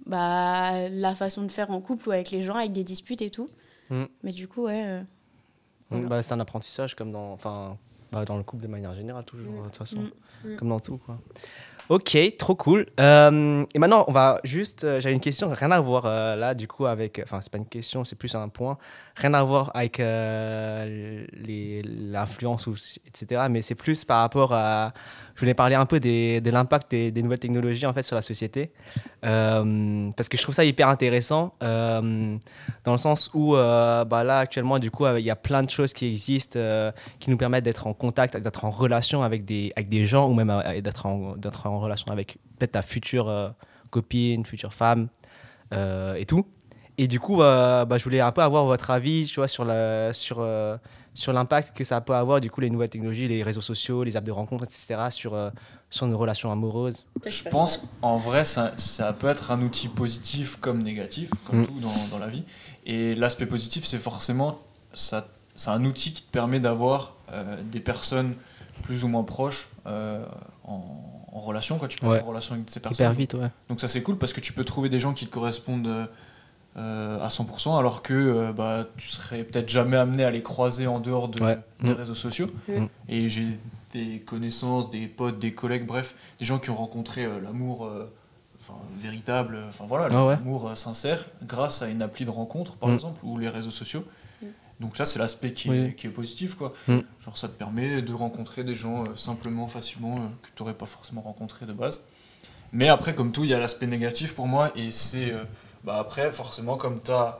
bah, 0.06 0.88
la 0.90 1.14
façon 1.14 1.42
de 1.42 1.50
faire 1.50 1.70
en 1.70 1.80
couple 1.80 2.08
ou 2.08 2.12
avec 2.12 2.30
les 2.30 2.42
gens, 2.42 2.54
avec 2.54 2.72
des 2.72 2.84
disputes 2.84 3.20
et 3.20 3.30
tout. 3.30 3.48
Mm. 3.90 4.04
Mais 4.22 4.32
du 4.32 4.48
coup, 4.48 4.64
ouais. 4.64 5.02
Voilà. 5.90 6.06
Bah, 6.06 6.22
c'est 6.22 6.34
un 6.34 6.40
apprentissage 6.40 6.94
comme 6.94 7.12
dans, 7.12 7.32
enfin, 7.32 7.76
bah, 8.12 8.24
dans 8.24 8.36
le 8.36 8.42
couple 8.42 8.62
de 8.62 8.68
manière 8.68 8.94
générale, 8.94 9.24
toujours, 9.24 9.52
Mm. 9.52 9.58
de 9.58 9.62
toute 9.64 9.76
façon. 9.76 10.00
Mm. 10.44 10.56
Comme 10.56 10.68
dans 10.68 10.80
tout, 10.80 10.98
quoi. 10.98 11.18
Ok, 11.90 12.16
trop 12.38 12.54
cool. 12.54 12.86
Euh, 12.98 13.64
et 13.74 13.78
maintenant, 13.78 14.04
on 14.08 14.12
va 14.12 14.40
juste. 14.42 14.84
euh, 14.84 15.00
J'avais 15.02 15.14
une 15.14 15.20
question, 15.20 15.50
rien 15.50 15.70
à 15.70 15.80
voir 15.80 16.06
euh, 16.06 16.34
là, 16.34 16.54
du 16.54 16.66
coup, 16.66 16.86
avec. 16.86 17.20
Enfin, 17.22 17.42
c'est 17.42 17.52
pas 17.52 17.58
une 17.58 17.66
question, 17.66 18.04
c'est 18.04 18.16
plus 18.16 18.34
un 18.34 18.48
point. 18.48 18.78
Rien 19.16 19.32
à 19.34 19.44
voir 19.44 19.70
avec 19.74 20.00
euh, 20.00 21.24
l'influence, 21.46 22.68
etc. 23.06 23.42
Mais 23.48 23.62
c'est 23.62 23.76
plus 23.76 24.04
par 24.04 24.20
rapport 24.20 24.52
à. 24.52 24.92
Je 25.36 25.40
voulais 25.40 25.54
parler 25.54 25.76
un 25.76 25.86
peu 25.86 26.00
de 26.00 26.50
l'impact 26.50 26.90
des, 26.90 27.22
nouvelles 27.22 27.38
technologies 27.38 27.86
en 27.86 27.92
fait 27.92 28.02
sur 28.02 28.16
la 28.16 28.22
société. 28.22 28.72
Euh, 29.24 30.10
parce 30.16 30.28
que 30.28 30.36
je 30.36 30.42
trouve 30.42 30.54
ça 30.54 30.64
hyper 30.64 30.88
intéressant. 30.88 31.54
euh, 31.62 32.36
dans 32.84 32.92
le 32.92 32.98
sens 32.98 33.30
où, 33.34 33.56
euh, 33.56 34.04
bah 34.04 34.24
là, 34.24 34.38
actuellement, 34.38 34.78
du 34.78 34.90
coup, 34.90 35.06
il 35.06 35.24
y 35.24 35.30
a 35.30 35.36
plein 35.36 35.62
de 35.62 35.70
choses 35.70 35.92
qui 35.92 36.06
existent 36.06 36.58
qui 37.20 37.30
nous 37.30 37.36
permettent 37.36 37.64
d'être 37.64 37.86
en 37.86 37.94
contact, 37.94 38.36
d'être 38.36 38.64
en 38.64 38.70
relation 38.70 39.22
avec 39.22 39.44
des, 39.44 39.72
avec 39.76 39.88
des 39.88 40.06
gens 40.06 40.28
ou 40.28 40.34
même 40.34 40.52
d'être 40.82 41.06
en, 41.06 41.36
en 41.64 41.78
relation 41.78 42.12
avec 42.12 42.38
peut-être 42.58 42.72
ta 42.72 42.82
future 42.82 43.54
copine, 43.90 44.44
future 44.44 44.74
femme 44.74 45.08
et 45.72 46.24
tout. 46.26 46.46
Et 46.98 47.08
du 47.08 47.18
coup, 47.18 47.42
euh, 47.42 47.84
bah, 47.84 47.98
je 47.98 48.04
voulais 48.04 48.20
un 48.20 48.30
peu 48.32 48.42
avoir 48.42 48.64
votre 48.64 48.90
avis 48.90 49.26
tu 49.26 49.36
vois, 49.36 49.48
sur, 49.48 49.64
la, 49.64 50.12
sur, 50.12 50.36
euh, 50.38 50.76
sur 51.12 51.32
l'impact 51.32 51.76
que 51.76 51.82
ça 51.84 52.00
peut 52.00 52.14
avoir, 52.14 52.40
du 52.40 52.50
coup, 52.50 52.60
les 52.60 52.70
nouvelles 52.70 52.88
technologies, 52.90 53.26
les 53.26 53.42
réseaux 53.42 53.60
sociaux, 53.60 54.04
les 54.04 54.16
apps 54.16 54.26
de 54.26 54.30
rencontres, 54.32 54.64
etc., 54.64 54.96
sur, 55.10 55.34
euh, 55.34 55.50
sur 55.90 56.06
nos 56.06 56.16
relations 56.16 56.52
amoureuses. 56.52 57.06
Je 57.26 57.42
pense 57.48 57.88
qu'en 58.00 58.16
vrai, 58.18 58.44
ça, 58.44 58.72
ça 58.76 59.12
peut 59.12 59.26
être 59.28 59.50
un 59.50 59.60
outil 59.62 59.88
positif 59.88 60.56
comme 60.60 60.82
négatif, 60.82 61.30
comme 61.46 61.62
Mm. 61.62 61.66
tout 61.66 61.80
dans, 61.80 62.08
dans 62.12 62.18
la 62.18 62.28
vie. 62.28 62.44
Et 62.86 63.14
l'aspect 63.16 63.46
positif, 63.46 63.84
c'est 63.84 63.98
forcément, 63.98 64.60
ça, 64.92 65.26
c'est 65.56 65.70
un 65.70 65.84
outil 65.84 66.12
qui 66.12 66.22
te 66.22 66.30
permet 66.30 66.60
d'avoir 66.60 67.14
euh, 67.32 67.60
des 67.72 67.80
personnes 67.80 68.34
plus 68.82 69.02
ou 69.02 69.08
moins 69.08 69.22
proches 69.24 69.68
euh, 69.86 70.24
en, 70.64 70.80
en 71.32 71.40
relation, 71.40 71.78
quoi. 71.78 71.88
Tu 71.88 71.98
peux 71.98 72.06
Ouais. 72.06 72.18
être 72.18 72.24
en 72.24 72.28
relation 72.28 72.54
avec 72.54 72.70
ces 72.70 72.78
personnes. 72.80 73.04
Hyper 73.06 73.12
vite, 73.14 73.34
ouais. 73.34 73.50
Donc 73.68 73.80
ça 73.80 73.88
c'est 73.88 74.02
cool 74.02 74.16
parce 74.18 74.32
que 74.32 74.40
tu 74.40 74.52
peux 74.52 74.64
trouver 74.64 74.88
des 74.88 74.98
gens 75.00 75.12
qui 75.14 75.26
te 75.26 75.30
correspondent 75.32 76.08
euh, 76.76 77.20
à 77.24 77.28
100% 77.28 77.78
alors 77.78 78.02
que 78.02 78.12
euh, 78.14 78.52
bah, 78.52 78.86
tu 78.96 79.08
serais 79.08 79.44
peut-être 79.44 79.68
jamais 79.68 79.96
amené 79.96 80.24
à 80.24 80.30
les 80.30 80.42
croiser 80.42 80.86
en 80.86 80.98
dehors 81.00 81.28
de, 81.28 81.40
Ouais. 81.42 81.58
des 81.82 81.90
Mm. 81.92 81.94
réseaux 81.94 82.14
sociaux. 82.14 82.48
Mm. 82.68 82.86
Et 83.08 83.28
j'ai 83.28 83.46
des 83.92 84.20
connaissances, 84.20 84.90
des 84.90 85.06
potes, 85.06 85.38
des 85.38 85.52
collègues, 85.54 85.86
bref, 85.86 86.16
des 86.40 86.44
gens 86.44 86.58
qui 86.58 86.70
ont 86.70 86.76
rencontré 86.76 87.24
euh, 87.24 87.40
l'amour 87.40 87.84
euh, 87.86 88.12
enfin, 88.60 88.74
véritable, 88.96 89.58
enfin 89.68 89.84
voilà, 89.86 90.08
Ah 90.10 90.26
ouais. 90.26 90.34
l'amour 90.34 90.68
euh, 90.70 90.74
sincère 90.74 91.24
grâce 91.46 91.82
à 91.82 91.88
une 91.88 92.02
appli 92.02 92.24
de 92.24 92.30
rencontre 92.30 92.74
par 92.76 92.88
Mm. 92.88 92.94
exemple 92.94 93.20
ou 93.24 93.38
les 93.38 93.48
réseaux 93.48 93.70
sociaux. 93.70 94.04
Mm. 94.42 94.46
Donc 94.80 94.98
là 94.98 95.04
c'est 95.04 95.20
l'aspect 95.20 95.52
qui, 95.52 95.70
Oui. 95.70 95.94
qui 95.94 96.08
est 96.08 96.10
positif 96.10 96.56
quoi. 96.56 96.72
Mm. 96.88 96.98
Genre 97.24 97.38
ça 97.38 97.46
te 97.46 97.52
permet 97.52 98.02
de 98.02 98.12
rencontrer 98.12 98.64
des 98.64 98.74
gens 98.74 99.04
euh, 99.04 99.14
simplement, 99.14 99.68
facilement, 99.68 100.16
euh, 100.16 100.26
que 100.42 100.48
tu 100.56 100.62
n'aurais 100.62 100.74
pas 100.74 100.86
forcément 100.86 101.20
rencontré 101.20 101.66
de 101.66 101.72
base. 101.72 102.04
Mais 102.72 102.88
après, 102.88 103.14
comme 103.14 103.30
tout, 103.30 103.44
il 103.44 103.50
y 103.50 103.54
a 103.54 103.60
l'aspect 103.60 103.86
négatif 103.86 104.34
pour 104.34 104.48
moi, 104.48 104.72
et 104.74 104.90
c'est. 104.90 105.32
Euh, 105.84 105.86
bah 105.86 105.96
après, 105.98 106.32
forcément, 106.32 106.76
comme 106.76 107.00
tu 107.02 107.10
as 107.12 107.38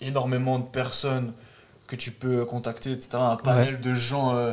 énormément 0.00 0.58
de 0.58 0.64
personnes 0.64 1.32
que 1.86 1.96
tu 1.96 2.10
peux 2.12 2.44
contacter, 2.44 2.92
etc., 2.92 3.10
un 3.14 3.36
panel 3.36 3.80
de 3.80 3.94
gens, 3.94 4.36
euh, 4.36 4.52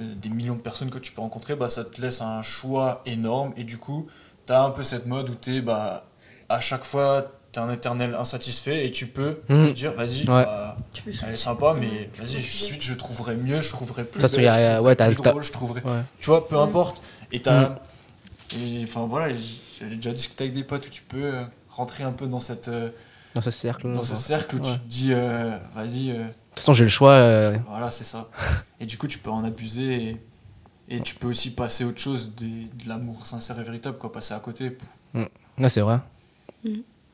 euh, 0.00 0.14
des 0.16 0.28
millions 0.28 0.54
de 0.54 0.60
personnes 0.60 0.90
que 0.90 0.98
tu 0.98 1.12
peux 1.12 1.20
rencontrer, 1.20 1.54
bah, 1.54 1.68
ça 1.68 1.84
te 1.84 2.00
laisse 2.00 2.20
un 2.22 2.42
choix 2.42 3.02
énorme, 3.06 3.52
et 3.56 3.64
du 3.64 3.76
coup, 3.78 4.08
tu 4.46 4.52
as 4.52 4.62
un 4.62 4.70
peu 4.70 4.82
cette 4.82 5.06
mode 5.06 5.28
où 5.28 5.34
tu 5.34 5.56
es, 5.56 5.60
bah, 5.60 6.04
à 6.48 6.60
chaque 6.60 6.84
fois, 6.84 7.30
tu 7.52 7.58
es 7.58 7.62
un 7.62 7.70
éternel 7.70 8.14
insatisfait, 8.14 8.86
et 8.86 8.90
tu 8.90 9.06
peux 9.06 9.40
te 9.48 9.70
dire, 9.72 9.92
vas-y, 9.92 10.20
Ouais. 10.20 10.44
bah, 10.44 10.76
Tu 10.94 11.02
elle 11.26 11.34
est 11.34 11.36
sympa, 11.36 11.74
mais 11.78 12.08
vas-y, 12.18 12.40
je 12.40 12.50
suis, 12.50 12.80
je 12.80 12.94
trouverai 12.94 13.36
mieux, 13.36 13.60
je 13.60 13.68
trouverai 13.70 14.04
plus 14.04 14.20
façon, 14.20 14.36
belle, 14.36 14.46
y 14.46 14.48
a- 14.48 14.52
je 14.52 14.58
trouverai 14.76 14.88
ouais, 14.88 14.96
plus 15.14 15.22
drôle, 15.22 15.42
je 15.42 15.52
trouverai 15.52 15.80
Ouais. 15.84 16.02
tu 16.20 16.26
vois, 16.30 16.48
peu 16.48 16.58
importe. 16.58 17.02
Et 17.30 17.40
t'as. 17.40 17.68
Mm. 17.68 17.76
et, 18.56 18.80
Enfin 18.84 19.06
voilà, 19.06 19.34
j'avais 19.78 19.96
déjà 19.96 20.12
discuté 20.12 20.44
avec 20.44 20.54
des 20.54 20.64
potes 20.64 20.86
où 20.86 20.90
tu 20.90 21.02
peux 21.02 21.22
euh, 21.34 21.44
rentrer 21.74 22.04
un 22.04 22.12
peu 22.12 22.26
dans, 22.26 22.40
cette, 22.40 22.68
euh, 22.68 22.90
Dans 23.34 23.40
ce 23.40 23.50
cercle. 23.50 23.90
dans 23.92 24.02
ce 24.02 24.10
De 24.12 24.16
cercle 24.16 24.56
où 24.56 24.60
tu 24.60 24.72
te 24.72 24.86
dis, 24.86 25.12
euh, 25.12 25.56
vas-y, 25.74 26.10
euh, 26.10 26.24
toute 26.50 26.58
façon, 26.58 26.72
j'ai 26.74 26.84
le 26.84 26.90
choix. 26.90 27.12
euh, 27.12 27.56
voilà, 27.68 27.90
c'est 27.90 28.04
ça. 28.04 28.28
Et 28.80 28.86
du 28.86 28.98
coup, 28.98 29.06
tu 29.06 29.18
peux 29.18 29.30
en 29.30 29.44
abuser 29.44 29.94
et, 30.88 30.96
et 30.96 31.00
tu 31.00 31.14
peux 31.14 31.28
aussi 31.28 31.50
passer 31.50 31.84
autre 31.84 32.00
chose, 32.00 32.32
de 32.36 32.88
l'amour 32.88 33.26
sincère 33.26 33.58
et 33.60 33.62
véritable, 33.62 33.96
quoi, 33.98 34.10
passer 34.12 34.34
à 34.34 34.38
côté. 34.40 34.76
Ouais, 35.14 35.68
c'est 35.68 35.80
vrai. 35.80 35.98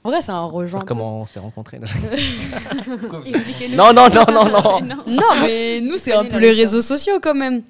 En 0.05 0.11
vrai, 0.11 0.23
c'est 0.23 0.33
un 0.33 0.45
rejoint. 0.45 0.81
Comment 0.87 1.21
on 1.21 1.27
s'est 1.27 1.41
rencontrés. 1.41 1.81
Expliquez-nous. 3.27 3.77
Non, 3.77 3.93
non, 3.93 4.09
non, 4.09 4.25
non, 4.33 4.49
non. 4.49 4.81
Non, 5.07 5.23
mais 5.43 5.81
nous, 5.81 5.99
c'est 5.99 6.13
un 6.15 6.25
peu 6.25 6.39
les 6.39 6.51
réseaux 6.53 6.81
sociaux 6.81 7.21
quand 7.23 7.35
même. 7.35 7.63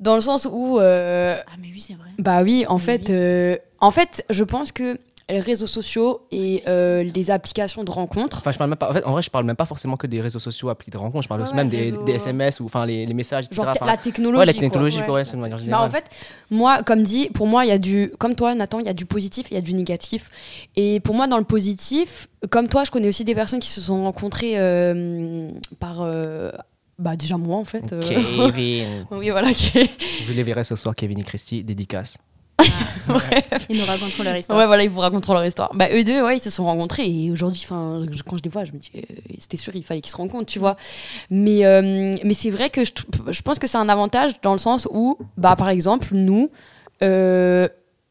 Dans 0.00 0.14
le 0.14 0.20
sens 0.20 0.46
où, 0.50 0.78
euh, 0.78 1.36
Ah, 1.46 1.52
mais 1.60 1.68
oui, 1.72 1.80
c'est 1.80 1.94
vrai. 1.94 2.08
bah 2.18 2.42
oui, 2.42 2.64
en 2.68 2.78
fait, 2.78 3.10
euh, 3.10 3.56
en 3.80 3.90
fait, 3.90 4.24
je 4.30 4.44
pense 4.44 4.72
que 4.72 4.98
les 5.28 5.40
réseaux 5.40 5.66
sociaux 5.66 6.20
et 6.30 6.62
euh, 6.68 7.02
les 7.02 7.30
applications 7.32 7.82
de 7.82 7.90
rencontres, 7.90 8.38
Enfin, 8.38 8.52
je 8.52 8.58
parle 8.58 8.70
même 8.70 8.78
pas. 8.78 8.90
En 8.90 8.92
fait, 8.92 9.04
en 9.04 9.10
vrai, 9.12 9.22
je 9.22 9.30
parle 9.30 9.44
même 9.44 9.56
pas 9.56 9.64
forcément 9.66 9.96
que 9.96 10.06
des 10.06 10.20
réseaux 10.20 10.38
sociaux, 10.38 10.68
applis 10.68 10.90
de 10.92 10.96
rencontre. 10.98 11.24
Je 11.24 11.28
parle 11.28 11.40
Ouais, 11.40 11.44
aussi 11.46 11.52
ouais, 11.54 11.56
même 11.64 11.68
des, 11.68 11.78
réseaux- 11.78 12.04
des 12.04 12.12
SMS 12.12 12.60
ou 12.60 12.66
enfin 12.66 12.86
les, 12.86 13.04
les 13.06 13.14
messages, 13.14 13.46
etc. 13.46 13.56
genre 13.56 13.72
te- 13.72 13.78
Enfin, 13.78 13.86
la 13.86 13.96
technologie. 13.96 14.38
ouais, 14.38 14.46
la 14.46 14.52
technologie, 14.54 15.00
quoi, 15.04 15.14
ouais, 15.14 15.24
c'est 15.24 15.36
de 15.36 15.40
manière 15.40 15.56
Bah, 15.58 15.64
générale. 15.64 15.88
en 15.88 15.90
fait, 15.90 16.04
moi, 16.50 16.82
comme 16.84 17.02
dit, 17.02 17.28
pour 17.34 17.48
moi, 17.48 17.64
il 17.64 17.68
y 17.68 17.72
a 17.72 17.78
du. 17.78 18.12
Comme 18.18 18.36
toi, 18.36 18.54
Nathan, 18.54 18.78
il 18.78 18.86
y 18.86 18.88
a 18.88 18.92
du 18.94 19.04
positif 19.04 19.46
et 19.46 19.48
il 19.50 19.54
y 19.56 19.58
a 19.58 19.62
du 19.62 19.74
négatif. 19.74 20.30
Et 20.76 21.00
pour 21.00 21.14
moi, 21.16 21.26
dans 21.26 21.38
le 21.38 21.44
positif, 21.44 22.28
comme 22.50 22.68
toi, 22.68 22.84
je 22.84 22.92
connais 22.92 23.08
aussi 23.08 23.24
des 23.24 23.34
personnes 23.34 23.58
qui 23.60 23.68
se 23.70 23.80
sont 23.80 24.04
rencontrées 24.04 24.52
euh, 24.60 25.48
par. 25.80 26.02
euh, 26.02 26.52
bah, 27.00 27.16
déjà 27.16 27.36
moi, 27.36 27.58
en 27.58 27.64
fait. 27.64 27.92
euh, 27.92 28.00
Kevin. 28.00 29.06
oui, 29.10 29.30
voilà. 29.30 29.52
qui- 29.52 29.90
Vous 30.26 30.32
les 30.34 30.42
verrez 30.44 30.62
ce 30.62 30.76
soir, 30.76 30.94
Kevin 30.94 31.18
et 31.18 31.24
Christy, 31.24 31.64
dédicace. 31.64 32.16
Bref. 33.06 33.66
Ils 33.68 33.78
nous 33.78 33.84
raconteront 33.84 34.22
leur 34.24 34.36
histoire. 34.36 34.58
Ouais, 34.58 34.66
voilà, 34.66 34.82
ils 34.82 34.90
vous 34.90 35.00
raconteront 35.00 35.34
leur 35.34 35.44
histoire. 35.44 35.70
Bah, 35.74 35.86
eux 35.92 36.02
deux, 36.02 36.22
ouais, 36.22 36.38
ils 36.38 36.42
se 36.42 36.50
sont 36.50 36.64
rencontrés. 36.64 37.04
Et 37.06 37.30
aujourd'hui, 37.30 37.64
quand 37.68 38.02
je 38.04 38.42
les 38.42 38.50
vois, 38.50 38.64
je 38.64 38.72
me 38.72 38.78
dis, 38.78 38.90
euh, 38.96 39.00
c'était 39.38 39.56
sûr, 39.56 39.76
il 39.76 39.84
fallait 39.84 40.00
qu'ils 40.00 40.10
se 40.10 40.16
rencontrent, 40.16 40.46
tu 40.46 40.58
vois. 40.58 40.76
Mais, 41.30 41.64
euh, 41.64 42.16
mais 42.24 42.34
c'est 42.34 42.50
vrai 42.50 42.70
que 42.70 42.84
je, 42.84 42.90
je 43.28 43.42
pense 43.42 43.58
que 43.58 43.66
c'est 43.66 43.78
un 43.78 43.88
avantage 43.88 44.40
dans 44.42 44.52
le 44.52 44.58
sens 44.58 44.88
où, 44.90 45.18
bah, 45.36 45.54
par 45.54 45.68
exemple, 45.68 46.08
nous, 46.12 46.50
euh, 47.02 47.68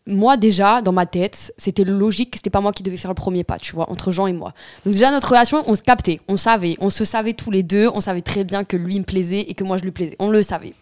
moi 0.08 0.38
déjà, 0.38 0.82
dans 0.82 0.94
ma 0.94 1.08
tête, 1.08 1.52
c'était 1.58 1.84
logique 1.84 2.32
que 2.32 2.38
c'était 2.38 2.52
pas 2.52 2.62
moi 2.62 2.72
qui 2.72 2.84
devais 2.84 2.98
faire 2.98 3.12
le 3.12 3.16
premier 3.16 3.44
pas, 3.44 3.58
tu 3.58 3.74
vois, 3.74 3.92
entre 3.92 4.12
Jean 4.12 4.28
et 4.28 4.34
moi. 4.34 4.54
Donc 4.86 4.94
déjà, 4.94 5.12
notre 5.12 5.30
relation, 5.30 5.64
on 5.66 5.76
se 5.76 5.82
captait, 5.82 6.22
on 6.28 6.38
savait, 6.38 6.78
on 6.80 6.92
se 6.92 7.04
savait 7.04 7.34
tous 7.34 7.52
les 7.52 7.64
deux, 7.64 7.90
on 7.94 8.00
savait 8.00 8.22
très 8.22 8.44
bien 8.44 8.64
que 8.64 8.78
lui 8.78 9.00
me 9.00 9.06
plaisait 9.06 9.42
et 9.42 9.56
que 9.56 9.64
moi 9.64 9.78
je 9.78 9.84
lui 9.84 9.92
plaisais. 9.92 10.16
On 10.20 10.30
le 10.30 10.44
savait. 10.44 10.74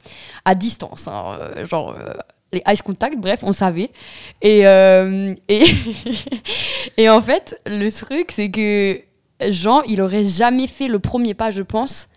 À 0.46 0.54
distance, 0.54 1.08
hein, 1.08 1.40
genre... 1.68 1.96
euh, 1.98 2.14
les 2.54 2.64
ice 2.72 2.82
contact, 2.82 3.18
bref, 3.18 3.40
on 3.44 3.52
savait. 3.54 3.90
Et, 4.42 4.66
euh, 4.66 5.34
et, 5.50 5.64
et 6.98 7.10
en 7.10 7.22
fait, 7.22 7.60
le 7.66 7.90
truc, 7.92 8.32
c'est 8.34 8.50
que 8.50 9.00
Jean, 9.50 9.82
il 9.84 10.02
aurait 10.02 10.26
jamais 10.26 10.68
fait 10.68 10.88
le 10.88 11.00
premier 11.00 11.34
pas, 11.34 11.52
je 11.52 11.62
pense, 11.64 12.08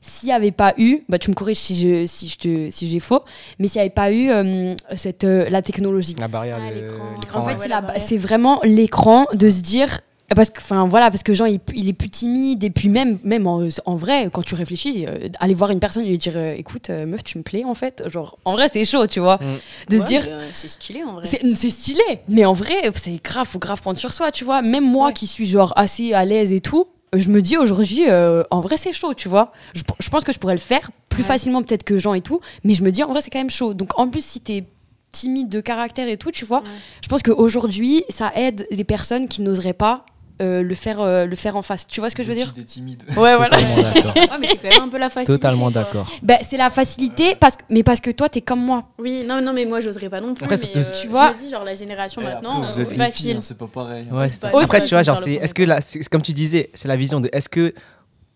s'il 0.00 0.28
n'y 0.28 0.32
avait 0.32 0.52
pas 0.52 0.72
eu, 0.78 1.00
bah, 1.08 1.18
tu 1.18 1.30
me 1.30 1.34
corriges 1.34 1.56
si 1.56 1.74
je 1.76 2.06
si 2.06 2.28
je 2.28 2.36
te 2.38 2.70
si 2.70 2.88
j'ai 2.88 3.00
faux, 3.00 3.24
mais 3.58 3.66
s'il 3.66 3.78
n'y 3.80 3.86
avait 3.86 3.90
pas 3.90 4.12
eu 4.12 4.30
euh, 4.30 4.74
cette 4.94 5.24
euh, 5.24 5.48
la 5.50 5.62
technologie. 5.62 6.14
La 6.20 6.28
barrière, 6.28 6.58
Ah, 6.64 6.70
de- 6.70 6.80
l'écran. 6.80 7.40
En 7.40 7.46
fait, 7.48 7.56
ouais, 7.56 7.98
c'est 7.98 8.18
vraiment 8.18 8.60
l'écran 8.62 9.26
de 9.34 9.50
se 9.50 9.62
dire 9.62 10.00
parce 10.34 10.50
que 10.50 10.58
enfin 10.58 10.88
voilà 10.88 11.10
parce 11.10 11.22
que 11.22 11.32
Jean 11.34 11.44
il, 11.46 11.60
il 11.74 11.88
est 11.88 11.92
plus 11.92 12.10
timide 12.10 12.64
et 12.64 12.70
puis 12.70 12.88
même 12.88 13.18
même 13.22 13.46
en, 13.46 13.60
en 13.84 13.94
vrai 13.96 14.28
quand 14.32 14.42
tu 14.42 14.54
réfléchis 14.56 15.06
euh, 15.06 15.28
aller 15.38 15.54
voir 15.54 15.70
une 15.70 15.78
personne 15.78 16.04
et 16.04 16.08
lui 16.08 16.18
dire 16.18 16.32
euh, 16.36 16.54
écoute 16.56 16.90
euh, 16.90 17.06
meuf 17.06 17.22
tu 17.22 17.38
me 17.38 17.42
plais 17.44 17.64
en 17.64 17.74
fait 17.74 18.02
genre 18.12 18.36
en 18.44 18.52
vrai 18.54 18.68
c'est 18.72 18.84
chaud 18.84 19.06
tu 19.06 19.20
vois 19.20 19.36
Mm. 19.36 19.90
de 19.90 19.96
Ouais, 19.98 20.02
se 20.02 20.06
dire 20.08 20.24
euh, 20.28 20.48
C'est 20.52 20.68
stylé 20.68 21.04
en 21.04 21.12
vrai. 21.14 21.24
c'est 21.26 21.40
c'est 21.54 21.70
stylé, 21.70 22.02
mais 22.28 22.44
en 22.44 22.52
vrai, 22.54 22.74
c'est 22.96 23.22
grave, 23.22 23.46
faut 23.46 23.58
grave 23.58 23.80
prendre 23.80 23.98
sur 23.98 24.12
soi, 24.12 24.32
tu 24.32 24.44
vois. 24.44 24.62
Même 24.62 24.84
moi 24.84 25.08
Ouais. 25.08 25.12
qui 25.12 25.26
suis 25.26 25.46
genre 25.46 25.72
assez 25.76 26.12
à 26.14 26.24
l'aise 26.24 26.52
et 26.52 26.60
tout, 26.60 26.86
je 27.14 27.28
me 27.30 27.40
dis 27.42 27.56
aujourd'hui, 27.56 28.04
euh, 28.08 28.42
en 28.50 28.60
vrai, 28.60 28.76
c'est 28.76 28.92
chaud, 28.92 29.14
tu 29.14 29.28
vois. 29.28 29.52
Je, 29.74 29.82
je 30.00 30.08
pense 30.10 30.24
que 30.24 30.32
je 30.32 30.38
pourrais 30.38 30.54
le 30.54 30.60
faire 30.60 30.90
plus 31.08 31.22
Ouais. 31.22 31.28
facilement 31.28 31.62
peut-être 31.62 31.84
que 31.84 31.98
Jean 31.98 32.14
et 32.14 32.20
tout, 32.20 32.40
mais 32.64 32.74
je 32.74 32.82
me 32.82 32.90
dis 32.90 33.02
en 33.04 33.08
vrai, 33.08 33.20
c'est 33.20 33.30
quand 33.30 33.38
même 33.38 33.50
chaud. 33.50 33.74
Donc 33.74 33.98
en 33.98 34.08
plus, 34.08 34.24
si 34.24 34.40
t'es 34.40 34.64
timide 35.12 35.48
de 35.48 35.60
caractère 35.60 36.08
et 36.08 36.16
tout, 36.16 36.30
tu 36.30 36.44
vois, 36.44 36.60
Ouais. 36.60 36.68
je 37.02 37.08
pense 37.08 37.22
qu'aujourd'hui, 37.22 38.02
ça 38.08 38.32
aide 38.34 38.66
les 38.70 38.84
personnes 38.84 39.28
qui 39.28 39.42
n'oseraient 39.42 39.72
pas 39.72 40.04
euh, 40.42 40.62
le, 40.62 40.74
faire, 40.74 41.00
euh, 41.00 41.24
le 41.26 41.34
faire 41.36 41.56
en 41.56 41.62
face. 41.62 41.86
Tu 41.86 42.00
vois 42.00 42.10
ce 42.10 42.16
que 42.16 42.22
je 42.22 42.28
veux 42.28 42.34
dire 42.34 42.52
Des 42.52 42.64
timides. 42.64 43.02
Ouais, 43.10 43.14
voilà. 43.36 43.48
Totalement 43.48 43.76
d'accord. 43.94 44.14
Ouais, 44.14 44.38
mais 44.40 44.48
c'est 44.50 44.56
quand 44.58 44.68
même 44.68 44.82
un 44.82 44.88
peu 44.88 44.98
la 44.98 45.08
facilité. 45.10 45.32
Totalement 45.32 45.70
d'accord. 45.70 46.06
Ben, 46.22 46.38
c'est 46.48 46.56
la 46.58 46.68
facilité, 46.70 47.34
parce 47.40 47.56
que, 47.56 47.62
mais 47.70 47.82
parce 47.82 48.00
que 48.00 48.10
toi, 48.10 48.28
t'es 48.28 48.40
comme 48.42 48.60
moi. 48.60 48.84
Oui, 48.98 49.24
non, 49.26 49.40
non, 49.40 49.52
mais 49.52 49.64
moi 49.64 49.80
j'oserais 49.80 50.10
pas 50.10 50.20
non 50.20 50.34
plus. 50.34 50.44
Après, 50.44 50.56
mais, 50.56 50.76
euh, 50.78 50.84
tu 51.00 51.08
vois- 51.08 51.32
dis, 51.32 51.50
genre 51.50 51.64
la 51.64 51.74
génération 51.74 52.20
Et 52.20 52.24
maintenant, 52.24 52.62
après, 52.62 52.72
vous 52.72 52.80
euh, 52.80 52.82
êtes 52.82 52.96
facile. 52.96 53.36
hein, 53.36 53.40
c'est 53.40 53.56
pas 53.58 53.66
pareil. 53.66 54.06
Ouais, 54.12 54.28
c'est 54.28 54.40
ça. 54.40 54.54
Aussi, 54.54 54.64
Après, 54.64 54.84
tu 54.84 54.94
vois, 54.94 55.02
genre, 55.02 55.16
c'est, 55.22 55.34
est-ce 55.34 55.54
que 55.54 55.62
là, 55.62 55.80
c'est- 55.80 56.06
comme 56.08 56.22
tu 56.22 56.32
disais, 56.32 56.68
c'est 56.74 56.88
la 56.88 56.96
vision 56.96 57.20
de 57.20 57.28
est-ce 57.32 57.48
que 57.48 57.72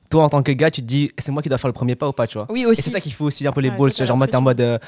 toi, 0.09 0.25
en 0.25 0.29
tant 0.29 0.43
que 0.43 0.51
gars, 0.53 0.71
tu 0.71 0.81
te 0.81 0.87
dis, 0.87 1.13
c'est 1.19 1.31
moi 1.31 1.43
qui 1.43 1.49
dois 1.49 1.59
faire 1.59 1.69
le 1.69 1.73
premier 1.75 1.95
pas 1.95 2.09
ou 2.09 2.13
pas, 2.13 2.27
tu 2.27 2.37
vois? 2.39 2.47
Oui, 2.51 2.63
Et 2.63 2.67
aussi. 2.67 2.83
c'est 2.83 2.91
ça 2.91 3.01
qu'il 3.01 3.13
faut 3.13 3.27
aussi 3.27 3.47
un 3.47 3.53
peu 3.53 3.61
les 3.61 3.69
Ouais, 3.71 3.77
balls, 3.77 3.93
genre, 3.93 4.17
moi, 4.17 4.27
t'es 4.27 4.37
en 4.37 4.41
mode, 4.41 4.81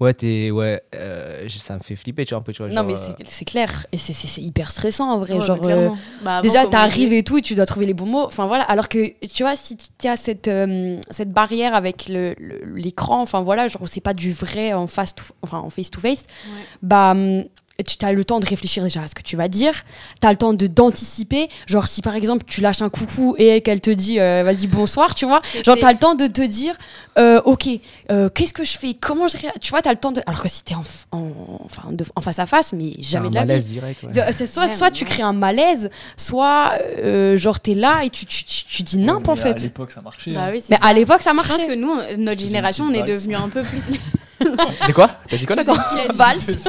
ouais, 0.00 0.14
t'es, 0.14 0.50
ouais, 0.50 0.82
euh, 0.94 1.46
ça 1.48 1.74
me 1.76 1.80
fait 1.80 1.96
flipper, 1.96 2.24
tu 2.24 2.30
vois, 2.34 2.38
un 2.38 2.42
peu, 2.42 2.52
tu 2.52 2.62
vois. 2.62 2.68
Non, 2.68 2.76
genre, 2.76 2.86
mais 2.86 2.94
euh, 2.94 2.96
c'est- 3.18 3.26
c'est 3.26 3.44
clair. 3.44 3.86
Et 3.92 3.98
c'est- 3.98 4.12
c'est 4.12 4.26
c'est 4.28 4.40
hyper 4.40 4.70
stressant 4.70 5.10
en 5.10 5.18
vrai. 5.18 5.34
Ouais, 5.34 5.40
genre, 5.40 5.60
clairement. 5.60 5.98
Bah, 6.22 6.32
avant, 6.38 6.42
Déjà, 6.42 6.66
t'arrives 6.66 7.12
et 7.12 7.22
tout, 7.22 7.38
et 7.38 7.42
tu 7.42 7.54
dois 7.54 7.66
trouver 7.66 7.86
les 7.86 7.94
bons 7.94 8.06
mots. 8.06 8.24
Enfin 8.24 8.46
voilà. 8.46 8.64
Alors 8.64 8.88
que 8.88 8.98
tu 9.26 9.42
vois, 9.42 9.56
si 9.56 9.76
tu 9.76 10.06
as 10.08 10.16
cette, 10.16 10.48
euh, 10.48 10.98
cette 11.10 11.32
barrière 11.32 11.74
avec 11.74 12.08
le- 12.08 12.34
le- 12.38 12.60
l'écran, 12.76 13.20
enfin 13.22 13.42
voilà, 13.42 13.68
genre 13.68 13.82
c'est 13.86 14.00
pas 14.00 14.14
du 14.14 14.32
vrai 14.32 14.72
en 14.72 14.86
face, 14.86 15.14
to- 15.14 15.24
enfin 15.42 15.58
en 15.58 15.70
face 15.70 15.90
to 15.90 16.00
face. 16.00 16.24
Ouais. 16.46 16.62
Bah 16.82 17.10
hum, 17.12 17.44
tu 17.84 18.04
as 18.04 18.12
le 18.12 18.24
temps 18.24 18.40
de 18.40 18.46
réfléchir 18.46 18.82
déjà 18.82 19.02
à 19.02 19.06
ce 19.06 19.14
que 19.14 19.22
tu 19.22 19.36
vas 19.36 19.46
dire. 19.48 19.72
Tu 20.20 20.26
as 20.26 20.30
le 20.32 20.36
temps 20.36 20.52
de 20.52 20.66
d'anticiper. 20.66 21.48
Genre 21.66 21.86
si 21.86 22.02
par 22.02 22.16
exemple 22.16 22.44
tu 22.46 22.60
lâches 22.60 22.82
un 22.82 22.88
coucou 22.88 23.36
et 23.38 23.60
qu'elle 23.60 23.80
te 23.80 23.90
dit 23.90 24.18
euh, 24.18 24.42
vas-y 24.44 24.66
bonsoir, 24.66 25.14
tu 25.14 25.26
vois. 25.26 25.40
Genre 25.64 25.76
tu 25.76 25.84
as 25.84 25.92
le 25.92 25.98
temps 25.98 26.14
de 26.16 26.26
te 26.26 26.42
dire 26.44 26.74
euh, 27.18 27.40
ok 27.44 27.68
euh, 28.10 28.28
qu'est-ce 28.30 28.52
que 28.52 28.64
je 28.64 28.76
fais, 28.78 28.94
comment 28.94 29.28
je 29.28 29.36
réagis. 29.36 29.58
Tu 29.60 29.70
vois, 29.70 29.80
tu 29.82 29.88
as 29.88 29.92
le 29.92 29.98
temps 29.98 30.12
de. 30.12 30.20
Alors 30.26 30.42
que 30.42 30.48
si 30.48 30.64
t'es 30.64 30.74
en, 30.74 30.82
f- 30.82 31.06
en, 31.12 31.30
enfin, 31.64 31.88
de- 31.92 32.04
en 32.16 32.20
face 32.20 32.38
à 32.40 32.46
face, 32.46 32.72
mais 32.72 32.92
jamais 32.98 33.26
un 33.28 33.30
de 33.30 33.34
la 33.36 33.42
vie. 33.42 33.46
malaise 33.48 33.66
direct, 33.68 34.02
ouais. 34.02 34.32
C'est- 34.32 34.46
soit, 34.46 34.66
Ouais, 34.66 34.74
soit 34.74 34.90
tu 34.90 35.04
crées 35.04 35.22
un 35.22 35.32
malaise, 35.32 35.88
soit 36.16 36.72
euh, 36.98 37.36
genre 37.36 37.60
t'es 37.60 37.74
là 37.74 38.02
et 38.04 38.10
tu, 38.10 38.26
tu, 38.26 38.44
tu, 38.44 38.64
tu 38.64 38.82
dis 38.82 38.98
nimp 38.98 39.28
en 39.28 39.34
Mais 39.34 39.40
À 39.40 39.54
fait. 39.54 39.60
l'époque, 39.62 39.92
ça 39.92 40.00
marchait. 40.00 40.32
Bah 40.32 40.46
hein. 40.46 40.50
oui, 40.52 40.62
Mais 40.68 40.76
ça. 40.76 40.84
à 40.84 40.92
l'époque 40.92 41.22
ça 41.22 41.30
Je 41.32 41.36
pense 41.36 41.48
marchait. 41.48 41.66
que 41.68 41.74
nous, 41.74 41.94
notre 42.18 42.40
génération, 42.40 42.86
on 42.88 42.92
est 42.92 43.02
devenu 43.02 43.36
un 43.36 43.48
peu 43.48 43.62
plus. 43.62 43.80
C'est 44.86 44.92
quoi 44.92 45.10
T'as 45.28 45.36
dit 45.36 45.46
quoi 45.46 45.56
là 45.56 45.62
une 45.64 46.12
valse. 46.16 46.46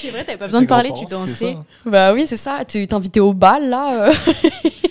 C'est 0.00 0.10
vrai, 0.10 0.24
t'avais 0.24 0.38
pas 0.38 0.46
besoin 0.46 0.62
de 0.62 0.66
parler, 0.66 0.90
tu 0.96 1.04
dansais. 1.06 1.56
Bah 1.84 2.12
oui, 2.12 2.26
c'est 2.26 2.36
ça. 2.36 2.64
Tu 2.66 2.86
t'invitais 2.86 3.20
au 3.20 3.32
bal 3.32 3.68
là. 3.68 4.08
euh. 4.08 4.12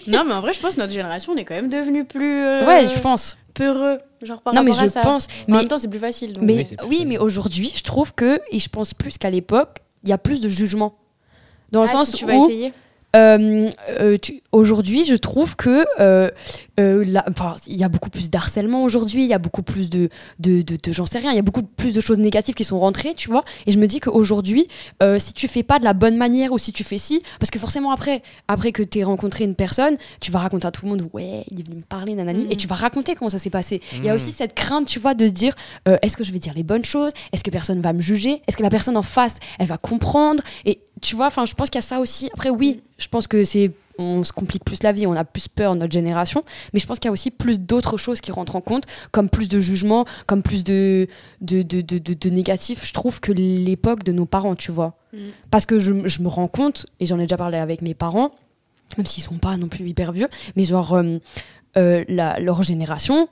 Non, 0.07 0.23
mais 0.25 0.33
en 0.33 0.41
vrai, 0.41 0.53
je 0.53 0.59
pense 0.59 0.75
que 0.75 0.79
notre 0.81 0.93
génération, 0.93 1.33
on 1.33 1.37
est 1.37 1.45
quand 1.45 1.55
même 1.55 1.69
devenu 1.69 2.05
plus. 2.05 2.43
euh, 2.43 2.65
Ouais, 2.65 2.87
je 2.87 2.99
pense. 2.99 3.37
Peureux, 3.53 3.99
genre 4.23 4.41
par 4.41 4.53
non 4.53 4.63
mais 4.63 4.71
rapport 4.71 4.83
je 4.83 4.89
à 4.89 5.01
ça. 5.01 5.01
pense. 5.01 5.25
En 5.25 5.29
Mais, 5.51 5.57
même 5.59 5.67
temps, 5.67 5.77
c'est 5.77 5.87
plus 5.87 5.99
facile. 5.99 6.33
donc. 6.33 6.43
mais 6.43 6.63
Oui, 6.87 7.03
mais 7.05 7.19
aujourd'hui, 7.19 7.71
je 7.75 7.83
trouve 7.83 8.13
que 8.13 8.41
et 8.51 8.59
je 8.59 8.67
pense 8.67 8.93
plus 8.95 9.17
qu'à 9.19 9.29
l'époque, 9.29 9.77
il 10.03 10.09
y 10.09 10.13
a 10.13 10.17
plus 10.17 10.41
de 10.41 10.49
jugement. 10.49 10.95
Dans 11.71 11.83
le 11.83 11.89
Ah, 11.89 11.91
sens 11.91 12.09
si 12.09 12.13
tu 12.17 12.25
où 12.25 12.27
vas 12.27 12.35
essayer. 12.35 12.73
Euh, 13.15 13.69
euh, 13.99 14.17
aujourd'hui, 14.51 15.05
je 15.05 15.15
trouve 15.15 15.55
que 15.55 15.85
euh, 15.99 16.29
euh, 16.79 17.05
il 17.67 17.77
y 17.77 17.83
a 17.83 17.89
beaucoup 17.89 18.09
plus 18.09 18.29
d'harcèlement 18.29 18.83
aujourd'hui, 18.83 19.23
il 19.23 19.27
y 19.29 19.33
a 19.33 19.37
beaucoup 19.39 19.61
plus 19.61 19.89
de, 19.89 20.09
de, 20.39 20.61
de, 20.63 20.77
de- 20.81 20.91
j'en 20.91 21.05
sais 21.05 21.19
rien, 21.19 21.31
il 21.31 21.35
y 21.35 21.39
a 21.39 21.43
beaucoup 21.43 21.61
plus 21.63 21.93
de 21.93 22.01
choses 22.01 22.17
négatives 22.17 22.55
qui 22.55 22.63
sont 22.63 22.79
rentrées, 22.79 23.13
tu 23.15 23.29
vois. 23.29 23.43
Et 23.67 23.71
je 23.71 23.77
me 23.79 23.85
dis 23.87 23.99
qu'aujourd'hui, 23.99 24.67
euh, 25.03 25.19
si 25.19 25.33
tu 25.33 25.47
fais 25.47 25.63
pas 25.63 25.77
de 25.79 25.83
la 25.83 25.93
bonne 25.93 26.17
manière 26.17 26.51
ou 26.51 26.57
si 26.57 26.71
tu 26.73 26.83
fais 26.83 26.97
si, 26.97 27.21
parce 27.39 27.51
que 27.51 27.59
forcément 27.59 27.91
après, 27.91 28.23
après 28.47 28.71
que 28.71 28.81
tu 28.81 28.99
aies 28.99 29.03
rencontré 29.03 29.43
une 29.43 29.55
personne, 29.55 29.97
tu 30.19 30.31
vas 30.31 30.39
raconter 30.39 30.65
à 30.67 30.71
tout 30.71 30.85
le 30.85 30.91
monde, 30.91 31.07
ouais, 31.13 31.43
il 31.51 31.59
est 31.59 31.63
venu 31.67 31.77
me 31.77 31.83
parler, 31.83 32.15
nanani, 32.15 32.45
Mhm. 32.45 32.51
et 32.51 32.55
tu 32.55 32.67
vas 32.67 32.75
raconter 32.75 33.13
comment 33.15 33.29
ça 33.29 33.39
s'est 33.39 33.49
passé. 33.51 33.81
Il 33.93 34.05
y 34.05 34.09
a 34.09 34.13
Mhm. 34.13 34.15
aussi 34.15 34.31
cette 34.31 34.55
crainte, 34.55 34.87
tu 34.87 34.99
vois, 34.99 35.13
de 35.13 35.27
se 35.27 35.31
dire, 35.33 35.53
euh, 35.87 35.97
est-ce 36.01 36.17
que 36.17 36.23
je 36.23 36.31
vais 36.31 36.39
dire 36.39 36.53
les 36.55 36.63
bonnes 36.63 36.85
choses? 36.85 37.11
Est-ce 37.31 37.43
que 37.43 37.51
personne 37.51 37.79
va 37.81 37.93
me 37.93 38.01
juger? 38.01 38.41
Est-ce 38.47 38.57
que 38.57 38.63
la 38.63 38.69
personne 38.71 38.97
en 38.97 39.01
face, 39.03 39.35
elle 39.59 39.67
va 39.67 39.77
comprendre? 39.77 40.41
Et 40.65 40.79
tu 41.01 41.15
vois, 41.15 41.27
enfin, 41.27 41.45
je 41.45 41.53
pense 41.53 41.69
qu'il 41.69 41.77
y 41.77 41.83
a 41.83 41.87
ça 41.87 41.99
aussi. 41.99 42.29
Après, 42.33 42.49
oui, 42.49 42.81
je 43.03 43.09
pense 43.09 43.27
que 43.27 43.43
c'est 43.43 43.71
on 43.99 44.23
se 44.23 44.33
complique 44.33 44.63
plus 44.65 44.81
la 44.81 44.91
vie, 44.91 45.05
on 45.05 45.13
a 45.13 45.23
plus 45.23 45.47
peur 45.47 45.75
notre 45.75 45.93
génération, 45.93 46.43
mais 46.73 46.79
je 46.79 46.87
pense 46.87 46.97
qu'il 46.97 47.09
y 47.09 47.09
a 47.09 47.11
aussi 47.11 47.29
plus 47.29 47.59
d'autres 47.59 47.97
choses 47.97 48.21
qui 48.21 48.31
rentrent 48.31 48.55
en 48.55 48.61
compte, 48.61 48.85
comme 49.11 49.29
plus 49.29 49.47
de 49.49 49.59
jugement, 49.59 50.05
comme 50.25 50.41
plus 50.41 50.63
de 50.63 51.07
de, 51.41 51.61
de, 51.61 51.81
de, 51.81 51.99
de- 51.99 52.13
de 52.15 52.29
négatif, 52.31 52.87
je 52.87 52.93
trouve, 52.93 53.19
que 53.19 53.31
l'époque 53.31 54.03
de 54.03 54.11
nos 54.11 54.25
parents, 54.25 54.55
tu 54.55 54.71
vois. 54.71 54.97
Mm. 55.13 55.17
Parce 55.51 55.67
que 55.67 55.79
je, 55.79 56.07
je 56.07 56.21
me 56.23 56.27
rends 56.27 56.47
compte, 56.47 56.87
et 56.99 57.05
j'en 57.05 57.19
ai 57.19 57.23
déjà 57.23 57.37
parlé 57.37 57.59
avec 57.59 57.83
mes 57.83 57.93
parents, 57.93 58.31
même 58.97 59.05
s'ils 59.05 59.21
sont 59.23 59.37
pas 59.37 59.57
non 59.57 59.67
plus 59.67 59.87
hyper 59.87 60.11
vieux, 60.11 60.27
mais 60.55 60.63
genre 60.63 60.93
euh, 60.95 61.19
euh, 61.77 62.03
la- 62.07 62.39
leur 62.39 62.63
génération, 62.63 63.27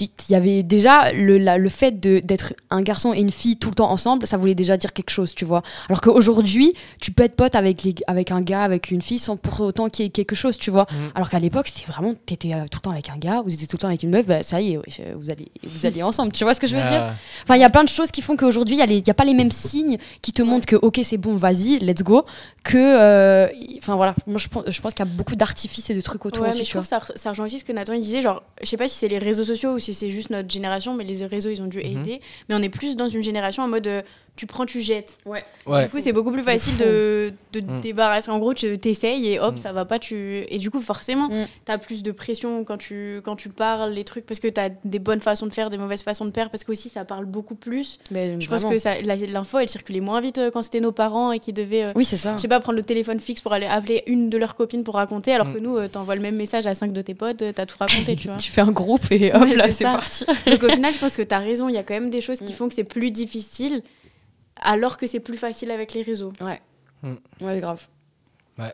il 0.00 0.08
y 0.28 0.34
avait 0.34 0.62
déjà 0.62 1.12
le, 1.12 1.38
la- 1.38 1.56
le 1.58 1.68
fait 1.68 1.98
de- 2.00 2.20
d'être 2.20 2.52
un 2.70 2.82
garçon 2.82 3.14
et 3.14 3.20
une 3.20 3.30
fille 3.30 3.56
tout 3.56 3.70
le 3.70 3.74
temps 3.74 3.90
ensemble, 3.90 4.26
ça 4.26 4.36
voulait 4.36 4.54
déjà 4.54 4.76
dire 4.76 4.92
quelque 4.92 5.10
chose, 5.10 5.34
tu 5.34 5.44
vois. 5.44 5.62
Alors 5.88 6.00
qu'aujourd'hui, 6.00 6.74
tu 7.00 7.10
peux 7.10 7.22
être 7.24 7.36
pote 7.36 7.54
avec, 7.54 7.82
les, 7.84 7.94
avec 8.06 8.30
un 8.30 8.40
gars, 8.40 8.62
avec 8.62 8.90
une 8.90 9.00
fille, 9.02 9.18
sans 9.18 9.36
pour 9.36 9.60
autant 9.60 9.88
qu'il 9.88 10.04
y 10.04 10.08
ait 10.08 10.10
quelque 10.10 10.34
chose, 10.34 10.58
tu 10.58 10.70
vois. 10.70 10.86
Mhm. 10.90 11.10
Alors 11.14 11.30
qu'à 11.30 11.38
l'époque, 11.38 11.68
c'était 11.68 11.90
vraiment, 11.90 12.14
t'étais 12.26 12.52
euh, 12.54 12.64
tout 12.70 12.78
le 12.78 12.82
temps 12.82 12.90
avec 12.90 13.08
un 13.08 13.16
gars, 13.16 13.42
vous 13.42 13.52
étiez 13.52 13.66
tout 13.66 13.76
le 13.76 13.80
temps 13.80 13.88
avec 13.88 14.02
une 14.02 14.10
meuf, 14.10 14.26
bah, 14.26 14.42
ça 14.42 14.60
y 14.60 14.72
est, 14.74 14.76
euh, 14.76 15.14
vous 15.16 15.30
allez, 15.30 15.48
vous 15.64 15.86
allez 15.86 16.02
ensemble, 16.02 16.32
tu 16.32 16.44
vois 16.44 16.54
ce 16.54 16.60
que 16.60 16.66
je 16.66 16.76
veux 16.76 16.82
dire? 16.82 17.12
Enfin, 17.44 17.56
il 17.56 17.60
y 17.60 17.64
a 17.64 17.70
plein 17.70 17.84
de 17.84 17.88
choses 17.88 18.10
qui 18.10 18.20
font 18.22 18.36
qu'aujourd'hui, 18.36 18.78
il 18.78 19.02
n'y 19.02 19.10
a, 19.10 19.14
pas 19.14 19.24
les 19.24 19.34
mêmes 19.34 19.50
signes 19.50 19.96
qui 20.22 20.32
te 20.32 20.42
montrent 20.42 20.66
que, 20.66 20.76
ok, 20.76 21.00
c'est 21.02 21.16
bon, 21.18 21.36
vas-y, 21.36 21.78
let's 21.78 22.02
go. 22.02 22.24
Que, 22.64 22.76
euh, 22.76 23.48
enfin 23.78 23.96
voilà, 23.96 24.14
moi 24.26 24.38
je 24.38 24.48
pense, 24.48 24.64
je 24.68 24.80
pense 24.80 24.92
qu'il 24.92 25.04
y 25.04 25.08
a 25.08 25.10
beaucoup 25.10 25.36
d'artifices 25.36 25.88
et 25.90 25.94
de 25.94 26.00
trucs 26.02 26.26
autour 26.26 26.42
Ouais, 26.42 26.50
aussi, 26.50 26.58
mais 26.58 26.64
tu 26.64 26.72
je 26.72 26.76
trouve 26.76 26.84
ça, 26.86 27.00
ça 27.16 27.30
rejoint 27.30 27.46
aussi 27.46 27.58
ce 27.60 27.64
que 27.64 27.72
Nathan 27.72 27.94
il 27.94 28.02
disait. 28.02 28.20
Genre, 28.20 28.42
je 28.60 28.66
sais 28.66 28.76
pas 28.76 28.88
si 28.88 28.96
c'est 28.98 29.08
les 29.08 29.18
réseaux 29.18 29.44
sociaux 29.44 29.77
ou 29.78 29.80
si 29.80 29.94
c'est 29.94 30.10
juste 30.10 30.30
notre 30.30 30.50
génération, 30.50 30.94
mais 30.94 31.04
les 31.04 31.24
réseaux 31.24 31.50
ils 31.50 31.62
ont 31.62 31.66
dû 31.66 31.78
Mhm. 31.78 31.86
aider. 32.02 32.20
Mais 32.48 32.54
on 32.56 32.62
est 32.62 32.68
plus 32.68 32.96
dans 32.96 33.08
une 33.08 33.22
génération 33.22 33.62
en 33.62 33.68
mode 33.68 33.86
euh, 33.86 34.02
tu 34.38 34.46
prends, 34.46 34.64
tu 34.64 34.80
jettes. 34.80 35.18
Ouais. 35.26 35.44
ouais. 35.66 35.84
Du 35.84 35.90
coup, 35.90 36.00
c'est 36.00 36.12
beaucoup 36.12 36.30
plus 36.32 36.42
facile 36.42 36.78
de, 36.78 37.32
de 37.52 37.60
Mm. 37.60 37.66
te 37.78 37.82
débarrasser. 37.82 38.30
En 38.30 38.38
gros, 38.38 38.54
tu 38.54 38.78
t'essayes 38.78 39.32
et 39.32 39.40
hop, 39.40 39.54
Mm. 39.54 39.58
ça 39.58 39.72
va 39.72 39.84
pas. 39.84 39.98
Tu... 39.98 40.44
Et 40.48 40.58
du 40.58 40.70
coup, 40.70 40.80
forcément, 40.80 41.28
Mm. 41.28 41.46
t'as 41.64 41.76
plus 41.78 42.02
de 42.02 42.12
pression 42.12 42.64
quand 42.64 42.78
tu, 42.78 43.20
quand 43.24 43.36
tu 43.36 43.48
parles, 43.48 43.92
les 43.92 44.04
trucs, 44.04 44.24
parce 44.24 44.40
que 44.40 44.48
t'as 44.48 44.70
des 44.84 44.98
bonnes 45.00 45.20
façons 45.20 45.46
de 45.46 45.52
faire, 45.52 45.68
des 45.70 45.76
mauvaises 45.78 46.02
façons 46.02 46.24
de 46.24 46.30
faire, 46.30 46.48
parce 46.50 46.62
qu'aussi 46.64 46.88
ça 46.88 47.04
parle 47.04 47.24
beaucoup 47.24 47.56
plus. 47.56 47.98
Mais 48.10 48.40
Je 48.40 48.48
pense 48.48 48.64
que 48.64 49.26
l'info, 49.32 49.58
elle 49.58 49.68
circulait 49.68 50.00
moins 50.00 50.20
vite 50.20 50.38
euh, 50.38 50.50
quand 50.52 50.62
c'était 50.62 50.80
nos 50.80 50.92
parents 50.92 51.32
et 51.32 51.40
qui 51.40 51.52
devaient. 51.52 51.88
euh, 51.88 51.92
Oui, 51.96 52.04
c'est 52.04 52.16
ça. 52.16 52.36
je 52.36 52.42
sais 52.42 52.48
pas, 52.48 52.60
prendre 52.60 52.76
le 52.76 52.82
téléphone 52.84 53.18
fixe 53.20 53.40
pour 53.40 53.52
aller 53.52 53.66
appeler 53.66 54.04
une 54.06 54.30
de 54.30 54.38
leurs 54.38 54.54
copines 54.54 54.84
pour 54.84 54.94
raconter, 54.94 55.32
alors 55.32 55.48
Mm. 55.48 55.54
que 55.54 55.58
nous, 55.58 55.76
euh, 55.76 55.88
t'envoies 55.88 56.14
le 56.14 56.20
même 56.22 56.36
message 56.36 56.66
à 56.66 56.74
cinq 56.74 56.92
de 56.92 57.02
tes 57.02 57.14
potes, 57.14 57.42
euh, 57.42 57.52
t'as 57.52 57.66
tout 57.66 57.76
raconté, 57.78 58.14
tu 58.16 58.28
vois. 58.28 58.36
Tu 58.36 58.52
fais 58.52 58.60
un 58.60 58.70
groupe 58.70 59.10
et 59.10 59.32
hop 59.34 59.42
Ouais, 59.42 59.56
là, 59.56 59.70
c'est 59.70 59.84
parti. 59.84 60.24
Donc 60.46 60.62
au 60.62 60.68
final, 60.68 60.92
je 60.94 60.98
pense 60.98 61.16
que 61.16 61.22
t'as 61.22 61.38
raison, 61.38 61.68
il 61.68 61.74
y 61.74 61.78
a 61.78 61.82
quand 61.82 61.94
même 61.94 62.10
des 62.10 62.20
choses 62.20 62.38
qui 62.38 62.52
Mm. 62.52 62.56
font 62.56 62.68
que 62.68 62.74
c'est 62.74 62.84
plus 62.84 63.10
difficile, 63.10 63.82
alors 64.62 64.96
que 64.96 65.06
c'est 65.06 65.20
plus 65.20 65.36
facile 65.38 65.70
avec 65.70 65.92
les 65.94 66.02
réseaux. 66.02 66.32
Ouais, 66.40 66.60
grave. 67.60 67.86
Ouais. 68.58 68.72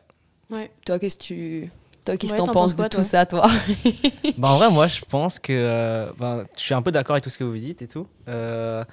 Ouais. 0.49 0.71
Toi, 0.85 0.99
qu'est-ce 0.99 1.17
que 1.17 1.23
tu. 1.23 1.71
Toi, 2.05 2.17
qu'est-ce 2.17 2.33
que 2.33 2.39
Ouais, 2.39 2.45
t'en 2.45 2.53
penses 2.53 2.75
quoi, 2.75 2.87
de 2.89 2.95
tout 2.95 3.01
ça, 3.03 3.25
toi 3.25 3.47
Bah, 4.37 4.49
en 4.51 4.57
vrai, 4.57 4.69
moi, 4.69 4.87
je 4.87 5.01
pense 5.07 5.39
que. 5.39 5.51
euh, 5.53 6.11
ben, 6.19 6.45
je 6.55 6.61
suis 6.61 6.73
un 6.73 6.81
peu 6.81 6.91
d'accord 6.91 7.13
avec 7.15 7.23
tout 7.23 7.29
ce 7.29 7.37
que 7.39 7.43
vous 7.43 7.57
dites 7.57 7.81
et 7.81 7.87
tout. 7.87 8.07
Euh, 8.27 8.83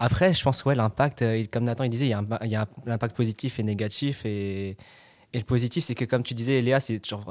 après, 0.00 0.32
je 0.34 0.42
pense, 0.42 0.64
ouais, 0.64 0.74
l'impact, 0.74 1.22
euh, 1.22 1.38
il- 1.38 1.48
comme 1.48 1.64
Nathan 1.64 1.84
il 1.84 1.90
disait, 1.90 2.06
il 2.06 2.10
y 2.10 2.12
a, 2.12 2.18
un, 2.18 2.26
il 2.44 2.50
y 2.50 2.56
a 2.56 2.66
l'impact 2.86 3.16
positif 3.16 3.58
et 3.58 3.62
négatif. 3.62 4.24
Et, 4.26 4.70
et 5.32 5.38
le 5.38 5.44
positif, 5.44 5.82
c'est 5.84 5.94
que, 5.94 6.04
comme 6.04 6.22
tu 6.22 6.34
disais, 6.34 6.60
Léa, 6.60 6.80
c'est 6.80 7.04
genre. 7.06 7.24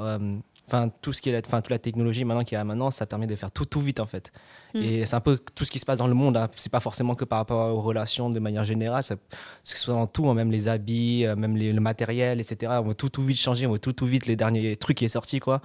Enfin, 0.70 0.90
tout 1.00 1.14
ce 1.14 1.22
qui 1.22 1.30
est 1.30 1.32
la, 1.32 1.40
enfin, 1.44 1.62
toute 1.62 1.70
la 1.70 1.78
technologie 1.78 2.24
maintenant 2.26 2.44
qu'il 2.44 2.56
y 2.56 2.60
a 2.60 2.64
maintenant, 2.64 2.90
ça 2.90 3.06
permet 3.06 3.26
de 3.26 3.34
faire 3.34 3.50
tout, 3.50 3.64
tout 3.64 3.80
vite 3.80 4.00
en 4.00 4.06
fait. 4.06 4.30
Mm. 4.74 4.78
Et 4.82 5.06
c'est 5.06 5.16
un 5.16 5.20
peu 5.20 5.38
tout 5.54 5.64
ce 5.64 5.70
qui 5.70 5.78
se 5.78 5.86
passe 5.86 5.98
dans 5.98 6.06
le 6.06 6.12
monde. 6.12 6.36
Hein. 6.36 6.48
C'est 6.56 6.70
pas 6.70 6.80
forcément 6.80 7.14
que 7.14 7.24
par 7.24 7.38
rapport 7.38 7.74
aux 7.74 7.80
relations 7.80 8.28
de 8.28 8.38
manière 8.38 8.64
générale. 8.64 9.02
Ça, 9.02 9.16
que 9.16 9.20
ce 9.62 9.76
soit 9.78 9.94
dans 9.94 10.06
tout, 10.06 10.28
hein, 10.28 10.34
même 10.34 10.50
les 10.50 10.68
habits, 10.68 11.24
euh, 11.24 11.36
même 11.36 11.56
les- 11.56 11.72
le 11.72 11.80
matériel, 11.80 12.38
etc. 12.38 12.72
On 12.84 12.88
va 12.88 12.92
tout, 12.94 13.08
tout 13.08 13.22
vite 13.22 13.38
changer. 13.38 13.66
On 13.66 13.72
va 13.72 13.78
tout, 13.78 13.92
tout 13.94 14.04
vite 14.04 14.26
les 14.26 14.36
derniers 14.36 14.76
trucs 14.76 14.98
qui 14.98 15.06
est 15.06 15.08
sorti, 15.08 15.40
quoi. 15.40 15.62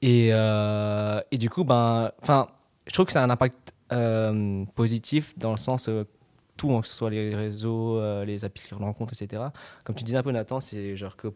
Et, 0.00 0.30
euh, 0.32 1.20
et 1.30 1.36
du 1.36 1.50
coup, 1.50 1.64
ben, 1.64 2.10
enfin, 2.22 2.48
je 2.86 2.92
trouve 2.92 3.04
que 3.06 3.12
ça 3.12 3.20
a 3.20 3.24
un 3.24 3.30
impact 3.30 3.74
euh, 3.92 4.64
positif 4.74 5.38
dans 5.38 5.50
le 5.50 5.58
sens 5.58 5.88
euh, 5.90 6.04
tout, 6.56 6.72
hein, 6.72 6.80
que 6.80 6.88
ce 6.88 6.94
soit 6.94 7.10
les 7.10 7.34
réseaux, 7.34 8.00
les 8.24 8.44
applis 8.46 8.62
de 8.70 8.74
rencontre, 8.74 9.12
etc. 9.12 9.42
Comme 9.84 9.94
tu 9.94 10.04
disais 10.04 10.16
un 10.16 10.22
peu, 10.22 10.32
Nathan, 10.32 10.60
c'est 10.60 10.96
genre 10.96 11.16
que, 11.16 11.28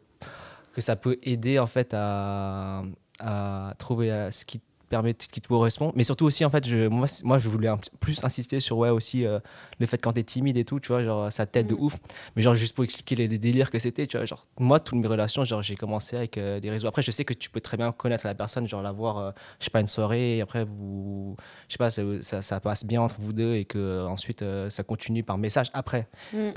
que 0.77 0.83
ça 0.83 0.95
peut 0.95 1.19
aider 1.23 1.59
en 1.59 1.67
fait 1.67 1.95
à, 1.95 2.83
à 3.19 3.73
trouver 3.79 4.29
ce 4.31 4.45
qui 4.45 4.61
permet, 4.89 5.15
ce 5.19 5.29
qui 5.29 5.41
te 5.41 5.49
correspond. 5.49 5.93
Mais 5.95 6.05
surtout 6.05 6.25
aussi, 6.27 6.45
en 6.45 6.51
fait, 6.51 6.67
je, 6.67 6.89
moi, 6.89 7.39
je 7.39 7.49
voulais 7.49 7.71
plus 8.01 8.23
insister 8.25 8.61
sur 8.61 8.79
ouais, 8.79 8.91
aussi 8.91 9.25
euh, 9.27 9.39
le 9.79 9.87
fait 9.87 9.99
quand 9.99 10.13
t'es 10.13 10.23
timide 10.23 10.57
et 10.57 10.65
tout, 10.65 10.81
tu 10.81 10.89
vois, 10.89 11.03
genre 11.05 11.31
ça 11.33 11.47
t'aide 11.47 11.67
de 11.69 11.75
Mm. 11.75 11.81
ouf. 11.81 11.97
Mais 12.35 12.43
genre, 12.43 12.55
juste 12.55 12.75
pour 12.75 12.85
expliquer 12.85 13.15
les, 13.17 13.29
les 13.29 13.39
délires 13.39 13.71
que 13.71 13.79
c'était, 13.79 14.07
tu 14.07 14.17
vois, 14.17 14.27
genre, 14.27 14.47
moi, 14.59 14.81
toutes 14.81 14.99
mes 14.99 15.09
relations, 15.09 15.45
genre, 15.45 15.63
j'ai 15.63 15.77
commencé 15.77 16.17
avec 16.17 16.39
euh, 16.39 16.61
des 16.61 16.71
réseaux. 16.71 16.89
Après, 16.89 17.03
je 17.03 17.11
sais 17.11 17.25
que 17.25 17.35
tu 17.35 17.51
peux 17.51 17.61
très 17.61 17.77
bien 17.77 17.93
connaître 17.93 18.27
la 18.27 18.35
personne, 18.35 18.67
genre, 18.69 18.83
la 18.83 18.93
voir, 18.93 19.19
euh, 19.19 19.31
je 19.61 19.65
sais 19.65 19.71
pas, 19.71 19.81
une 19.81 19.87
soirée, 19.87 20.39
et 20.39 20.41
après, 20.41 20.65
vous, 20.65 21.37
je 21.69 21.73
sais 21.75 21.79
pas, 21.79 21.91
ça, 21.91 22.03
ça, 22.23 22.43
ça 22.43 22.61
passe 22.61 22.85
bien 22.85 23.03
entre 23.03 23.17
vous 23.19 23.33
deux, 23.33 23.55
et 23.55 23.65
que 23.65 23.79
euh, 23.79 24.07
ensuite, 24.07 24.45
ça 24.69 24.83
continue 24.83 25.23
par 25.23 25.39
message 25.39 25.71
après. 25.75 26.09
Mm. 26.33 26.51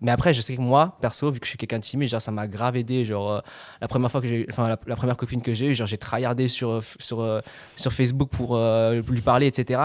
Mais 0.00 0.10
après, 0.10 0.32
je 0.32 0.40
sais 0.40 0.56
que 0.56 0.60
moi, 0.60 0.96
perso, 1.00 1.30
vu 1.30 1.40
que 1.40 1.46
je 1.46 1.50
suis 1.50 1.58
quelqu'un 1.58 1.78
de 1.78 1.84
timide, 1.84 2.08
genre, 2.08 2.22
ça 2.22 2.30
m'a 2.30 2.46
grave 2.46 2.76
aidé. 2.76 3.04
Genre, 3.04 3.42
la 3.80 3.88
première 3.88 4.10
fois 4.10 4.20
que 4.20 4.28
j'ai, 4.28 4.46
enfin, 4.50 4.68
la, 4.68 4.78
la 4.86 4.96
première 4.96 5.16
copine 5.16 5.42
que 5.42 5.52
j'ai 5.54 5.66
eue, 5.66 5.74
genre, 5.74 5.86
j'ai 5.86 5.98
tryhardé 5.98 6.48
sur, 6.48 6.82
sur, 6.98 7.42
sur 7.76 7.92
Facebook 7.92 8.30
pour 8.30 8.56
euh, 8.56 9.00
lui 9.08 9.20
parler, 9.20 9.46
etc. 9.46 9.80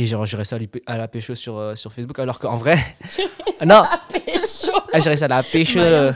Et 0.00 0.06
genre, 0.06 0.24
j'ai 0.26 0.36
réussi 0.36 0.54
à, 0.86 0.96
la 0.96 1.08
pécho 1.08 1.34
sur, 1.34 1.58
euh, 1.58 1.74
sur 1.74 1.92
Facebook, 1.92 2.16
alors 2.20 2.38
qu'en 2.38 2.56
vrai. 2.56 2.78
non, 3.66 3.82
ah, 3.84 4.00
réussi 4.92 5.24
à 5.24 5.28
la 5.28 5.42
pécho. 5.42 5.80
euh, 5.80 6.12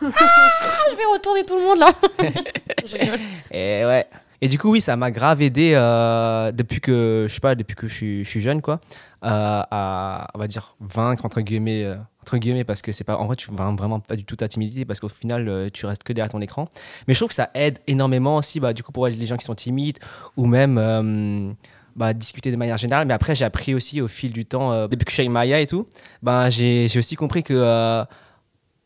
Je 0.00 0.96
vais 0.96 1.04
retourner 1.12 1.42
tout 1.42 1.58
le 1.58 1.64
monde 1.64 1.78
là. 1.78 1.92
Et 3.50 3.84
ouais. 3.84 4.06
Et 4.40 4.46
du 4.46 4.58
coup, 4.58 4.70
oui, 4.70 4.80
ça 4.80 4.94
m'a 4.96 5.10
grave 5.10 5.42
aidé 5.42 5.72
euh, 5.74 6.52
depuis 6.52 6.80
que, 6.80 7.26
je 7.28 7.34
sais 7.34 7.40
pas, 7.40 7.56
depuis 7.56 7.74
que 7.74 7.88
je 7.88 7.94
suis, 7.94 8.24
je 8.24 8.28
suis 8.30 8.40
jeune, 8.40 8.62
quoi, 8.62 8.80
à, 9.22 10.28
on 10.32 10.38
va 10.38 10.46
dire, 10.46 10.76
vaincre, 10.78 11.24
entre 11.24 11.40
guillemets, 11.40 11.84
entre 12.26 12.38
guillemets, 12.38 12.64
parce 12.64 12.82
que 12.82 12.90
c'est 12.90 13.04
pas, 13.04 13.16
en 13.18 13.26
vrai, 13.26 13.36
tu 13.36 13.48
vaincres 13.54 13.76
vraiment 13.78 14.00
pas 14.00 14.16
du 14.16 14.24
tout 14.24 14.34
ta 14.34 14.48
timidité, 14.48 14.84
parce 14.84 14.98
qu'au 14.98 15.08
final, 15.08 15.48
euh, 15.48 15.68
tu 15.72 15.86
restes 15.86 16.02
que 16.02 16.12
derrière 16.12 16.30
ton 16.32 16.40
écran. 16.40 16.68
Mais 17.06 17.14
je 17.14 17.20
trouve 17.20 17.28
que 17.28 17.36
ça 17.36 17.50
aide 17.54 17.78
énormément 17.86 18.36
aussi, 18.38 18.58
bah, 18.58 18.72
du 18.72 18.82
coup, 18.82 18.90
pour 18.90 19.06
les 19.06 19.26
gens 19.26 19.36
qui 19.36 19.44
sont 19.44 19.54
timides, 19.54 19.98
ou 20.36 20.46
même, 20.46 20.76
euh, 20.76 21.52
bah, 21.94 22.12
discuter 22.12 22.50
de 22.50 22.56
manière 22.56 22.78
générale. 22.78 23.06
Mais 23.06 23.14
après, 23.14 23.36
j'ai 23.36 23.44
appris 23.44 23.74
aussi 23.76 24.00
au 24.00 24.08
fil 24.08 24.32
du 24.32 24.44
temps, 24.44 24.72
euh, 24.72 24.88
depuis 24.88 25.04
que 25.04 25.10
je 25.12 25.14
suis 25.14 25.20
avec 25.20 25.30
Maya 25.30 25.60
et 25.60 25.68
tout, 25.68 25.86
ben, 26.20 26.50
j'ai 26.50 26.88
j'ai 26.88 26.98
aussi 26.98 27.14
compris 27.14 27.44
que, 27.44 27.54
euh, 27.54 28.04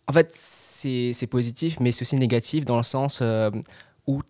en 0.07 0.13
fait, 0.13 0.31
c'est 0.35 1.13
c'est 1.15 1.27
positif, 1.27 1.81
mais 1.81 1.93
c'est 1.93 2.03
aussi 2.03 2.17
négatif 2.17 2.67
dans 2.67 2.77
le 2.77 2.83
sens 2.83 3.21
euh, 3.23 3.51
où 4.07 4.21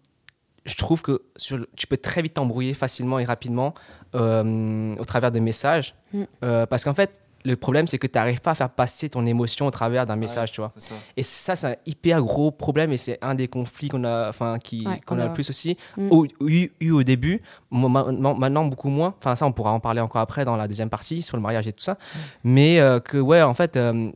je 0.67 0.77
trouve 0.77 1.03
que 1.03 1.23
sur 1.37 1.57
le- 1.59 1.69
tu 1.77 1.89
peux 1.89 1.97
très 1.97 2.23
vite 2.23 2.35
t'embrouiller 2.35 2.75
facilement 2.75 3.19
et 3.19 3.25
rapidement 3.25 3.75
euh, 4.15 4.95
au 4.97 5.05
travers 5.05 5.33
des 5.33 5.41
messages. 5.41 5.95
Mm. 6.13 6.23
Euh, 6.45 6.67
parce 6.67 6.85
qu'en 6.85 6.95
fait, 6.95 7.11
le 7.45 7.57
problème, 7.57 7.87
c'est 7.87 7.99
que 7.99 8.07
tu 8.07 8.19
n'arrives 8.19 8.41
pas 8.41 8.51
à 8.51 8.55
faire 8.55 8.69
passer 8.71 9.09
ton 9.09 9.25
émotion 9.27 9.67
au 9.67 9.71
travers 9.71 10.05
d'un 10.07 10.17
message, 10.17 10.53
tu 10.53 10.61
vois. 10.61 10.71
C'est 10.77 10.89
ça. 10.91 10.95
Et 11.17 11.23
ça, 11.23 11.57
c'est 11.57 11.67
un 11.69 11.77
hyper 11.87 12.21
gros 12.23 12.51
problème 12.51 12.93
et 12.93 12.97
c'est 12.99 13.19
un 13.23 13.35
des 13.35 13.49
conflits 13.49 13.89
qu'on 13.89 14.05
a, 14.05 14.29
enfin, 14.29 14.59
qui, 14.63 14.87
Ouais, 14.87 15.01
qu'on 15.07 15.19
a 15.19 15.27
le 15.27 15.33
plus 15.33 15.49
aussi 15.49 15.77
Mm. 15.97 16.09
au- 16.13 16.27
eu, 16.47 16.71
eu 16.81 16.91
au 16.91 17.03
début. 17.03 17.41
Maintenant, 17.71 18.65
beaucoup 18.67 18.89
moins. 18.91 19.15
Enfin, 19.19 19.37
ça, 19.37 19.47
on 19.47 19.53
pourra 19.53 19.73
en 19.73 19.81
parler 19.81 20.01
encore 20.01 20.21
après 20.21 20.45
dans 20.45 20.57
la 20.57 20.69
deuxième 20.69 20.91
partie 20.91 21.23
sur 21.23 21.37
le 21.37 21.43
mariage 21.43 21.67
et 21.67 21.73
tout 21.73 21.81
ça. 21.83 21.97
Mais 22.45 22.79
euh, 22.81 23.01
que, 23.01 23.17
ouais, 23.19 23.43
en 23.43 23.55
fait, 23.55 23.77
euh, 23.77 24.11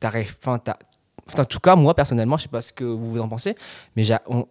t'arrives, 0.00 0.36
enfin, 0.40 0.60
en 1.36 1.44
tout 1.44 1.60
cas, 1.60 1.76
moi, 1.76 1.94
personnellement, 1.94 2.36
je 2.36 2.44
sais 2.44 2.48
pas 2.48 2.62
ce 2.62 2.72
que 2.72 2.84
vous 2.84 3.18
en 3.20 3.28
pensez, 3.28 3.54
mais 3.96 4.02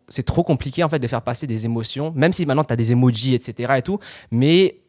c'est 0.08 0.24
trop 0.24 0.44
compliqué, 0.44 0.84
en 0.84 0.90
fait, 0.90 1.00
de 1.00 1.08
faire 1.08 1.22
passer 1.22 1.48
des 1.48 1.66
émotions, 1.66 2.12
même 2.16 2.34
si 2.34 2.46
maintenant, 2.46 2.64
tu 2.64 2.74
as 2.74 2.76
des 2.76 2.92
emojis, 2.92 3.34
etc. 3.36 3.74
et 3.78 3.82
tout. 3.82 4.00
Mais 4.32 4.80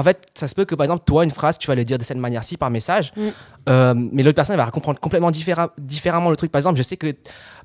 en 0.00 0.02
fait, 0.02 0.22
ça 0.34 0.48
se 0.48 0.54
peut 0.54 0.64
que 0.64 0.74
par 0.74 0.84
exemple, 0.84 1.02
toi, 1.06 1.24
une 1.24 1.30
phrase, 1.30 1.58
tu 1.58 1.66
vas 1.68 1.74
le 1.74 1.84
dire 1.84 1.98
de 1.98 2.04
cette 2.04 2.16
manière-ci 2.18 2.56
par 2.56 2.70
message, 2.70 3.12
Mm. 3.16 3.28
euh, 3.68 3.94
mais 3.96 4.22
l'autre 4.22 4.36
personne 4.36 4.54
elle 4.58 4.64
va 4.64 4.70
comprendre 4.70 4.98
complètement 4.98 5.30
différa- 5.30 5.70
différemment 5.78 6.30
le 6.30 6.36
truc. 6.36 6.50
Par 6.50 6.58
exemple, 6.58 6.76
je 6.78 6.82
sais 6.82 6.96
que, 6.96 7.08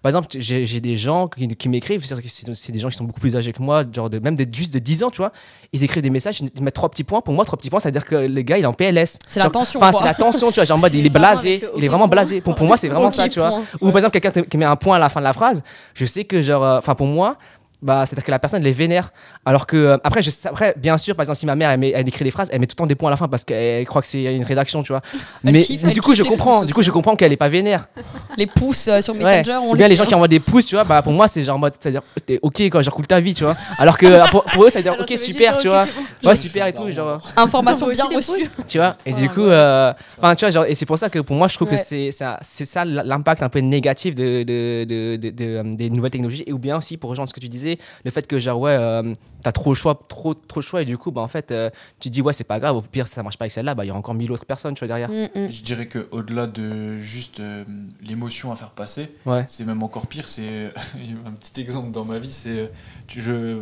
par 0.01 0.09
exemple, 0.09 0.27
j'ai 0.37 0.79
des 0.79 0.97
gens 0.97 1.27
qui, 1.27 1.47
qui 1.47 1.69
m'écrivent, 1.69 2.03
c'est 2.05 2.71
des 2.71 2.79
gens 2.79 2.89
qui 2.89 2.95
sont 2.97 3.05
beaucoup 3.05 3.19
plus 3.21 3.35
âgés 3.35 3.53
que 3.53 3.61
moi, 3.61 3.83
genre 3.91 4.09
de, 4.09 4.19
même 4.19 4.35
de, 4.35 4.45
juste 4.53 4.73
de 4.73 4.79
10 4.79 5.03
ans, 5.03 5.09
tu 5.09 5.17
vois. 5.17 5.31
Ils 5.73 5.83
écrivent 5.83 6.03
des 6.03 6.09
messages, 6.09 6.39
ils 6.41 6.63
mettent 6.63 6.75
trois 6.75 6.89
petits 6.89 7.03
points. 7.03 7.21
Pour 7.21 7.33
moi, 7.33 7.43
trois 7.43 7.57
petits 7.57 7.69
points, 7.69 7.79
ça 7.79 7.89
veut 7.89 7.93
dire 7.93 8.05
que 8.05 8.15
le 8.15 8.41
gars, 8.41 8.57
il 8.57 8.63
est 8.63 8.67
en 8.67 8.73
PLS. 8.73 9.17
C'est 9.27 9.39
la 9.39 9.49
tension, 9.49 9.79
c'est 9.79 10.03
la 10.05 10.13
tension, 10.13 10.49
tu 10.49 10.55
vois. 10.55 10.63
Genre 10.65 10.77
en 10.77 10.81
mode, 10.81 10.93
il 10.93 11.05
est 11.05 11.09
blasé, 11.09 11.63
il 11.75 11.83
est 11.83 11.87
vraiment 11.87 12.05
point. 12.07 12.17
blasé. 12.17 12.41
Pour, 12.41 12.55
pour 12.55 12.67
moi, 12.67 12.77
c'est 12.77 12.87
vraiment 12.89 13.11
ça, 13.11 13.27
tu 13.29 13.39
vois. 13.39 13.61
Ou 13.81 13.87
par 13.87 13.97
exemple, 13.97 14.19
quelqu'un 14.19 14.43
qui 14.43 14.57
met 14.57 14.65
un 14.65 14.75
point 14.75 14.97
à 14.97 14.99
la 14.99 15.09
fin 15.09 15.19
de 15.21 15.25
la 15.25 15.33
phrase, 15.33 15.63
je 15.93 16.05
sais 16.05 16.23
que, 16.25 16.41
genre, 16.41 16.63
euh, 16.63 16.77
enfin, 16.77 16.93
pour 16.95 17.07
moi, 17.07 17.37
bah, 17.81 18.05
c'est-à-dire 18.05 18.23
que 18.23 18.31
la 18.31 18.39
personne 18.39 18.63
les 18.63 18.71
vénère. 18.71 19.11
Alors 19.45 19.67
que, 19.67 19.77
euh, 19.77 19.97
après, 20.03 20.21
je 20.21 20.29
après, 20.45 20.73
bien 20.77 20.97
sûr, 20.97 21.15
par 21.15 21.23
exemple, 21.23 21.37
si 21.37 21.45
ma 21.45 21.55
mère, 21.55 21.69
elle, 21.69 21.79
met- 21.79 21.91
elle 21.95 22.07
écrit 22.07 22.23
des 22.23 22.31
phrases, 22.31 22.49
elle 22.51 22.59
met 22.59 22.65
tout 22.67 22.73
le 22.73 22.77
temps 22.77 22.87
des 22.87 22.95
points 22.95 23.09
à 23.09 23.11
la 23.11 23.17
fin 23.17 23.27
parce 23.27 23.43
qu'elle 23.43 23.85
croit 23.85 24.01
que 24.01 24.07
c'est 24.07 24.23
une 24.35 24.43
rédaction, 24.43 24.81
tu 24.83 24.91
vois. 24.93 25.01
Elle 25.43 25.53
Mais 25.53 25.61
kiffe- 25.61 25.79
mais 25.83 25.89
elle 25.89 25.93
du 25.93 26.01
coup, 26.01 26.15
je 26.15 26.23
comprends, 26.23 26.63
du 26.65 26.73
coup, 26.73 26.81
je 26.81 26.91
comprends 26.91 27.15
qu'elle 27.15 27.31
est 27.31 27.37
pas 27.37 27.49
vénère. 27.49 27.87
Les 28.37 28.47
pouces 28.47 28.87
euh, 28.87 29.01
sur 29.01 29.13
Ouais. 29.15 29.23
Messenger, 29.23 29.57
on 29.61 29.71
Ou 29.71 29.75
bien 29.75 29.85
le 29.87 29.91
les 29.91 29.95
gens 29.95 30.05
qui 30.05 30.15
envoient 30.15 30.27
des 30.27 30.39
pouces, 30.39 30.65
tu 30.65 30.75
vois, 30.75 30.83
bah, 30.83 31.01
pour 31.01 31.13
moi, 31.13 31.27
c'est 31.27 31.43
genre 31.43 31.55
en 31.55 31.59
mode, 31.59 31.73
c'est-à-dire, 31.79 32.01
t'es 32.25 32.39
ok, 32.41 32.69
quoi, 32.69 32.81
genre, 32.81 32.93
cool 32.93 33.07
ta 33.07 33.19
vie, 33.19 33.33
tu 33.33 33.43
vois. 33.43 33.55
Alors 33.77 33.97
que 33.97 34.05
euh, 34.05 34.25
pour, 34.31 34.43
pour 34.45 34.65
eux, 34.65 34.69
ça 34.69 34.79
veut 34.79 34.83
dire, 34.83 34.93
Alors, 34.93 35.05
ok, 35.09 35.17
super, 35.17 35.53
dire, 35.53 35.61
tu 35.61 35.67
vois. 35.69 35.85
Ouais, 36.23 36.35
super 36.35 36.67
et 36.67 36.73
tout, 36.73 36.89
genre. 36.91 37.21
Information 37.37 37.87
bien 37.87 38.05
reçue. 38.05 38.49
tu 38.67 38.77
vois 38.77 38.97
et 39.05 39.13
du 39.13 39.29
coup 39.29 39.41
ouais, 39.45 39.91
enfin 40.17 40.35
tu 40.35 40.45
vois 40.45 40.51
genre 40.51 40.65
et 40.65 40.75
c'est 40.75 40.85
pour 40.85 40.97
ça 40.97 41.09
que 41.09 41.19
pour 41.19 41.35
moi 41.35 41.47
je 41.47 41.55
trouve 41.55 41.69
Ouais. 41.69 41.77
que 41.77 41.83
c'est 41.83 42.11
ça 42.11 42.39
c'est 42.41 42.65
ça 42.65 42.83
l'impact 42.85 43.43
un 43.43 43.49
peu 43.49 43.59
négatif 43.59 44.15
de, 44.15 44.43
de, 44.43 44.83
de- 44.85 45.15
de- 45.17 45.29
de, 45.29 45.75
des 45.75 45.89
nouvelles 45.89 46.11
technologies 46.11 46.43
et 46.47 46.53
ou 46.53 46.57
bien 46.57 46.77
aussi 46.77 46.97
pour 46.97 47.09
rejoindre 47.09 47.29
ce 47.29 47.33
que 47.33 47.39
tu 47.39 47.47
disais 47.47 47.64
le 48.03 48.11
fait 48.11 48.25
que 48.27 48.39
genre 48.39 48.59
ouais 48.59 48.75
euh, 48.79 49.13
t'as 49.43 49.51
trop 49.51 49.71
le 49.71 49.75
choix 49.75 49.99
trop 50.07 50.33
trop 50.33 50.59
le 50.59 50.65
choix 50.65 50.81
et 50.81 50.85
du 50.85 50.97
coup 50.97 51.11
bah 51.11 51.21
en 51.21 51.27
fait 51.27 51.51
euh, 51.51 51.69
tu 51.99 52.09
te 52.09 52.13
dis 52.13 52.21
ouais 52.21 52.33
c'est 52.33 52.43
pas 52.43 52.59
grave 52.59 52.75
au 52.77 52.81
pire 52.81 53.07
si 53.07 53.13
ça 53.13 53.23
marche 53.23 53.37
pas 53.37 53.43
avec 53.45 53.51
celle-là 53.51 53.75
bah 53.75 53.83
il 53.85 53.87
y 53.87 53.91
aura 53.91 53.99
encore 53.99 54.13
mille 54.15 54.31
autres 54.31 54.45
personnes 54.45 54.73
tu 54.75 54.79
vois 54.85 54.87
derrière 54.87 55.09
Mm, 55.09 55.39
mm. 55.47 55.51
Je 55.51 55.63
dirais 55.63 55.87
que 55.87 56.07
au-delà 56.11 56.47
de 56.47 56.99
juste 56.99 57.39
euh, 57.39 57.63
l'émotion 58.01 58.51
à 58.51 58.55
faire 58.55 58.71
passer, 58.71 59.11
ouais 59.25 59.45
c'est 59.47 59.65
même 59.65 59.81
encore 59.83 60.07
pire. 60.07 60.27
C'est 60.29 60.71
a 60.75 60.79
un 61.27 61.31
petit 61.33 61.61
exemple 61.61 61.91
dans 61.91 62.05
ma 62.05 62.19
vie. 62.19 62.31
C'est 62.31 62.49
euh, 62.59 62.67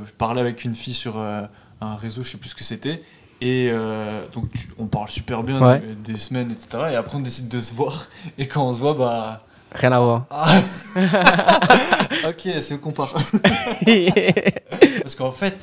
je 0.06 0.12
parlais 0.18 0.42
avec 0.42 0.64
une 0.64 0.74
fille 0.74 0.94
sur 0.94 1.18
euh, 1.18 1.44
un 1.82 1.96
réseau, 1.96 2.24
je 2.24 2.30
sais 2.32 2.38
plus 2.38 2.50
ce 2.50 2.56
que 2.56 2.64
c'était. 2.64 3.04
Et 3.42 3.70
euh, 3.72 4.22
donc 4.32 4.52
tu- 4.54 4.70
on 4.78 4.86
parle 4.88 5.10
super 5.10 5.44
bien 5.44 5.62
Ouais. 5.62 5.82
des 6.04 6.16
semaines, 6.18 6.50
etc. 6.52 6.92
Et 6.92 6.96
après 6.96 7.18
on 7.18 7.20
décide 7.20 7.50
de 7.50 7.60
se 7.60 7.74
voir. 7.74 8.08
Et 8.38 8.48
quand 8.48 8.66
on 8.68 8.74
se 8.74 8.80
voit, 8.80 8.94
bah. 8.94 9.46
Rien 9.74 9.92
à 9.92 10.00
voir 10.00 10.26
ah. 10.30 10.60
ok, 12.30 12.50
c'est 12.60 12.80
qu'on 12.80 12.92
part. 12.92 13.14
Parce 15.02 15.16
qu'en 15.16 15.32
fait, 15.32 15.60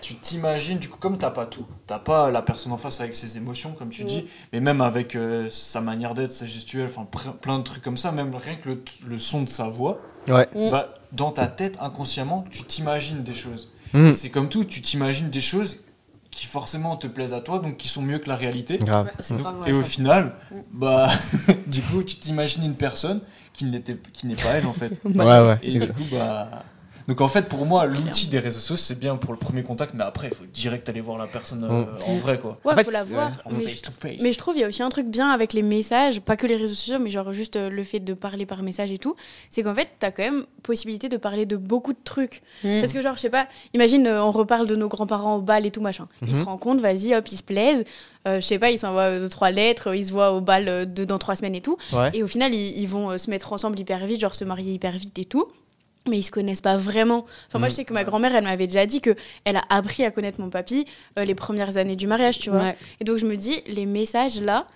tu- 0.00 0.14
t'imagines, 0.16 0.78
du 0.78 0.88
coup, 0.88 0.98
comme 0.98 1.18
t'as 1.18 1.30
pas 1.30 1.46
tout, 1.46 1.66
t'as 1.86 1.98
pas 1.98 2.30
la 2.30 2.42
personne 2.42 2.72
en 2.72 2.76
face 2.76 3.00
avec 3.00 3.14
ses 3.16 3.36
émotions, 3.36 3.72
comme 3.72 3.90
tu 3.90 4.04
dis, 4.04 4.26
mais 4.52 4.60
même 4.60 4.80
avec 4.80 5.14
euh, 5.16 5.48
sa 5.50 5.80
manière 5.80 6.14
d'être, 6.14 6.30
sa 6.32 6.46
gestuelle, 6.46 6.86
enfin 6.88 7.06
plein 7.40 7.58
de 7.58 7.62
trucs 7.64 7.82
comme 7.82 7.96
ça, 7.96 8.12
même 8.12 8.34
rien 8.34 8.56
que 8.56 8.68
le, 8.70 8.82
le 9.06 9.18
son 9.18 9.42
de 9.42 9.48
sa 9.48 9.68
voix, 9.68 10.00
ouais 10.28 10.48
Mm. 10.54 10.70
bah, 10.70 10.94
dans 11.12 11.30
ta 11.30 11.46
tête, 11.46 11.78
inconsciemment, 11.80 12.44
tu 12.50 12.64
t'imagines 12.64 13.22
des 13.22 13.32
choses. 13.32 13.70
Mm. 13.92 14.12
C'est 14.12 14.30
comme 14.30 14.48
tout, 14.48 14.64
tu 14.64 14.82
t'imagines 14.82 15.30
des 15.30 15.40
choses 15.40 15.80
qui 16.36 16.44
forcément 16.44 16.96
te 16.96 17.06
plaisent 17.06 17.32
à 17.32 17.40
toi, 17.40 17.60
donc 17.60 17.78
qui 17.78 17.88
sont 17.88 18.02
mieux 18.02 18.18
que 18.18 18.28
la 18.28 18.36
réalité. 18.36 18.76
grave 18.76 19.06
Ouais, 19.06 19.12
c'est 19.20 19.32
Donc- 19.34 19.42
grave, 19.42 19.60
ouais, 19.62 19.70
et 19.70 19.72
au 19.72 19.76
ça. 19.82 19.88
final, 19.88 20.34
Mm. 20.50 20.54
bah, 20.74 21.08
du 21.66 21.80
coup, 21.80 22.02
tu 22.02 22.16
t'imagines 22.16 22.62
une 22.62 22.74
personne 22.74 23.20
qui 23.54 23.64
n'était, 23.64 23.96
qui 24.12 24.26
n'est 24.26 24.34
pas 24.36 24.50
elle 24.50 24.66
en 24.66 24.74
fait. 24.74 25.00
ouais 25.06 25.14
ouais 25.40 25.58
Et 25.62 25.78
du 25.78 25.88
coup, 25.88 26.02
bah. 26.12 26.50
Donc 27.08 27.20
en 27.20 27.28
fait, 27.28 27.42
pour 27.48 27.64
moi, 27.66 27.86
l'outil 27.86 28.26
des 28.28 28.38
réseaux 28.40 28.58
sociaux, 28.58 28.76
c'est 28.76 28.98
bien 28.98 29.16
pour 29.16 29.32
le 29.32 29.38
premier 29.38 29.62
contact, 29.62 29.94
mais 29.94 30.02
après, 30.02 30.28
il 30.28 30.34
faut 30.34 30.44
direct 30.52 30.88
aller 30.88 31.00
voir 31.00 31.18
la 31.18 31.26
personne 31.26 31.62
euh, 31.64 31.84
Mm. 31.84 32.10
en 32.10 32.16
vrai, 32.16 32.38
quoi. 32.38 32.58
Ouais, 32.64 32.72
En 32.72 32.76
fait, 32.76 32.84
faut 32.84 32.90
la 32.90 33.04
voir. 33.04 33.30
Mais, 33.50 33.62
face 33.64 33.82
to 33.82 33.92
face. 33.92 34.20
mais 34.22 34.32
je 34.32 34.38
trouve 34.38 34.56
il 34.56 34.60
y 34.62 34.64
a 34.64 34.68
aussi 34.68 34.82
un 34.82 34.88
truc 34.88 35.06
bien 35.06 35.28
avec 35.30 35.52
les 35.52 35.62
messages, 35.62 36.20
pas 36.20 36.36
que 36.36 36.46
les 36.48 36.56
réseaux 36.56 36.74
sociaux, 36.74 36.98
mais 36.98 37.10
genre 37.10 37.32
juste 37.32 37.56
euh, 37.56 37.70
le 37.70 37.82
fait 37.84 38.00
de 38.00 38.12
parler 38.14 38.44
par 38.46 38.62
message 38.62 38.90
et 38.90 38.98
tout. 38.98 39.14
C'est 39.50 39.62
qu'en 39.62 39.74
fait, 39.74 39.88
t'as 40.00 40.10
quand 40.10 40.24
même 40.24 40.46
possibilité 40.64 41.08
de 41.08 41.16
parler 41.16 41.46
de 41.46 41.56
beaucoup 41.56 41.92
de 41.92 41.98
trucs. 42.02 42.42
Mm. 42.64 42.80
Parce 42.80 42.92
que 42.92 43.00
genre, 43.02 43.14
je 43.16 43.20
sais 43.20 43.30
pas, 43.30 43.46
imagine, 43.74 44.06
euh, 44.06 44.24
on 44.24 44.32
reparle 44.32 44.66
de 44.66 44.74
nos 44.74 44.88
grands-parents 44.88 45.36
au 45.36 45.40
bal 45.42 45.64
et 45.64 45.70
tout 45.70 45.80
machin. 45.80 46.08
Ils 46.22 46.34
se 46.34 46.40
Mhm. 46.40 46.44
rencontrent, 46.46 46.82
vas-y, 46.82 47.14
hop, 47.14 47.26
ils 47.30 47.36
se 47.36 47.42
plaisent. 47.44 47.84
Euh, 48.26 48.40
je 48.40 48.46
sais 48.46 48.58
pas, 48.58 48.70
ils 48.72 48.78
s'envoient 48.80 49.02
euh, 49.02 49.20
deux, 49.20 49.28
trois 49.28 49.52
lettres, 49.52 49.94
ils 49.94 50.04
se 50.06 50.10
voient 50.12 50.32
au 50.32 50.40
bal 50.40 50.68
euh, 50.68 50.84
de, 50.84 51.04
dans 51.04 51.18
trois 51.18 51.36
semaines 51.36 51.54
et 51.54 51.60
tout. 51.60 51.76
ouais 51.92 52.10
Et 52.14 52.24
au 52.24 52.26
final, 52.26 52.52
ils, 52.52 52.76
ils 52.80 52.88
vont 52.88 53.10
euh, 53.10 53.18
se 53.18 53.30
mettre 53.30 53.52
ensemble 53.52 53.78
hyper 53.78 54.04
vite, 54.06 54.20
genre 54.20 54.34
se 54.34 54.44
marier 54.44 54.72
hyper 54.72 54.92
vite 54.96 55.16
et 55.20 55.24
tout. 55.24 55.46
Mais 56.08 56.18
ils 56.18 56.22
se 56.22 56.30
connaissent 56.30 56.60
pas 56.60 56.76
vraiment. 56.76 57.26
Enfin, 57.48 57.58
moi, 57.58 57.68
je 57.68 57.74
sais 57.74 57.84
que 57.84 57.92
ma 57.92 58.04
grand-mère, 58.04 58.34
elle 58.34 58.44
m'avait 58.44 58.66
déjà 58.66 58.86
dit 58.86 59.00
que 59.00 59.14
elle 59.44 59.56
a 59.56 59.62
appris 59.70 60.04
à 60.04 60.10
connaître 60.10 60.40
mon 60.40 60.50
papy 60.50 60.86
euh, 61.18 61.24
les 61.24 61.34
premières 61.34 61.76
années 61.76 61.96
du 61.96 62.06
mariage, 62.06 62.38
tu 62.38 62.50
vois. 62.50 62.60
Ouais. 62.62 62.76
Et 63.00 63.04
donc, 63.04 63.18
je 63.18 63.26
me 63.26 63.36
dis, 63.36 63.62
les 63.66 63.86
messages 63.86 64.40
là, 64.40 64.66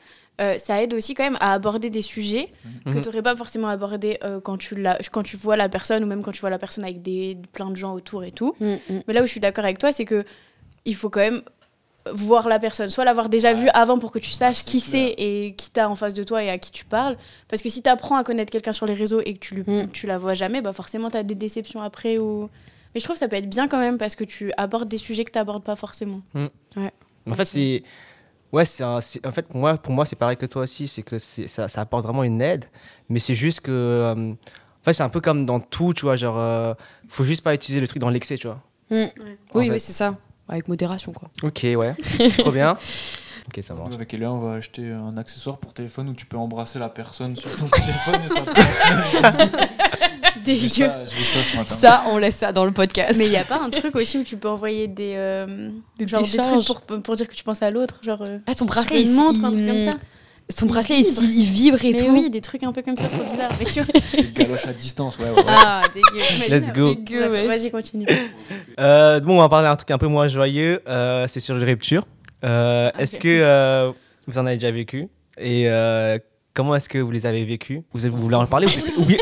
euh, 0.41 0.57
ça 0.59 0.83
aide 0.83 0.95
aussi 0.95 1.15
quand 1.15 1.23
même 1.25 1.37
à 1.41 1.53
aborder 1.53 1.91
des 1.91 2.01
sujets 2.03 2.51
que 2.87 2.91
Mhm. 2.91 3.01
tu 3.03 3.09
n'aurais 3.09 3.23
pas 3.23 3.37
forcément 3.37 3.69
abordé 3.69 4.19
euh, 4.25 4.41
quand, 4.41 4.57
tu 4.57 4.75
quand 5.13 5.23
tu 5.23 5.37
vois 5.37 5.57
la 5.57 5.69
personne 5.69 6.03
ou 6.03 6.07
même 6.07 6.23
quand 6.23 6.33
tu 6.33 6.41
vois 6.41 6.49
la 6.51 6.59
personne 6.59 6.83
avec 6.85 7.03
des, 7.03 7.37
plein 7.53 7.71
de 7.71 7.77
gens 7.77 7.93
autour 7.95 8.25
et 8.25 8.33
tout. 8.33 8.55
Mm, 8.59 8.73
mm. 8.89 9.01
Mais 9.07 9.13
là 9.15 9.23
où 9.23 9.27
je 9.27 9.31
suis 9.31 9.41
d'accord 9.41 9.65
avec 9.65 9.79
toi, 9.79 9.93
c'est 9.93 10.07
que 10.07 10.25
il 10.87 10.95
faut 10.95 11.11
quand 11.11 11.21
même 11.21 11.43
voir 12.15 12.49
la 12.49 12.59
personne, 12.59 12.89
soit 12.91 13.05
l'avoir 13.05 13.29
déjà 13.29 13.53
vue 13.53 13.69
avant 13.75 13.99
pour 13.99 14.11
que 14.11 14.19
tu 14.19 14.31
saches 14.31 14.65
qui 14.65 14.81
c'est 14.81 15.15
et 15.19 15.55
qui 15.55 15.71
t'a 15.71 15.89
en 15.89 15.97
face 15.97 16.15
de 16.15 16.23
toi 16.25 16.43
et 16.43 16.49
à 16.51 16.59
qui 16.59 16.73
tu 16.73 16.85
parles. 16.85 17.17
Parce 17.49 17.61
que 17.63 17.69
si 17.69 17.83
tu 17.83 17.89
apprends 17.91 18.17
à 18.17 18.25
connaître 18.25 18.51
quelqu'un 18.51 18.73
sur 18.73 18.87
les 18.87 18.95
réseaux 18.95 19.21
et 19.25 19.35
que 19.35 19.39
tu, 19.39 19.55
lui- 19.57 19.63
Mm. 19.67 19.89
tu 19.93 20.07
la 20.07 20.17
vois 20.19 20.35
jamais, 20.35 20.63
bah 20.63 20.73
forcément 20.73 21.11
tu 21.11 21.17
as 21.19 21.23
des 21.23 21.35
déceptions 21.35 21.83
après. 21.83 22.19
Ou... 22.19 22.49
Mais 22.95 23.01
je 23.01 23.05
trouve 23.05 23.17
que 23.17 23.21
ça 23.21 23.29
peut 23.29 23.37
être 23.37 23.49
bien 23.51 23.69
quand 23.69 23.79
même 23.79 23.99
parce 23.99 24.17
que 24.17 24.25
tu 24.25 24.51
abordes 24.57 24.89
des 24.89 24.99
sujets 24.99 25.25
que 25.25 25.31
tu 25.31 25.39
n'abordes 25.39 25.63
pas 25.63 25.77
forcément. 25.77 26.23
En 27.31 27.35
fait, 27.35 27.45
c'est. 27.45 27.83
Ouais, 28.53 28.65
c'est 28.65 28.83
un- 28.83 29.01
c'est- 29.01 29.25
en 29.25 29.31
fait, 29.31 29.43
pour 29.43 29.59
moi, 29.59 29.77
pour 29.77 29.93
moi 29.93 30.05
c'est 30.07 30.17
pareil 30.17 30.37
que 30.37 30.47
toi 30.47 30.63
aussi. 30.63 30.89
C'est 30.89 31.03
que 31.03 31.19
c'est- 31.19 31.47
ça, 31.47 31.69
ça 31.69 31.83
apporte 31.83 32.05
vraiment 32.05 32.25
une 32.25 32.41
aide. 32.43 32.65
Mais 33.09 33.19
c'est 33.21 33.35
juste 33.35 33.61
que. 33.61 33.71
euh, 33.71 34.15
en 34.33 34.85
fait, 34.85 34.95
c'est 34.95 35.03
un 35.03 35.09
peu 35.11 35.21
comme 35.21 35.45
dans 35.47 35.61
tout, 35.61 35.93
tu 35.93 36.03
vois. 36.07 36.17
Genre, 36.17 36.39
euh, 36.39 36.73
faut 37.09 37.23
juste 37.25 37.45
pas 37.45 37.55
utiliser 37.55 37.81
le 37.81 37.87
truc 37.87 38.01
dans 38.01 38.09
l'excès, 38.11 38.39
tu 38.39 38.47
vois. 38.49 38.61
Mm. 38.91 39.05
Oui, 39.55 39.67
fait. 39.67 39.71
oui, 39.73 39.81
c'est 39.81 39.93
ça. 39.93 40.17
Avec 40.51 40.69
modération, 40.69 41.13
quoi. 41.13 41.31
Ok, 41.43 41.61
ouais. 41.65 41.95
Trop 42.39 42.51
bien. 42.53 42.77
Ok, 43.49 43.65
ça 43.65 43.75
marche. 43.75 43.95
Avec 43.95 44.15
Eléa, 44.15 44.31
on 44.31 44.39
va 44.39 44.53
acheter 44.57 44.93
un 44.93 45.17
accessoire 45.17 45.59
pour 45.59 45.73
téléphone 45.73 46.11
où 46.11 46.13
tu 46.15 46.25
peux 46.25 46.37
embrasser 46.37 46.79
la 46.79 46.89
personne 46.89 47.35
sur 47.35 47.51
ton 47.57 47.67
téléphone 47.67 48.21
et 48.25 48.29
ça 48.29 49.47
Dégueu. 50.45 50.69
ça, 50.69 51.07
ça 51.07 51.43
ce 51.43 51.57
matin. 51.57 51.75
Ça, 51.75 52.05
on 52.09 52.19
laisse 52.19 52.37
ça 52.37 52.53
dans 52.53 52.65
le 52.65 52.71
podcast. 52.71 53.19
Mais 53.19 53.27
il 53.27 53.31
n'y 53.31 53.37
a 53.37 53.45
pas 53.45 53.59
un 53.61 53.71
truc 53.71 53.97
aussi 53.97 54.19
où 54.19 54.25
tu 54.25 54.37
peux 54.37 54.49
envoyer 54.49 54.87
des, 54.87 55.15
euh, 55.17 55.71
Des 55.99 56.07
genre 56.07 56.23
des 56.23 56.29
trucs 56.37 56.65
pour, 56.87 57.03
pour 57.03 57.17
dire 57.17 57.27
que 57.27 57.35
tu 57.35 57.43
penses 57.43 57.63
à 57.63 57.71
l'autre 57.73 57.97
genre 58.03 58.23
euh, 58.23 58.39
Ah, 58.47 58.55
ton 58.55 58.67
bracelet, 58.67 59.03
il, 59.03 59.09
une 59.09 59.17
montre, 59.17 59.45
un 59.45 59.51
truc 59.51 59.67
comme 59.67 59.91
ça. 59.91 59.99
Ton 60.57 60.67
Il 60.67 60.69
bracelet, 60.69 60.99
il, 61.01 61.05
vibre. 61.05 61.23
il 61.23 61.45
vibre 61.45 61.85
et 61.85 61.93
Mais 61.93 61.99
tout. 61.99 62.13
oui, 62.13 62.31
des 62.31 62.41
trucs 62.41 62.63
un 62.63 62.73
peu 62.73 62.83
comme 62.83 62.97
ça, 62.97 63.05
trop 63.09 63.23
bizarres. 63.25 63.53
Mais 63.59 63.65
tu 63.67 63.81
vois- 63.81 64.23
Des 64.23 64.45
galoches 64.45 64.67
à 64.67 64.73
distance, 64.73 65.19
ouais, 65.19 65.31
ouais. 65.31 65.37
ouais. 65.37 65.43
Ah, 65.47 65.83
dégueu. 65.95 66.49
Let's 66.55 66.73
go. 66.73 66.95
ouais. 67.11 67.47
Vas-y, 67.47 67.71
continue. 67.71 68.07
Euh, 68.79 69.21
bon, 69.21 69.37
on 69.37 69.41
va 69.41 69.49
parler 69.49 69.69
d'un 69.69 69.77
truc 69.77 69.91
un 69.91 69.99
peu 69.99 70.07
moins 70.07 70.29
joyeux. 70.29 70.81
euh, 70.89 71.27
c'est 71.29 71.41
sur 71.41 71.55
les 71.57 71.65
ruptures. 71.65 72.07
Euh, 72.45 72.91
Est-ce 72.99 73.17
Ok. 73.17 73.23
que 73.23 73.29
euh, 73.43 73.93
vous 74.27 74.39
en 74.39 74.47
avez 74.47 74.57
déjà 74.57 74.71
vécu? 74.71 75.09
Et 75.39 75.69
euh, 75.69 76.19
comment 76.55 76.75
est-ce 76.75 76.89
que 76.89 76.99
vous 76.99 77.11
les 77.11 77.27
avez 77.27 77.45
vécus 77.45 77.81
vous, 77.93 78.01
vous 78.11 78.17
voulez 78.17 78.37
en 78.37 78.47
parler 78.47 78.67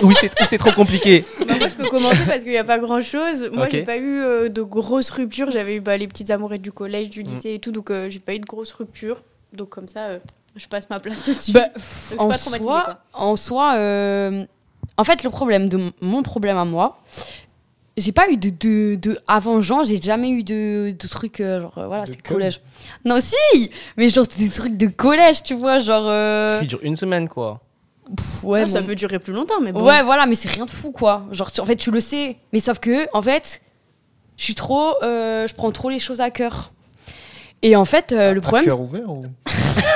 ou 0.02 0.12
c'est- 0.12 0.58
trop 0.58 0.72
compliqué? 0.72 1.24
Bah, 1.46 1.54
moi, 1.58 1.68
je 1.68 1.74
peux 1.76 1.88
commencer 1.88 2.22
parce 2.26 2.42
qu'il 2.42 2.52
n'y 2.52 2.58
a 2.58 2.64
pas 2.64 2.78
grand 2.78 3.00
chose. 3.00 3.48
Moi, 3.52 3.64
Ok. 3.64 3.70
j'ai 3.72 3.82
pas 3.82 3.96
eu 3.96 4.20
euh, 4.20 4.48
de 4.48 4.62
grosses 4.62 5.10
ruptures. 5.10 5.50
J'avais 5.50 5.76
eu 5.76 5.80
bah, 5.80 5.96
les 5.96 6.08
petites 6.08 6.30
amourettes 6.30 6.62
du 6.62 6.72
collège, 6.72 7.10
du 7.10 7.22
lycée 7.22 7.54
et 7.54 7.58
tout, 7.58 7.72
donc 7.72 7.90
euh, 7.90 8.08
j'ai 8.10 8.20
pas 8.20 8.34
eu 8.34 8.38
de 8.38 8.46
grosses 8.46 8.72
ruptures. 8.72 9.22
Donc, 9.52 9.70
comme 9.70 9.88
ça, 9.88 10.06
euh, 10.08 10.18
je 10.58 10.68
passe 10.68 10.90
ma 10.90 11.00
place 11.00 11.24
dessus. 11.26 11.52
Bah, 11.52 11.66
en 12.18 12.28
pas 12.28 12.38
soi, 12.38 12.58
quoi. 12.58 12.98
en 13.14 13.36
soi 13.36 13.74
euh, 13.76 14.44
en 14.96 15.04
fait, 15.04 15.22
le 15.22 15.30
problème 15.30 15.68
de 15.68 15.92
mon 16.00 16.22
problème 16.22 16.56
à 16.56 16.64
moi, 16.64 17.00
j'ai 17.96 18.12
pas 18.12 18.28
eu 18.30 18.36
de, 18.36 18.50
de, 18.50 18.94
de 18.96 19.18
avant 19.26 19.60
Jean, 19.60 19.82
j'ai 19.84 20.00
jamais 20.00 20.30
eu 20.30 20.44
de, 20.44 20.94
de 20.98 21.08
trucs 21.08 21.40
euh, 21.40 21.62
genre 21.62 21.78
euh, 21.78 21.86
voilà, 21.86 22.04
De 22.04 22.10
c'était 22.10 22.22
collège. 22.28 22.60
Non, 23.04 23.16
si, 23.20 23.70
mais 23.96 24.08
genre 24.08 24.24
c'était 24.28 24.44
des 24.44 24.50
trucs 24.50 24.76
de 24.76 24.86
collège, 24.86 25.42
tu 25.42 25.54
vois, 25.54 25.78
genre 25.80 26.04
euh, 26.06 26.60
Qui 26.60 26.66
dure 26.66 26.78
une 26.82 26.94
semaine, 26.96 27.28
quoi. 27.28 27.60
pff, 28.16 28.44
ouais, 28.44 28.62
Ah, 28.64 28.68
ça 28.68 28.82
peut 28.82 28.94
durer 28.94 29.18
plus 29.18 29.32
longtemps, 29.32 29.60
mais 29.60 29.72
bon. 29.72 29.84
Ouais, 29.84 30.02
voilà, 30.02 30.26
mais 30.26 30.34
c'est 30.36 30.48
rien 30.50 30.64
de 30.66 30.70
fou, 30.70 30.92
quoi. 30.92 31.24
Genre, 31.32 31.50
tu- 31.50 31.60
en 31.60 31.66
fait, 31.66 31.76
tu 31.76 31.90
le 31.90 32.00
sais. 32.00 32.36
Mais 32.52 32.60
sauf 32.60 32.78
que, 32.78 33.08
en 33.16 33.22
fait, 33.22 33.60
je 34.36 34.44
suis 34.44 34.54
trop. 34.54 34.94
euh, 35.02 35.48
je 35.48 35.54
prends 35.54 35.72
trop 35.72 35.90
les 35.90 35.98
choses 35.98 36.20
à 36.20 36.30
cœur. 36.30 36.72
Et 37.62 37.74
en 37.74 37.84
fait, 37.84 38.12
euh, 38.12 38.32
le 38.32 38.38
À 38.38 38.42
problème. 38.42 38.64
cœur 38.66 38.80
ouvert 38.80 39.10
ou 39.10 39.24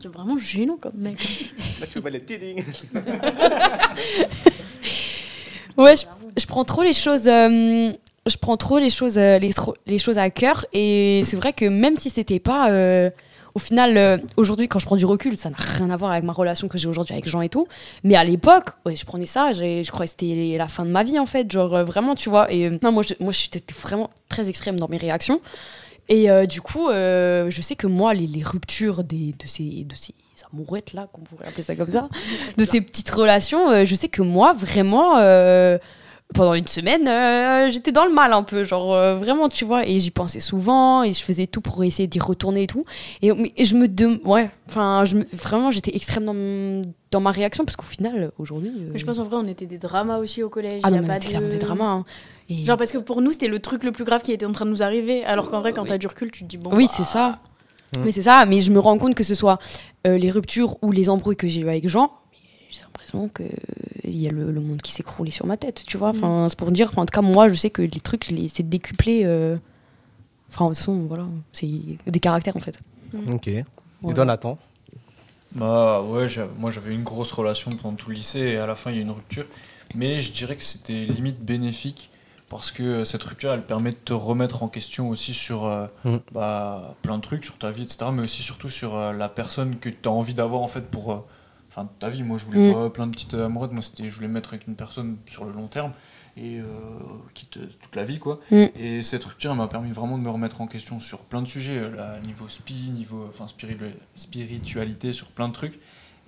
C'est 0.00 0.08
vraiment 0.08 0.36
gênant 0.38 0.76
comme 0.80 0.96
mec. 0.96 1.18
Ouais, 5.76 5.96
je, 5.96 6.04
je 6.40 6.46
prends 6.46 6.64
trop 6.64 6.82
les 6.82 6.92
choses. 6.92 7.26
euh, 7.26 7.92
je 8.26 8.36
prends 8.40 8.56
trop 8.56 8.78
les 8.78 8.90
choses, 8.90 9.18
euh, 9.18 9.38
les, 9.86 9.98
choses 9.98 10.18
à 10.18 10.30
cœur. 10.30 10.64
Et 10.72 11.22
c'est 11.24 11.36
vrai 11.36 11.52
que 11.52 11.64
même 11.64 11.96
si 11.96 12.10
c'était 12.10 12.38
pas. 12.38 12.70
euh, 12.70 13.10
au 13.54 13.60
final, 13.60 13.96
euh, 13.96 14.18
aujourd'hui, 14.36 14.66
quand 14.66 14.80
je 14.80 14.86
prends 14.86 14.96
du 14.96 15.04
recul, 15.06 15.36
ça 15.36 15.48
n'a 15.48 15.56
rien 15.56 15.88
à 15.90 15.96
voir 15.96 16.10
avec 16.10 16.24
ma 16.24 16.32
relation 16.32 16.66
que 16.66 16.76
j'ai 16.76 16.88
aujourd'hui 16.88 17.12
avec 17.14 17.28
Jean 17.28 17.40
et 17.40 17.48
tout. 17.48 17.68
Mais 18.02 18.16
à 18.16 18.24
l'époque, 18.24 18.70
ouais, 18.84 18.96
je 18.96 19.04
prenais 19.04 19.26
ça, 19.26 19.52
je 19.52 19.88
croyais 19.92 20.08
que 20.08 20.14
c'était 20.18 20.56
la 20.58 20.66
fin 20.66 20.84
de 20.84 20.90
ma 20.90 21.04
vie, 21.04 21.18
en 21.20 21.26
fait. 21.26 21.50
Genre, 21.50 21.72
euh, 21.74 21.84
vraiment, 21.84 22.14
tu 22.16 22.28
vois. 22.30 22.52
Et 22.52 22.66
euh, 22.66 22.78
non, 22.82 22.90
moi, 22.90 23.02
je, 23.08 23.14
moi, 23.20 23.32
j'étais 23.32 23.62
vraiment 23.80 24.10
très 24.28 24.48
extrême 24.48 24.78
dans 24.78 24.88
mes 24.88 24.96
réactions. 24.96 25.40
Et 26.08 26.30
euh, 26.30 26.46
du 26.46 26.60
coup, 26.60 26.88
euh, 26.90 27.48
je 27.50 27.62
sais 27.62 27.76
que 27.76 27.86
moi, 27.86 28.12
les, 28.14 28.26
les 28.26 28.42
ruptures 28.42 29.04
des, 29.04 29.32
de, 29.38 29.46
ces, 29.46 29.84
de 29.84 29.94
ces 29.94 30.12
amourettes 30.52 30.92
là, 30.92 31.08
qu'on 31.12 31.22
pourrait 31.22 31.46
appeler 31.48 31.62
ça 31.62 31.74
comme 31.76 31.90
ça, 31.90 32.08
de 32.58 32.64
ces 32.64 32.80
petites 32.82 33.10
relations, 33.10 33.70
euh, 33.70 33.84
je 33.84 33.94
sais 33.94 34.08
que 34.08 34.20
moi, 34.20 34.52
vraiment, 34.52 35.14
pendant 36.34 36.54
une 36.54 36.66
semaine, 36.66 37.70
j'étais 37.70 37.92
dans 37.92 38.04
le 38.04 38.12
mal 38.12 38.32
un 38.32 38.42
peu, 38.42 38.64
genre 38.64 38.90
vraiment, 39.16 39.48
tu 39.48 39.64
vois, 39.64 39.86
et 39.86 40.00
j'y 40.00 40.10
pensais 40.10 40.40
souvent, 40.40 41.02
et 41.04 41.12
je 41.12 41.22
faisais 41.22 41.46
tout 41.46 41.60
pour 41.60 41.82
essayer 41.84 42.06
d'y 42.08 42.18
retourner 42.18 42.64
et 42.64 42.66
tout. 42.66 42.84
Et, 43.22 43.32
mais- 43.32 43.52
et 43.56 43.64
je 43.64 43.74
me 43.76 43.86
dem- 43.86 44.18
ouais, 44.24 44.50
enfin, 44.68 45.04
je 45.04 45.16
me- 45.16 45.26
vraiment, 45.32 45.70
j'étais 45.70 45.94
extrême 45.94 46.24
dans, 47.10 47.20
ma 47.20 47.30
réaction, 47.30 47.64
parce 47.64 47.76
qu'au 47.76 47.84
final, 47.84 48.32
aujourd'hui. 48.38 48.72
je 48.94 49.04
pense 49.04 49.18
en 49.20 49.22
vrai, 49.24 49.36
on 49.36 49.46
était 49.46 49.66
des 49.66 49.78
dramas 49.78 50.18
aussi 50.18 50.42
au 50.42 50.48
collège. 50.48 50.80
Ah 50.82 50.88
y 50.88 50.92
non, 50.92 50.98
a 50.98 51.00
mais 51.02 51.06
pas 51.06 51.18
de- 51.20 51.24
clairement 51.24 51.48
des 51.48 51.58
dramas. 51.58 51.84
hein. 51.90 52.04
Et- 52.50 52.64
Genre 52.64 52.76
parce 52.76 52.92
que 52.92 52.98
pour 52.98 53.22
nous, 53.22 53.32
c'était 53.32 53.48
le 53.48 53.58
truc 53.58 53.84
le 53.84 53.92
plus 53.92 54.04
grave 54.04 54.22
qui 54.22 54.32
était 54.32 54.46
en 54.46 54.52
train 54.52 54.64
de 54.66 54.70
nous 54.70 54.82
arriver. 54.82 55.24
Alors 55.24 55.50
qu'en 55.50 55.60
vrai, 55.60 55.72
quand 55.72 55.84
t'as 55.86 55.98
du 55.98 56.06
recul, 56.06 56.30
tu 56.30 56.44
te 56.44 56.48
dis 56.48 56.58
bon. 56.58 56.70
Oui, 56.74 56.86
bah, 56.86 56.92
c'est 56.94 57.04
ça. 57.04 57.38
Mm. 57.96 58.00
Mais 58.04 58.12
c'est 58.12 58.22
ça, 58.22 58.44
mais 58.44 58.60
je 58.60 58.70
me 58.72 58.78
rends 58.80 58.98
compte 58.98 59.14
que 59.14 59.24
ce 59.24 59.34
soit 59.34 59.58
euh, 60.06 60.18
les 60.18 60.30
ruptures 60.30 60.76
ou 60.82 60.90
les 60.92 61.08
embrouilles 61.08 61.36
que 61.36 61.48
j'ai 61.48 61.60
eu 61.60 61.68
avec 61.68 61.88
Jean, 61.88 62.12
j'ai 62.68 62.82
l'impression 62.82 63.28
que 63.28 63.44
il 64.04 64.16
y 64.18 64.28
a 64.28 64.30
le, 64.30 64.50
le 64.52 64.60
monde 64.60 64.82
qui 64.82 64.92
s'écroulait 64.92 65.30
sur 65.30 65.46
ma 65.46 65.56
tête, 65.56 65.84
tu 65.86 65.96
vois. 65.96 66.08
Enfin, 66.10 66.46
c'est 66.50 66.58
pour 66.58 66.70
dire, 66.70 66.88
enfin, 66.88 67.02
en 67.02 67.06
tout 67.06 67.14
cas, 67.14 67.22
moi, 67.22 67.48
je 67.48 67.54
sais 67.54 67.70
que 67.70 67.80
les 67.82 68.00
trucs, 68.00 68.26
je 68.28 68.34
les- 68.34 68.48
c'est 68.48 68.68
décuplé. 68.68 69.22
euh, 69.24 69.56
Enfin, 70.50 70.66
de 70.66 70.70
toute 70.70 70.78
façon, 70.78 71.06
voilà, 71.08 71.26
c'est 71.52 71.66
des 72.06 72.20
caractères 72.20 72.56
en 72.56 72.60
fait. 72.60 72.78
Ok. 73.32 73.48
Et 73.48 73.64
Voilà. 74.02 74.14
toi, 74.14 74.24
Nathan? 74.24 74.58
Bah 75.52 76.02
ouais, 76.02 76.26
moi 76.58 76.70
j'avais 76.70 76.94
une 76.94 77.04
grosse 77.04 77.32
relation 77.32 77.70
pendant 77.70 77.96
tout 77.96 78.10
le 78.10 78.16
lycée 78.16 78.40
et 78.40 78.56
à 78.56 78.66
la 78.66 78.74
fin 78.74 78.90
il 78.90 78.94
y 78.94 78.98
a 78.98 79.00
eu 79.00 79.04
une 79.04 79.10
rupture. 79.12 79.46
Mais 79.94 80.20
je 80.20 80.32
dirais 80.32 80.56
que 80.56 80.64
c'était 80.64 81.04
limite 81.06 81.40
bénéfique 81.44 82.10
parce 82.56 82.70
que 82.70 82.82
euh, 82.84 83.04
cette 83.04 83.22
rupture 83.24 83.52
elle 83.52 83.64
permet 83.64 83.90
de 83.90 83.96
te 83.96 84.12
remettre 84.12 84.62
en 84.62 84.68
question 84.68 85.08
aussi 85.10 85.34
sur 85.34 85.64
euh, 85.66 85.86
Mm. 86.04 86.16
bah, 86.32 86.94
plein 87.02 87.16
de 87.16 87.22
trucs, 87.22 87.44
sur 87.44 87.58
ta 87.58 87.70
vie, 87.70 87.82
etc. 87.82 88.06
Mais 88.12 88.22
aussi 88.22 88.42
surtout 88.42 88.68
sur 88.68 88.94
euh, 88.96 89.12
la 89.12 89.28
personne 89.28 89.76
que 89.78 89.88
tu 89.88 89.98
as 90.08 90.10
envie 90.12 90.34
d'avoir 90.34 90.62
en 90.62 90.68
fait 90.68 90.82
pour 90.88 91.24
enfin, 91.68 91.88
ta 91.98 92.08
vie. 92.10 92.22
Moi 92.22 92.38
je 92.38 92.44
voulais 92.46 92.70
Mm. 92.70 92.72
pas 92.74 92.90
plein 92.90 93.06
de 93.08 93.12
petites 93.12 93.34
amoureuses, 93.34 93.72
moi 93.72 93.82
c'était 93.82 94.08
je 94.08 94.14
voulais 94.14 94.28
me 94.28 94.34
mettre 94.34 94.50
avec 94.54 94.66
une 94.68 94.76
personne 94.76 95.16
sur 95.26 95.44
le 95.44 95.52
long 95.52 95.66
terme 95.66 95.92
et 96.36 96.58
euh, 96.60 96.64
qui 97.34 97.46
te, 97.46 97.58
toute 97.58 97.94
la 97.96 98.04
vie 98.04 98.18
quoi. 98.20 98.40
Mm. 98.52 98.64
Et 98.76 99.02
cette 99.02 99.24
rupture 99.24 99.50
elle 99.50 99.56
m'a 99.58 99.66
permis 99.68 99.90
vraiment 99.90 100.16
de 100.16 100.22
me 100.22 100.30
remettre 100.30 100.60
en 100.60 100.66
question 100.68 101.00
sur 101.00 101.18
plein 101.20 101.42
de 101.42 101.48
sujets, 101.48 101.90
là, 101.90 102.20
niveau 102.20 102.48
spi, 102.48 102.90
niveau 102.94 103.26
enfin 103.28 103.46
spiritualité, 104.14 105.12
sur 105.12 105.28
plein 105.28 105.48
de 105.48 105.52
trucs. 105.54 105.78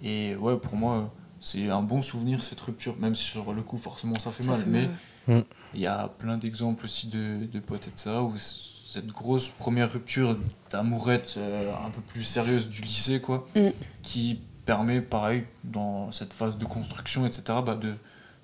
Et 0.02 0.36
ouais, 0.36 0.56
pour 0.56 0.74
moi, 0.76 1.10
c'est 1.40 1.70
un 1.70 1.82
bon 1.82 2.02
souvenir 2.02 2.42
cette 2.42 2.60
rupture, 2.60 2.96
même 2.98 3.14
si 3.14 3.22
sur 3.24 3.52
le 3.52 3.62
coup, 3.62 3.78
forcément, 3.78 4.18
ça 4.18 4.30
fait 4.30 4.42
Ça 4.42 4.50
mal. 4.52 4.60
fait 4.60 4.66
mais 4.70 4.88
mal. 5.28 5.44
Il 5.76 5.82
y 5.82 5.86
a 5.86 6.08
plein 6.18 6.36
d'exemples 6.38 6.84
aussi 6.86 7.06
de, 7.06 7.46
de 7.46 7.60
potes, 7.60 7.86
etc., 7.88 8.10
où 8.20 8.36
c- 8.36 8.56
cette 8.88 9.06
grosse 9.08 9.50
première 9.50 9.92
rupture 9.92 10.36
d'amourette 10.70 11.34
euh, 11.38 11.72
un 11.86 11.90
peu 11.90 12.00
plus 12.00 12.22
sérieuse 12.24 12.68
du 12.68 12.82
lycée, 12.82 13.20
quoi, 13.20 13.46
Mm. 13.54 13.68
qui 14.02 14.40
permet, 14.64 15.00
pareil, 15.00 15.44
dans 15.64 16.10
cette 16.12 16.32
phase 16.32 16.56
de 16.56 16.64
construction, 16.64 17.26
etc., 17.26 17.42
bah, 17.64 17.74
de 17.76 17.94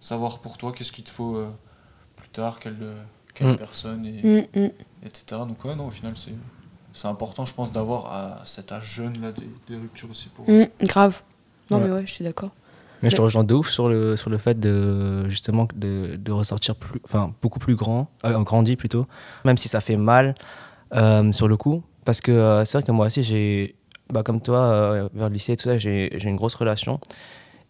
savoir 0.00 0.38
pour 0.40 0.58
toi 0.58 0.72
qu'est-ce 0.72 0.92
qu'il 0.92 1.04
te 1.04 1.10
faut 1.10 1.36
euh, 1.36 1.50
plus 2.16 2.28
tard, 2.28 2.60
quelle, 2.60 2.76
euh, 2.82 3.02
quelle 3.34 3.48
Mm. 3.52 3.56
personne, 3.56 4.06
et, 4.06 4.22
Mm, 4.22 4.60
mm. 4.60 4.70
etc. 5.04 5.24
Donc 5.48 5.64
ouais, 5.64 5.74
non, 5.74 5.86
au 5.86 5.90
final, 5.90 6.12
c'est... 6.16 6.34
C'est 6.94 7.08
important, 7.08 7.46
je 7.46 7.54
pense, 7.54 7.72
d'avoir 7.72 8.12
à 8.12 8.42
cet 8.44 8.70
âge 8.70 8.84
jeune 8.84 9.18
là 9.22 9.32
des, 9.32 9.48
des 9.66 9.76
ruptures 9.80 10.10
aussi 10.10 10.28
pour. 10.28 10.44
Grave. 10.82 11.22
Non, 11.70 11.78
Ouais. 11.78 11.84
mais 11.84 11.90
ouais, 11.94 12.06
je 12.06 12.12
suis 12.12 12.22
d'accord. 12.22 12.50
Mais 13.03 13.11
je 13.11 13.16
te 13.16 13.20
rejoins 13.20 13.44
de 13.44 13.55
ouf 13.55 13.68
sur 13.68 13.88
le, 13.88 14.16
sur 14.16 14.30
le 14.30 14.38
fait 14.38 14.59
de 14.59 15.28
justement 15.28 15.66
de, 15.74 16.16
de 16.16 16.32
ressortir 16.32 16.76
plus, 16.76 17.00
enfin, 17.05 17.34
beaucoup 17.42 17.59
plus 17.59 17.74
grand, 17.74 18.09
euh, 18.24 18.38
grandi 18.40 18.76
plutôt, 18.76 19.07
même 19.44 19.57
si 19.57 19.68
ça 19.68 19.80
fait 19.80 19.96
mal 19.96 20.34
euh, 20.94 21.32
sur 21.32 21.48
le 21.48 21.57
coup. 21.57 21.82
Parce 22.05 22.20
que 22.20 22.32
euh, 22.32 22.64
c'est 22.64 22.78
vrai 22.78 22.86
que 22.86 22.92
moi 22.92 23.07
aussi, 23.07 23.22
j'ai, 23.22 23.74
bah, 24.12 24.22
comme 24.22 24.40
toi, 24.40 24.61
euh, 24.61 25.09
vers 25.14 25.28
le 25.28 25.34
lycée 25.34 25.53
et 25.53 25.57
tout 25.57 25.64
ça, 25.64 25.78
j'ai 25.78 26.11
j'ai 26.16 26.28
une 26.28 26.36
grosse 26.36 26.55
relation. 26.55 27.00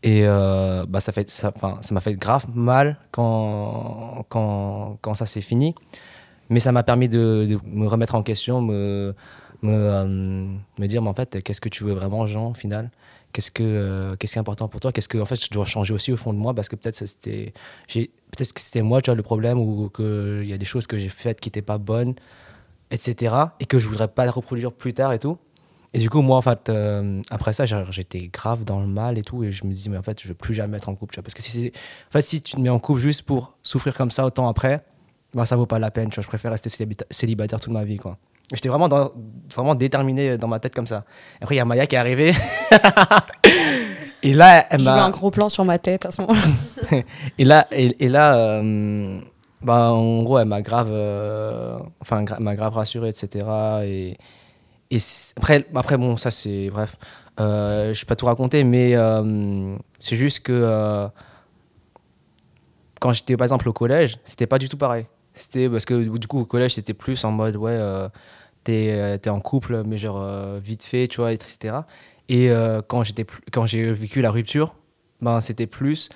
Et 0.03 0.25
bah, 0.25 0.99
ça 1.01 1.13
fait, 1.13 1.31
ça, 1.31 1.53
ça 1.81 1.95
m'a 1.95 2.01
fait 2.01 2.15
grave 2.15 2.47
mal 2.53 2.97
quand, 3.13 4.27
quand, 4.29 4.99
quand 5.01 5.15
ça 5.15 5.27
s'est 5.27 5.41
fini. 5.41 5.77
Mais 6.51 6.59
ça 6.59 6.73
m'a 6.73 6.83
permis 6.83 7.09
de, 7.09 7.47
de 7.49 7.59
me 7.65 7.87
remettre 7.87 8.17
en 8.17 8.23
question, 8.25 8.61
me, 8.61 9.15
me, 9.63 9.73
euh, 9.73 10.05
me 10.79 10.87
dire, 10.87 11.03
mais 11.03 11.09
en 11.09 11.15
fait, 11.15 11.43
qu'est-ce 11.43 11.61
que 11.61 11.69
tu 11.69 11.85
veux 11.85 11.93
vraiment, 11.95 12.27
Jean, 12.27 12.51
au 12.51 12.55
final? 12.55 12.91
Qu'est-ce 13.33 13.51
que 13.51 13.63
euh, 13.63 14.15
qu'est-ce 14.17 14.35
qui 14.35 14.39
est 14.39 14.41
important 14.41 14.69
pour 14.69 14.81
toi? 14.81 14.93
Qu'est-ce 14.93 15.09
que 15.09 15.17
en 15.17 15.25
fait 15.25 15.43
je 15.43 15.49
dois 15.51 15.65
changer 15.65 15.95
aussi 15.95 16.13
au 16.13 16.19
fond 16.19 16.35
de 16.35 16.39
moi? 16.39 16.53
Parce 16.53 16.69
que 16.69 16.77
peut-être 16.77 16.97
c'était 16.97 17.55
j'ai 17.89 18.11
peut-être 18.31 18.53
que 18.53 18.61
c'était 18.61 18.83
moi 18.83 19.01
tu 19.01 19.09
vois 19.11 19.17
le 19.17 19.23
problème 19.23 19.59
ou 19.59 19.89
que 19.89 20.41
il 20.43 20.49
y 20.51 20.53
a 20.53 20.59
des 20.59 20.67
choses 20.67 20.87
que 20.87 20.99
j'ai 20.99 21.09
faites 21.09 21.41
qui 21.41 21.49
n'étaient 21.49 21.63
pas 21.63 21.79
bonnes 21.79 22.15
etc 22.91 23.35
et 23.61 23.67
que 23.67 23.79
je 23.79 23.89
voudrais 23.89 24.09
pas 24.09 24.25
les 24.25 24.31
reproduire 24.31 24.73
plus 24.73 24.93
tard 24.95 25.13
et 25.15 25.19
tout. 25.19 25.39
Et 25.95 25.99
du 25.99 26.11
coup 26.11 26.21
moi 26.23 26.37
en 26.37 26.43
fait 26.43 26.69
euh, 26.69 27.23
après 27.31 27.55
ça 27.55 27.65
j'étais 27.91 28.29
grave 28.29 28.65
dans 28.65 28.81
le 28.81 28.87
mal 28.87 29.17
et 29.19 29.23
tout 29.23 29.45
et 29.45 29.53
je 29.53 29.65
me 29.67 29.73
dis 29.73 29.89
mais 29.89 29.97
en 29.97 30.03
fait 30.03 30.21
je 30.23 30.29
veux 30.29 30.35
plus 30.35 30.55
jamais 30.55 30.77
être 30.77 30.91
en 30.91 30.95
couple 30.95 31.15
tu 31.15 31.21
vois. 31.21 31.25
Parce 31.25 31.35
que 31.35 31.43
si 31.43 31.73
en 32.09 32.13
fait 32.13 32.23
si 32.23 32.43
tu 32.43 32.57
te 32.57 32.61
mets 32.61 32.69
en 32.69 32.79
couple 32.79 33.01
juste 33.01 33.23
pour 33.23 33.57
souffrir 33.63 33.95
comme 33.95 34.11
ça 34.11 34.27
autant 34.27 34.47
après 34.49 34.83
bah 35.35 35.47
ça 35.47 35.57
vaut 35.57 35.67
pas 35.67 35.79
la 35.79 35.91
peine 35.91 36.11
tu 36.11 36.17
vois. 36.17 36.23
Je 36.23 36.29
préfère 36.29 36.51
rester 36.51 36.69
célibata- 36.69 37.07
célibataire 37.11 37.61
toute 37.61 37.73
ma 37.73 37.85
vie 37.85 37.97
quoi 37.97 38.19
j'étais 38.53 38.69
vraiment 38.69 38.89
dans, 38.89 39.11
vraiment 39.55 39.75
déterminé 39.75 40.39
dans 40.39 40.49
ma 40.49 40.59
tête 40.59 40.75
comme 40.75 40.87
ça 40.87 41.05
après 41.41 41.55
il 41.55 41.59
y 41.59 41.61
a 41.61 41.65
Maya 41.65 41.87
qui 41.87 41.95
est 41.95 41.99
arrivée 41.99 42.33
et 44.23 44.33
là 44.33 44.67
elle 44.71 44.83
m'a 44.83 45.05
un 45.05 45.11
gros 45.11 45.31
plan 45.31 45.49
sur 45.49 45.65
ma 45.65 45.79
tête 45.79 46.07
à 46.07 46.11
ce 46.11 46.21
moment-là. 46.23 46.99
et 47.39 47.45
là, 47.45 47.67
et, 47.73 48.05
et 48.05 48.09
là 48.09 48.37
euh, 48.37 49.21
bah, 49.63 49.93
en 49.93 50.23
gros, 50.25 50.39
elle 50.39 50.49
m'a 50.49 50.61
grave, 50.61 50.89
euh, 50.91 51.79
enfin, 52.01 52.25
gra- 52.25 52.41
m'a 52.41 52.57
grave 52.57 52.75
rassuré, 52.75 53.09
etc. 53.09 53.47
Et, 53.85 54.17
et 54.91 54.99
après, 55.37 55.65
après, 55.75 55.97
bon, 55.97 56.17
ça 56.17 56.33
c'est 56.33 56.69
bref. 56.71 56.97
Euh, 57.41 57.95
je 57.95 58.01
vais 58.01 58.07
pas 58.07 58.17
tout 58.17 58.27
raconter, 58.27 58.65
mais 58.65 58.95
c'est 60.01 60.17
juste 60.17 60.41
que 60.41 61.09
quand 63.01 63.13
j'étais 63.13 63.37
par 63.37 63.45
exemple 63.45 63.69
au 63.69 63.73
collège, 63.73 64.19
c'était 64.25 64.47
pas 64.47 64.59
du 64.59 64.69
tout 64.69 64.77
pareil. 64.77 65.07
C'était 65.35 65.69
parce 65.69 65.85
que 65.85 65.95
du 66.19 66.27
coup 66.27 66.41
au 66.41 66.45
collège 66.45 66.75
c'était 66.75 66.93
plus 66.93 67.25
en 67.25 67.31
mode 67.31 67.57
ouais, 67.57 67.71
euh, 67.73 68.09
t'es 68.65 68.93
euh, 68.93 69.19
t'es 69.19 69.31
en 69.31 69.41
couple, 69.41 69.83
mais 69.85 69.97
genre 69.97 70.21
euh, 70.21 70.59
vite 70.63 70.85
fait, 70.85 71.09
tu 71.09 71.21
vois, 71.21 71.33
etc. 71.33 71.77
Et 72.29 72.51
euh, 72.51 72.83
quand 72.87 73.03
j'étais 73.03 73.27
quand 73.53 73.67
j'ai 73.67 73.93
vécu 73.93 74.21
la 74.21 74.31
rupture, 74.31 74.75
ben 75.21 75.41
c'était 75.41 75.67
plus 75.67 76.09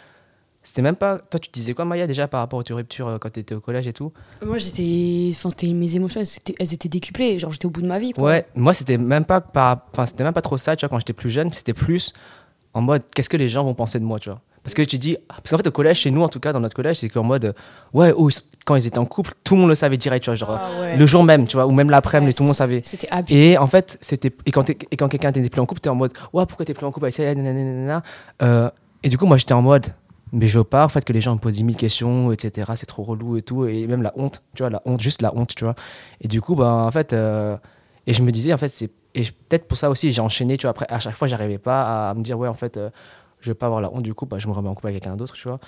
c'était 0.66 0.82
même 0.82 0.96
pas. 0.96 1.18
Toi, 1.18 1.38
tu 1.38 1.48
disais 1.52 1.74
quoi, 1.74 1.84
Maya, 1.84 2.08
déjà 2.08 2.26
par 2.26 2.40
rapport 2.40 2.58
aux 2.58 2.74
ruptures 2.74 3.06
euh, 3.06 3.18
quand 3.18 3.30
tu 3.30 3.38
étais 3.38 3.54
au 3.54 3.60
collège 3.60 3.86
et 3.86 3.92
tout? 3.92 4.12
Moi, 4.44 4.58
j'étais. 4.58 5.30
Enfin, 5.30 5.48
c'était 5.50 5.68
mes 5.68 5.94
émotions, 5.94 6.20
elles 6.20 6.26
étaient, 6.26 6.54
elles 6.58 6.74
étaient 6.74 6.88
décuplées. 6.88 7.38
Genre, 7.38 7.52
j'étais 7.52 7.66
au 7.66 7.70
bout 7.70 7.82
de 7.82 7.86
ma 7.86 8.00
vie, 8.00 8.12
quoi. 8.12 8.24
Ouais, 8.24 8.46
moi, 8.56 8.74
c'était 8.74 8.98
même 8.98 9.24
pas 9.24 9.40
par... 9.40 9.86
enfin, 9.92 10.06
c'était 10.06 10.24
même 10.24 10.32
pas 10.32 10.42
trop 10.42 10.56
ça, 10.56 10.74
tu 10.74 10.84
vois, 10.84 10.88
quand 10.88 10.98
j'étais 10.98 11.12
plus 11.12 11.30
jeune, 11.30 11.52
c'était 11.52 11.72
plus 11.72 12.12
en 12.74 12.80
mode 12.80 13.04
qu'est-ce 13.14 13.28
que 13.28 13.36
les 13.36 13.48
gens 13.48 13.62
vont 13.62 13.74
penser 13.74 14.00
de 14.00 14.04
moi, 14.04 14.18
tu 14.18 14.28
vois? 14.28 14.40
Parce 14.66 14.74
que 14.74 14.82
tu 14.82 14.98
dis. 14.98 15.16
Parce 15.28 15.50
qu'en 15.50 15.58
fait, 15.58 15.66
au 15.68 15.70
collège, 15.70 16.00
chez 16.00 16.10
nous, 16.10 16.22
en 16.22 16.28
tout 16.28 16.40
cas, 16.40 16.52
dans 16.52 16.58
notre 16.58 16.74
collège, 16.74 16.96
c'est 16.98 17.08
qu'en 17.08 17.22
mode 17.22 17.54
ouais, 17.94 18.12
oh, 18.16 18.28
quand 18.64 18.74
ils 18.74 18.84
étaient 18.84 18.98
en 18.98 19.04
couple, 19.04 19.30
tout 19.44 19.54
le 19.54 19.60
monde 19.60 19.68
le 19.70 19.76
savait 19.76 19.96
direct, 19.96 20.24
tu 20.24 20.30
vois, 20.30 20.34
genre 20.34 20.58
Ah 20.60 20.80
ouais. 20.80 20.96
le 20.96 21.06
jour 21.06 21.22
même, 21.22 21.46
tu 21.46 21.56
vois, 21.56 21.66
ou 21.66 21.70
même 21.70 21.88
l'après-midi, 21.88 22.30
Ouais, 22.30 22.34
tout 22.34 22.42
le 22.42 22.46
monde 22.48 22.56
savait. 22.56 22.80
C'était. 22.84 23.08
Et 23.28 23.56
en 23.58 23.68
fait, 23.68 23.96
c'était 24.00 24.32
et 24.44 24.50
quand, 24.50 24.68
et 24.68 24.96
quand 24.96 25.08
quelqu'un 25.08 25.30
n'était 25.30 25.48
plus 25.50 25.60
en 25.60 25.66
couple, 25.66 25.80
t'es 25.80 25.88
en 25.88 25.94
mode 25.94 26.12
ouais 26.32 26.44
pourquoi 26.46 26.66
t'es 26.66 26.74
plus 26.74 26.84
en 26.84 26.90
couple 26.90 27.06
avec 27.06 27.14
ça 27.14 27.22
nanana, 27.22 27.52
nanana. 27.52 28.02
Euh, 28.42 28.68
et 29.04 29.08
du 29.08 29.16
coup 29.18 29.26
moi 29.26 29.36
j'étais 29.36 29.52
en 29.54 29.62
mode 29.62 29.86
mais 30.32 30.48
je 30.48 30.58
pas 30.58 30.84
en 30.84 30.88
fait 30.88 31.04
que 31.04 31.12
les 31.12 31.20
gens 31.20 31.34
me 31.34 31.38
posent 31.38 31.54
10 31.54 31.64
000 31.64 31.72
questions 31.74 32.32
etc 32.32 32.72
c'est 32.74 32.86
trop 32.86 33.04
relou 33.04 33.36
et 33.36 33.42
tout 33.42 33.66
et 33.66 33.86
même 33.86 34.02
la 34.02 34.12
honte 34.16 34.42
tu 34.56 34.64
vois 34.64 34.70
la 34.70 34.82
honte 34.84 35.00
juste 35.00 35.22
la 35.22 35.32
honte 35.36 35.54
tu 35.54 35.64
vois 35.64 35.76
et 36.20 36.26
du 36.26 36.40
coup 36.40 36.56
bah 36.56 36.66
en 36.72 36.90
fait 36.90 37.12
euh, 37.12 37.56
et 38.08 38.12
je 38.12 38.22
me 38.22 38.32
disais 38.32 38.52
en 38.52 38.56
fait 38.56 38.68
c'est 38.68 38.90
et 39.14 39.22
peut-être 39.22 39.68
pour 39.68 39.78
ça 39.78 39.88
aussi 39.90 40.10
j'ai 40.10 40.20
enchaîné 40.20 40.56
tu 40.56 40.62
vois 40.62 40.70
après 40.72 40.86
à 40.88 40.98
chaque 40.98 41.14
fois 41.14 41.28
j'arrivais 41.28 41.58
pas 41.58 42.10
à 42.10 42.14
me 42.14 42.22
dire 42.22 42.36
ouais 42.38 42.48
en 42.48 42.54
fait 42.54 42.76
euh, 42.76 42.90
je 43.46 43.50
veux 43.52 43.54
pas 43.54 43.66
avoir 43.66 43.80
la 43.80 43.90
honte 43.92 44.02
du 44.02 44.12
coup 44.12 44.26
bah, 44.26 44.38
je 44.38 44.46
me 44.48 44.52
remets 44.52 44.68
en 44.68 44.74
couple 44.74 44.88
avec 44.88 45.00
quelqu'un 45.02 45.16
d'autre 45.16 45.34
tu 45.34 45.46
vois. 45.48 45.58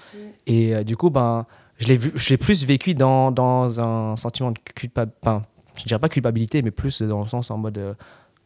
Et 0.47 0.75
euh, 0.75 0.85
du 0.85 0.97
coup 0.97 1.11
ben 1.11 1.47
je 1.79 1.87
l'ai 1.87 1.97
vu 1.97 2.11
je 2.15 2.29
l'ai 2.31 2.37
plus 2.37 2.65
vécu 2.67 2.95
dans, 2.95 3.31
dans 3.31 3.81
un 3.81 4.17
sentiment 4.17 4.51
de 4.51 4.59
culpabilité 4.75 5.17
enfin 5.23 5.43
je 5.77 5.85
dirais 5.85 6.01
pas 6.01 6.09
culpabilité 6.09 6.61
mais 6.63 6.73
plus 6.73 7.01
dans 7.03 7.21
le 7.23 7.29
sens 7.29 7.51
en 7.53 7.57
mode 7.59 7.79
euh, 7.79 7.95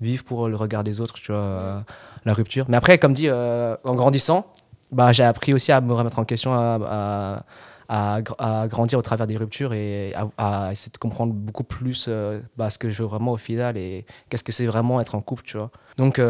vivre 0.03 0.23
pour 0.25 0.49
le 0.49 0.57
regard 0.57 0.85
des 0.85 1.01
autres 1.01 1.15
tu 1.15 1.33
vois 1.33 1.41
euh, 1.41 1.81
la 2.27 2.35
rupture. 2.35 2.67
Mais 2.69 2.77
après 2.77 2.99
comme 2.99 3.15
dit 3.15 3.31
en 3.31 3.95
grandissant 3.95 4.47
bah 4.91 5.13
j'ai 5.13 5.25
appris 5.25 5.55
aussi 5.55 5.73
à 5.73 5.81
me 5.81 5.95
remettre 5.95 6.19
en 6.19 6.25
question 6.27 6.53
à, 6.53 6.79
à, 6.87 7.45
à 7.89 8.21
gr- 8.21 8.35
à 8.39 8.69
grandir 8.69 8.99
au 8.99 9.03
travers 9.03 9.27
des 9.27 9.37
ruptures 9.39 9.73
et 9.73 10.13
à, 10.37 10.69
essayer 10.73 10.93
de 10.93 10.99
comprendre 10.99 11.33
beaucoup 11.33 11.65
plus 11.65 12.11
bah, 12.59 12.69
ce 12.69 12.79
que 12.79 12.91
je 12.91 13.03
veux 13.03 13.09
vraiment 13.09 13.33
au 13.33 13.37
final 13.39 13.77
et 13.79 14.05
qu'est-ce 14.29 14.45
que 14.45 14.53
c'est 14.53 14.67
vraiment 14.67 15.01
être 15.01 15.15
en 15.15 15.23
couple 15.23 15.45
tu 15.45 15.57
vois. 15.57 15.71
Donc 15.97 16.21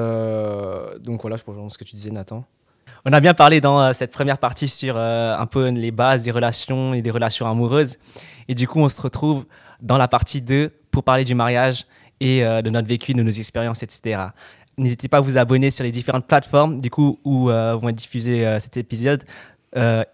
donc 1.00 1.22
voilà 1.22 1.36
pour 1.38 1.54
ce 1.72 1.78
que 1.78 1.84
tu 1.84 1.96
disais 1.96 2.10
Nathan 2.10 2.44
on 3.04 3.12
a 3.12 3.20
bien 3.20 3.34
parlé 3.34 3.60
dans 3.60 3.80
euh, 3.80 3.92
cette 3.92 4.12
première 4.12 4.38
partie 4.38 4.68
sur 4.68 4.94
euh, 4.96 5.36
un 5.36 5.46
peu 5.46 5.68
les 5.68 5.90
bases 5.90 6.22
des 6.22 6.30
relations 6.30 6.94
et 6.94 7.02
des 7.02 7.10
relations 7.10 7.46
amoureuses. 7.46 7.96
Et 8.48 8.54
du 8.54 8.68
coup, 8.68 8.80
on 8.80 8.88
se 8.88 9.00
retrouve 9.00 9.46
dans 9.80 9.98
la 9.98 10.08
partie 10.08 10.40
2 10.40 10.70
pour 10.90 11.02
parler 11.02 11.24
du 11.24 11.34
mariage 11.34 11.86
et 12.20 12.44
euh, 12.44 12.62
de 12.62 12.70
notre 12.70 12.86
vécu, 12.86 13.14
de 13.14 13.22
nos 13.22 13.30
expériences, 13.30 13.82
etc. 13.82 14.26
N'hésitez 14.78 15.08
pas 15.08 15.18
à 15.18 15.20
vous 15.20 15.36
abonner 15.36 15.70
sur 15.70 15.84
les 15.84 15.92
différentes 15.92 16.26
plateformes 16.26 16.80
du 16.80 16.90
coup 16.90 17.18
où 17.24 17.50
euh, 17.50 17.74
vont 17.74 17.88
être 17.88 18.00
cet 18.00 18.76
épisode 18.76 19.24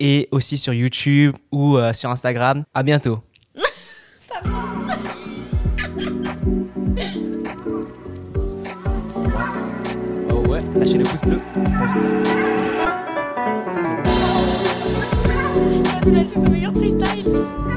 et 0.00 0.28
aussi 0.30 0.56
sur 0.56 0.72
YouTube 0.72 1.34
ou 1.50 1.78
sur 1.92 2.10
Instagram. 2.10 2.64
À 2.74 2.84
bientôt. 2.84 3.20
a 16.08 16.12
lâché 16.12 16.28
son 16.34 16.50
meilleur 16.50 16.72
freestyle. 16.72 17.67